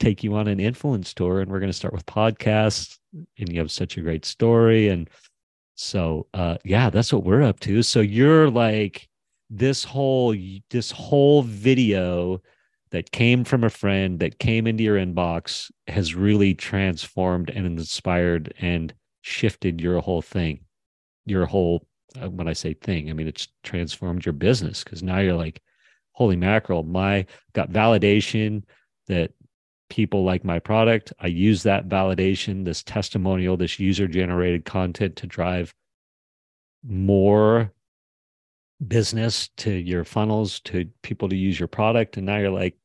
take 0.03 0.23
you 0.23 0.35
on 0.35 0.47
an 0.47 0.59
influence 0.59 1.13
tour 1.13 1.39
and 1.39 1.49
we're 1.49 1.59
going 1.59 1.71
to 1.71 1.77
start 1.77 1.93
with 1.93 2.05
podcasts 2.05 2.97
and 3.13 3.51
you 3.51 3.59
have 3.59 3.71
such 3.71 3.97
a 3.97 4.01
great 4.01 4.25
story 4.25 4.89
and 4.89 5.09
so 5.75 6.27
uh 6.33 6.57
yeah 6.65 6.89
that's 6.89 7.13
what 7.13 7.23
we're 7.23 7.41
up 7.41 7.59
to. 7.61 7.81
So 7.81 8.01
you're 8.01 8.49
like 8.49 9.07
this 9.49 9.83
whole 9.83 10.35
this 10.69 10.91
whole 10.91 11.43
video 11.43 12.41
that 12.91 13.11
came 13.11 13.43
from 13.43 13.63
a 13.63 13.69
friend 13.69 14.19
that 14.19 14.39
came 14.39 14.67
into 14.67 14.83
your 14.83 14.97
inbox 14.97 15.71
has 15.87 16.15
really 16.15 16.53
transformed 16.53 17.49
and 17.49 17.65
inspired 17.65 18.53
and 18.59 18.93
shifted 19.21 19.79
your 19.79 19.99
whole 20.01 20.21
thing 20.21 20.59
your 21.25 21.45
whole 21.45 21.87
uh, 22.21 22.29
when 22.29 22.47
i 22.47 22.53
say 22.53 22.73
thing 22.73 23.09
i 23.09 23.13
mean 23.13 23.27
it's 23.27 23.47
transformed 23.63 24.25
your 24.25 24.33
business 24.33 24.83
because 24.83 25.01
now 25.01 25.19
you're 25.19 25.33
like 25.33 25.61
holy 26.11 26.35
mackerel 26.35 26.83
my 26.83 27.25
got 27.53 27.71
validation 27.71 28.63
that 29.07 29.31
people 29.93 30.23
like 30.23 30.43
my 30.43 30.57
product. 30.57 31.13
I 31.19 31.27
use 31.27 31.61
that 31.63 31.87
validation, 31.87 32.65
this 32.65 32.81
testimonial, 32.81 33.57
this 33.57 33.79
user 33.79 34.07
generated 34.07 34.65
content 34.65 35.17
to 35.17 35.27
drive 35.27 35.71
more 36.83 37.71
business 38.85 39.49
to 39.57 39.69
your 39.69 40.03
funnels 40.03 40.61
to 40.61 40.89
people 41.03 41.29
to 41.29 41.35
use 41.35 41.59
your 41.59 41.67
product. 41.67 42.17
And 42.17 42.25
now 42.25 42.37
you're 42.37 42.49
like 42.49 42.75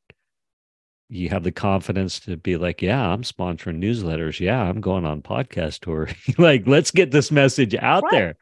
you 1.09 1.31
have 1.31 1.45
the 1.45 1.51
confidence 1.51 2.21
to 2.21 2.37
be 2.37 2.59
like 2.59 2.83
yeah 2.83 3.09
i'm 3.09 3.23
sponsoring 3.23 3.83
newsletters. 3.83 4.39
Yeah 4.39 4.61
i'm 4.61 4.83
going 4.83 5.07
on 5.07 5.23
podcast 5.23 5.81
tour. 5.81 6.11
Like 6.37 6.67
let's 6.67 6.91
get 6.91 7.11
this 7.11 7.33
message 7.33 7.75
out 7.75 8.03
right. 8.03 8.13
there. 8.13 8.37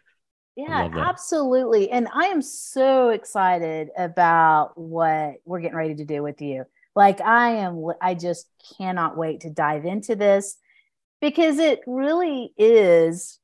Yeah 0.56 0.88
absolutely. 0.92 1.88
And 1.92 2.08
i 2.12 2.24
am 2.26 2.42
so 2.42 3.10
excited 3.10 3.90
about 3.96 4.76
what 4.76 5.36
we're 5.44 5.60
getting 5.60 5.76
ready 5.76 5.94
to 5.94 6.04
do 6.04 6.24
with 6.24 6.42
you 6.42 6.64
like 6.96 7.20
i 7.20 7.50
am 7.50 7.84
i 8.00 8.14
just 8.14 8.48
cannot 8.76 9.16
wait 9.16 9.40
to 9.40 9.50
dive 9.50 9.84
into 9.84 10.16
this 10.16 10.56
because 11.20 11.58
it 11.58 11.80
really 11.86 12.52
is 12.58 13.38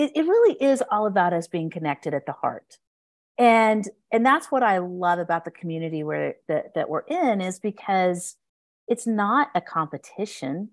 it, 0.00 0.12
it 0.14 0.22
really 0.22 0.54
is 0.54 0.82
all 0.90 1.06
about 1.06 1.34
us 1.34 1.46
being 1.46 1.68
connected 1.68 2.14
at 2.14 2.24
the 2.24 2.32
heart. 2.32 2.78
And 3.36 3.88
and 4.10 4.24
that's 4.24 4.50
what 4.50 4.62
i 4.62 4.78
love 4.78 5.18
about 5.18 5.44
the 5.44 5.50
community 5.50 6.02
where 6.02 6.36
that, 6.48 6.74
that 6.74 6.88
we're 6.88 7.00
in 7.00 7.40
is 7.40 7.58
because 7.58 8.36
it's 8.88 9.06
not 9.06 9.50
a 9.54 9.60
competition. 9.60 10.70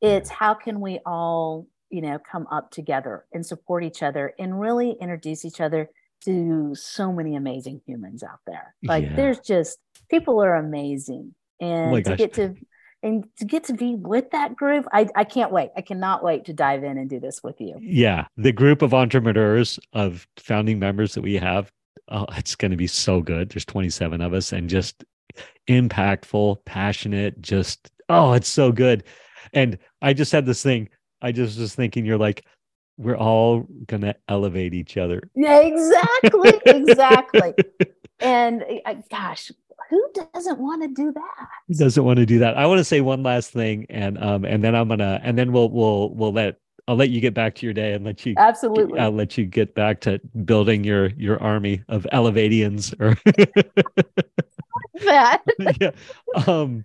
It's 0.00 0.30
how 0.30 0.54
can 0.54 0.80
we 0.80 1.00
all 1.06 1.66
you 1.90 2.02
know 2.02 2.18
come 2.18 2.46
up 2.50 2.70
together 2.70 3.24
and 3.32 3.44
support 3.46 3.82
each 3.82 4.02
other 4.02 4.34
and 4.38 4.60
really 4.60 4.92
introduce 5.00 5.44
each 5.44 5.60
other 5.60 5.88
to 6.24 6.74
so 6.74 7.12
many 7.12 7.34
amazing 7.34 7.80
humans 7.86 8.22
out 8.22 8.40
there. 8.46 8.74
Like 8.82 9.04
yeah. 9.04 9.16
there's 9.16 9.40
just 9.40 9.78
people 10.08 10.42
are 10.42 10.54
amazing. 10.54 11.34
And 11.60 11.94
oh 11.94 12.00
to 12.00 12.16
get 12.16 12.34
to 12.34 12.54
and 13.02 13.26
to 13.38 13.44
get 13.44 13.64
to 13.64 13.74
be 13.74 13.94
with 13.94 14.30
that 14.32 14.56
group 14.56 14.86
I, 14.92 15.08
I 15.14 15.24
can't 15.24 15.52
wait. 15.52 15.70
I 15.76 15.80
cannot 15.80 16.22
wait 16.22 16.46
to 16.46 16.52
dive 16.52 16.84
in 16.84 16.98
and 16.98 17.08
do 17.08 17.20
this 17.20 17.42
with 17.42 17.60
you. 17.60 17.78
Yeah. 17.80 18.26
The 18.36 18.52
group 18.52 18.82
of 18.82 18.94
entrepreneurs 18.94 19.78
of 19.92 20.26
founding 20.36 20.78
members 20.78 21.14
that 21.14 21.22
we 21.22 21.34
have 21.34 21.70
oh, 22.08 22.26
it's 22.36 22.54
going 22.54 22.70
to 22.70 22.76
be 22.76 22.86
so 22.86 23.20
good. 23.20 23.50
There's 23.50 23.64
27 23.64 24.20
of 24.20 24.32
us 24.32 24.52
and 24.52 24.70
just 24.70 25.04
impactful 25.68 26.64
passionate 26.64 27.40
just 27.42 27.90
oh 28.08 28.32
it's 28.32 28.48
so 28.48 28.72
good. 28.72 29.04
And 29.52 29.78
i 30.02 30.12
just 30.12 30.32
had 30.32 30.44
this 30.46 30.62
thing 30.62 30.88
i 31.22 31.32
just 31.32 31.58
was 31.58 31.74
thinking 31.74 32.04
you're 32.04 32.18
like 32.18 32.44
we're 32.98 33.16
all 33.16 33.66
going 33.86 34.00
to 34.02 34.16
elevate 34.28 34.72
each 34.74 34.96
other. 34.96 35.22
Yeah 35.34 35.60
exactly 35.60 36.60
exactly. 36.66 37.54
And 38.18 38.64
uh, 38.86 38.94
gosh 39.10 39.52
who 39.90 40.10
doesn't 40.34 40.58
want 40.58 40.82
to 40.82 40.88
do 40.88 41.12
that? 41.12 41.48
Who 41.68 41.74
doesn't 41.74 42.02
want 42.02 42.18
to 42.18 42.26
do 42.26 42.40
that? 42.40 42.56
I 42.56 42.66
want 42.66 42.78
to 42.78 42.84
say 42.84 43.00
one 43.00 43.22
last 43.22 43.50
thing, 43.50 43.86
and 43.88 44.22
um, 44.22 44.44
and 44.44 44.62
then 44.62 44.74
I'm 44.74 44.88
gonna, 44.88 45.20
and 45.22 45.38
then 45.38 45.52
we'll 45.52 45.70
we'll 45.70 46.10
we'll 46.10 46.32
let 46.32 46.58
I'll 46.88 46.96
let 46.96 47.10
you 47.10 47.20
get 47.20 47.34
back 47.34 47.54
to 47.56 47.66
your 47.66 47.72
day 47.72 47.92
and 47.92 48.04
let 48.04 48.24
you 48.24 48.34
absolutely. 48.36 48.98
I'll 48.98 49.10
let 49.10 49.36
you 49.36 49.44
get 49.44 49.74
back 49.74 50.00
to 50.02 50.20
building 50.44 50.84
your 50.84 51.08
your 51.10 51.42
army 51.42 51.82
of 51.88 52.06
Elevatians 52.12 52.94
or 53.00 53.16
that. 55.04 55.42
yeah. 55.80 55.90
Um, 56.46 56.84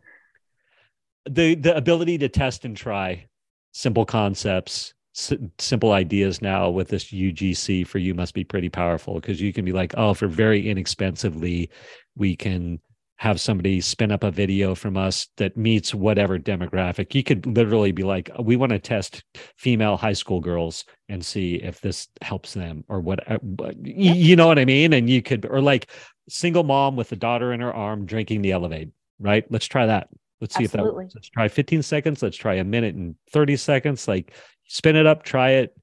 the 1.29 1.55
the 1.55 1.75
ability 1.75 2.17
to 2.19 2.29
test 2.29 2.65
and 2.65 2.75
try 2.75 3.27
simple 3.73 4.05
concepts 4.05 4.93
S- 5.13 5.33
simple 5.59 5.91
ideas 5.91 6.41
now 6.41 6.69
with 6.69 6.87
this 6.87 7.05
UGC 7.05 7.85
for 7.85 7.99
you 7.99 8.13
must 8.15 8.33
be 8.33 8.45
pretty 8.45 8.69
powerful 8.69 9.15
because 9.15 9.41
you 9.41 9.51
can 9.51 9.65
be 9.65 9.73
like, 9.73 9.93
oh, 9.97 10.13
for 10.13 10.27
very 10.27 10.69
inexpensively, 10.69 11.69
we 12.15 12.35
can 12.35 12.79
have 13.21 13.39
somebody 13.39 13.79
spin 13.79 14.11
up 14.11 14.23
a 14.23 14.31
video 14.31 14.73
from 14.73 14.97
us 14.97 15.27
that 15.37 15.55
meets 15.55 15.93
whatever 15.93 16.39
demographic. 16.39 17.13
You 17.13 17.23
could 17.23 17.45
literally 17.45 17.91
be 17.91 18.01
like, 18.01 18.31
we 18.39 18.55
want 18.55 18.71
to 18.71 18.79
test 18.79 19.23
female 19.57 19.95
high 19.95 20.13
school 20.13 20.39
girls 20.39 20.85
and 21.07 21.23
see 21.23 21.57
if 21.57 21.81
this 21.81 22.07
helps 22.23 22.55
them 22.55 22.83
or 22.87 22.99
what, 22.99 23.31
uh, 23.31 23.37
you 23.79 24.35
know 24.35 24.47
what 24.47 24.57
I 24.57 24.65
mean? 24.65 24.93
And 24.93 25.07
you 25.07 25.21
could, 25.21 25.45
or 25.45 25.61
like 25.61 25.91
single 26.29 26.63
mom 26.63 26.95
with 26.95 27.11
a 27.11 27.15
daughter 27.15 27.53
in 27.53 27.59
her 27.59 27.71
arm 27.71 28.07
drinking 28.07 28.41
the 28.41 28.53
Elevaid, 28.53 28.91
right? 29.19 29.45
Let's 29.51 29.67
try 29.67 29.85
that. 29.85 30.09
Let's 30.39 30.55
see 30.55 30.63
Absolutely. 30.63 30.89
if 30.89 30.91
that 30.91 30.95
works. 30.95 31.15
Let's 31.15 31.29
try 31.29 31.47
15 31.47 31.83
seconds. 31.83 32.23
Let's 32.23 32.37
try 32.37 32.55
a 32.55 32.63
minute 32.63 32.95
and 32.95 33.13
30 33.29 33.55
seconds. 33.57 34.07
Like 34.07 34.33
spin 34.67 34.95
it 34.95 35.05
up, 35.05 35.21
try 35.21 35.51
it, 35.51 35.77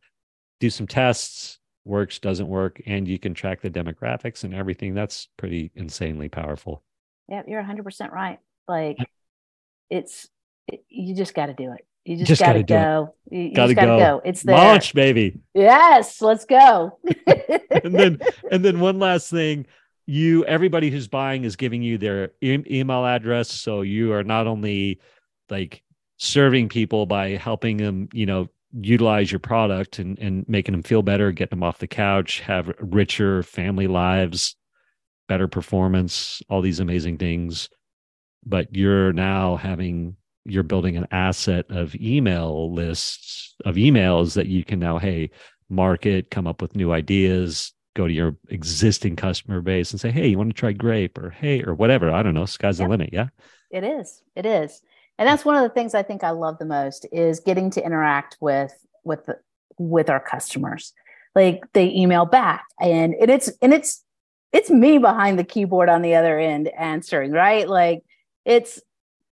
do 0.58 0.70
some 0.70 0.88
tests, 0.88 1.60
works, 1.84 2.18
doesn't 2.18 2.48
work, 2.48 2.80
and 2.86 3.08
you 3.08 3.18
can 3.18 3.34
track 3.34 3.60
the 3.60 3.70
demographics 3.70 4.44
and 4.44 4.54
everything. 4.54 4.94
That's 4.94 5.28
pretty 5.36 5.70
insanely 5.74 6.28
powerful. 6.28 6.82
Yeah, 7.28 7.42
you're 7.46 7.62
100% 7.62 8.10
right. 8.10 8.38
Like 8.66 8.98
it's 9.90 10.28
it, 10.66 10.84
you 10.88 11.14
just 11.14 11.34
got 11.34 11.46
to 11.46 11.54
do 11.54 11.72
it. 11.72 11.86
You 12.04 12.16
just, 12.16 12.28
just 12.28 12.40
got 12.40 12.54
to 12.54 12.62
go. 12.62 13.14
You, 13.30 13.40
you 13.40 13.54
gotta, 13.54 13.74
gotta 13.74 13.86
go. 13.86 13.98
go. 13.98 14.22
It's 14.24 14.42
there. 14.42 14.56
Launch, 14.56 14.94
baby. 14.94 15.40
Yes, 15.54 16.22
let's 16.22 16.46
go. 16.46 16.98
and 17.70 17.94
then, 17.94 18.20
and 18.50 18.64
then 18.64 18.80
one 18.80 18.98
last 18.98 19.30
thing, 19.30 19.66
you 20.06 20.42
everybody 20.46 20.90
who's 20.90 21.06
buying 21.06 21.44
is 21.44 21.56
giving 21.56 21.82
you 21.82 21.98
their 21.98 22.32
e- 22.40 22.64
email 22.70 23.04
address, 23.04 23.50
so 23.50 23.82
you 23.82 24.14
are 24.14 24.24
not 24.24 24.46
only 24.46 25.00
like 25.50 25.82
serving 26.16 26.70
people 26.70 27.04
by 27.04 27.30
helping 27.30 27.76
them, 27.76 28.08
you 28.14 28.24
know, 28.24 28.48
utilize 28.72 29.32
your 29.32 29.38
product 29.38 29.98
and, 29.98 30.18
and 30.18 30.44
making 30.48 30.72
them 30.72 30.82
feel 30.82 31.02
better, 31.02 31.32
getting 31.32 31.58
them 31.58 31.62
off 31.62 31.78
the 31.78 31.86
couch, 31.86 32.40
have 32.40 32.72
richer 32.80 33.42
family 33.42 33.86
lives, 33.86 34.56
better 35.28 35.48
performance, 35.48 36.42
all 36.48 36.60
these 36.60 36.80
amazing 36.80 37.18
things. 37.18 37.68
But 38.44 38.74
you're 38.74 39.12
now 39.12 39.56
having 39.56 40.16
you're 40.44 40.62
building 40.62 40.96
an 40.96 41.06
asset 41.10 41.66
of 41.68 41.94
email 41.96 42.72
lists 42.72 43.54
of 43.64 43.74
emails 43.74 44.34
that 44.34 44.46
you 44.46 44.64
can 44.64 44.78
now, 44.78 44.98
hey, 44.98 45.30
market, 45.68 46.30
come 46.30 46.46
up 46.46 46.62
with 46.62 46.74
new 46.74 46.92
ideas, 46.92 47.74
go 47.94 48.06
to 48.06 48.12
your 48.12 48.36
existing 48.48 49.16
customer 49.16 49.60
base 49.60 49.90
and 49.90 50.00
say, 50.00 50.10
hey, 50.10 50.28
you 50.28 50.38
want 50.38 50.48
to 50.48 50.54
try 50.54 50.72
grape 50.72 51.18
or 51.18 51.30
hey, 51.30 51.62
or 51.62 51.74
whatever. 51.74 52.10
I 52.10 52.22
don't 52.22 52.34
know. 52.34 52.46
Sky's 52.46 52.78
the 52.78 52.88
limit. 52.88 53.10
Yeah. 53.12 53.28
It 53.70 53.84
is. 53.84 54.22
It 54.34 54.46
is. 54.46 54.80
And 55.18 55.26
that's 55.26 55.44
one 55.44 55.56
of 55.56 55.62
the 55.62 55.74
things 55.74 55.94
I 55.94 56.02
think 56.02 56.22
I 56.22 56.30
love 56.30 56.58
the 56.58 56.64
most 56.64 57.06
is 57.12 57.40
getting 57.40 57.70
to 57.70 57.84
interact 57.84 58.36
with 58.40 58.72
with 59.04 59.28
with 59.78 60.08
our 60.08 60.20
customers. 60.20 60.92
Like 61.34 61.62
they 61.72 61.92
email 61.92 62.24
back 62.24 62.64
and, 62.80 63.14
it's 63.18 63.50
and 63.62 63.72
it's 63.72 64.04
it's 64.52 64.70
me 64.70 64.98
behind 64.98 65.38
the 65.38 65.44
keyboard 65.44 65.88
on 65.88 66.02
the 66.02 66.14
other 66.14 66.38
end 66.38 66.68
answering, 66.68 67.32
right? 67.32 67.68
Like 67.68 68.02
it's 68.44 68.80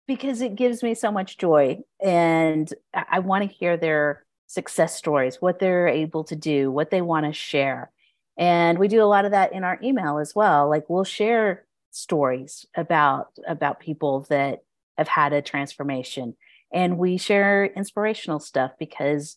because 0.06 0.40
it 0.40 0.56
gives 0.56 0.82
me 0.82 0.94
so 0.94 1.12
much 1.12 1.38
joy 1.38 1.78
and 2.02 2.72
I, 2.92 3.04
I 3.12 3.18
want 3.20 3.48
to 3.48 3.56
hear 3.56 3.76
their 3.76 4.24
success 4.46 4.96
stories, 4.96 5.36
what 5.40 5.58
they're 5.60 5.88
able 5.88 6.24
to 6.24 6.36
do, 6.36 6.70
what 6.70 6.90
they 6.90 7.00
want 7.00 7.26
to 7.26 7.32
share. 7.32 7.90
And 8.36 8.78
we 8.78 8.88
do 8.88 9.02
a 9.02 9.06
lot 9.06 9.24
of 9.24 9.30
that 9.30 9.52
in 9.52 9.64
our 9.64 9.78
email 9.82 10.18
as 10.18 10.34
well. 10.34 10.68
Like 10.68 10.88
we'll 10.88 11.04
share 11.04 11.64
stories 11.90 12.66
about 12.76 13.28
about 13.46 13.78
people 13.78 14.26
that 14.28 14.64
have 14.96 15.08
had 15.08 15.32
a 15.32 15.42
transformation. 15.42 16.36
And 16.72 16.98
we 16.98 17.16
share 17.16 17.66
inspirational 17.66 18.40
stuff 18.40 18.72
because 18.78 19.36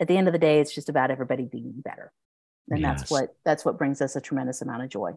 at 0.00 0.08
the 0.08 0.16
end 0.16 0.26
of 0.26 0.32
the 0.32 0.38
day 0.38 0.60
it's 0.60 0.74
just 0.74 0.88
about 0.88 1.10
everybody 1.10 1.44
being 1.44 1.74
better. 1.76 2.12
And 2.68 2.80
yes. 2.80 3.00
that's 3.00 3.10
what 3.10 3.36
that's 3.44 3.64
what 3.64 3.78
brings 3.78 4.00
us 4.00 4.16
a 4.16 4.20
tremendous 4.20 4.62
amount 4.62 4.82
of 4.82 4.88
joy. 4.88 5.12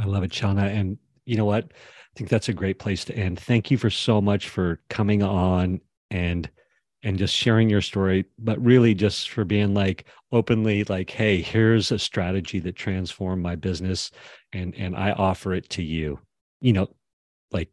I 0.00 0.04
love 0.04 0.22
it 0.22 0.30
shawna. 0.30 0.64
And 0.64 0.98
you 1.24 1.36
know 1.36 1.44
what? 1.44 1.64
I 1.64 2.16
think 2.16 2.30
that's 2.30 2.48
a 2.48 2.54
great 2.54 2.78
place 2.78 3.04
to 3.06 3.14
end. 3.14 3.38
Thank 3.38 3.70
you 3.70 3.78
for 3.78 3.90
so 3.90 4.20
much 4.20 4.48
for 4.48 4.80
coming 4.88 5.22
on 5.22 5.80
and 6.10 6.48
and 7.02 7.16
just 7.16 7.34
sharing 7.34 7.70
your 7.70 7.80
story 7.80 8.26
but 8.38 8.62
really 8.62 8.94
just 8.94 9.30
for 9.30 9.44
being 9.44 9.72
like 9.72 10.04
openly 10.32 10.84
like 10.84 11.08
hey 11.08 11.40
here's 11.40 11.90
a 11.92 11.98
strategy 11.98 12.58
that 12.58 12.76
transformed 12.76 13.42
my 13.42 13.56
business 13.56 14.10
and 14.52 14.74
and 14.74 14.94
i 14.94 15.12
offer 15.12 15.54
it 15.54 15.68
to 15.70 15.82
you. 15.82 16.18
You 16.60 16.72
know 16.74 16.88
like 17.52 17.70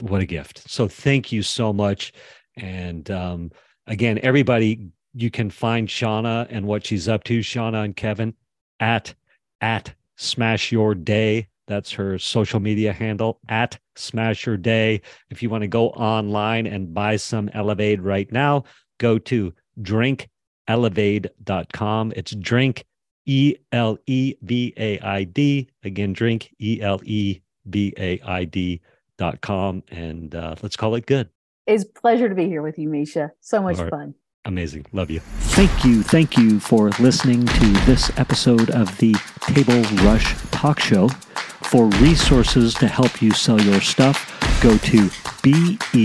what 0.00 0.20
a 0.20 0.26
gift 0.26 0.68
so 0.68 0.86
thank 0.86 1.32
you 1.32 1.42
so 1.42 1.72
much 1.72 2.12
and 2.56 3.10
um 3.10 3.50
again 3.86 4.18
everybody 4.22 4.90
you 5.14 5.30
can 5.30 5.48
find 5.50 5.88
Shawna 5.88 6.46
and 6.50 6.66
what 6.66 6.84
she's 6.86 7.08
up 7.08 7.24
to, 7.24 7.40
Shawna 7.40 7.84
and 7.84 7.96
Kevin, 7.96 8.34
at 8.78 9.12
at 9.60 9.92
Smash 10.16 10.70
Your 10.70 10.94
Day. 10.94 11.48
That's 11.66 11.90
her 11.92 12.18
social 12.18 12.60
media 12.60 12.92
handle 12.92 13.40
at 13.48 13.76
Smash 13.96 14.46
Your 14.46 14.56
Day. 14.56 15.00
If 15.30 15.42
you 15.42 15.50
want 15.50 15.62
to 15.62 15.68
go 15.68 15.88
online 15.90 16.68
and 16.68 16.94
buy 16.94 17.16
some 17.16 17.48
Elevaid 17.50 18.00
right 18.00 18.32
now, 18.32 18.64
go 18.98 19.18
to 19.18 19.52
drinkelevaid.com. 19.82 22.12
It's 22.16 22.34
drink 22.36 22.86
E 23.26 23.56
L 23.72 23.98
E 24.06 24.34
V 24.42 24.72
A 24.76 25.00
I 25.00 25.24
D. 25.24 25.68
Again, 25.82 26.12
drink 26.12 26.54
E 26.60 26.80
L 26.80 27.00
E 27.04 27.40
V 27.66 27.92
A 27.98 28.20
I 28.20 28.44
D 28.44 28.80
dot 29.18 29.42
com. 29.42 29.82
And 29.90 30.34
uh, 30.34 30.54
let's 30.62 30.76
call 30.76 30.94
it 30.94 31.04
good. 31.04 31.28
It's 31.66 31.84
pleasure 31.84 32.28
to 32.30 32.34
be 32.34 32.46
here 32.46 32.62
with 32.62 32.78
you, 32.78 32.88
Mischa. 32.88 33.32
So 33.40 33.60
much 33.60 33.76
right. 33.78 33.90
fun. 33.90 34.14
Amazing. 34.46 34.86
Love 34.92 35.10
you. 35.10 35.20
Thank 35.20 35.84
you. 35.84 36.02
Thank 36.02 36.38
you 36.38 36.58
for 36.60 36.88
listening 36.98 37.44
to 37.44 37.72
this 37.84 38.10
episode 38.18 38.70
of 38.70 38.96
the 38.96 39.14
Table 39.40 39.82
Rush 40.02 40.34
Talk 40.50 40.80
Show. 40.80 41.08
For 41.08 41.84
resources 41.86 42.72
to 42.74 42.88
help 42.88 43.20
you 43.20 43.32
sell 43.32 43.60
your 43.60 43.82
stuff, 43.82 44.30
go 44.62 44.78
to 44.78 45.10
B-E-L-O-V-E 45.42 46.04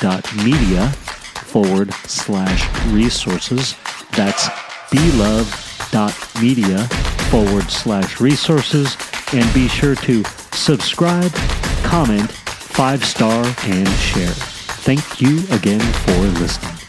dot 0.00 0.36
media 0.36 0.88
forward 0.90 1.92
slash 1.94 2.68
resources. 2.92 3.74
That's 4.12 4.48
B-Love 4.92 5.62
media 6.40 6.78
forward 7.30 7.70
slash 7.70 8.20
resources 8.20 8.96
and 9.32 9.52
be 9.54 9.68
sure 9.68 9.94
to 9.94 10.24
subscribe, 10.54 11.32
comment, 11.82 12.30
five 12.30 13.04
star, 13.04 13.44
and 13.64 13.88
share. 13.88 14.34
Thank 14.84 15.20
you 15.20 15.42
again 15.50 15.80
for 15.80 16.40
listening. 16.40 16.83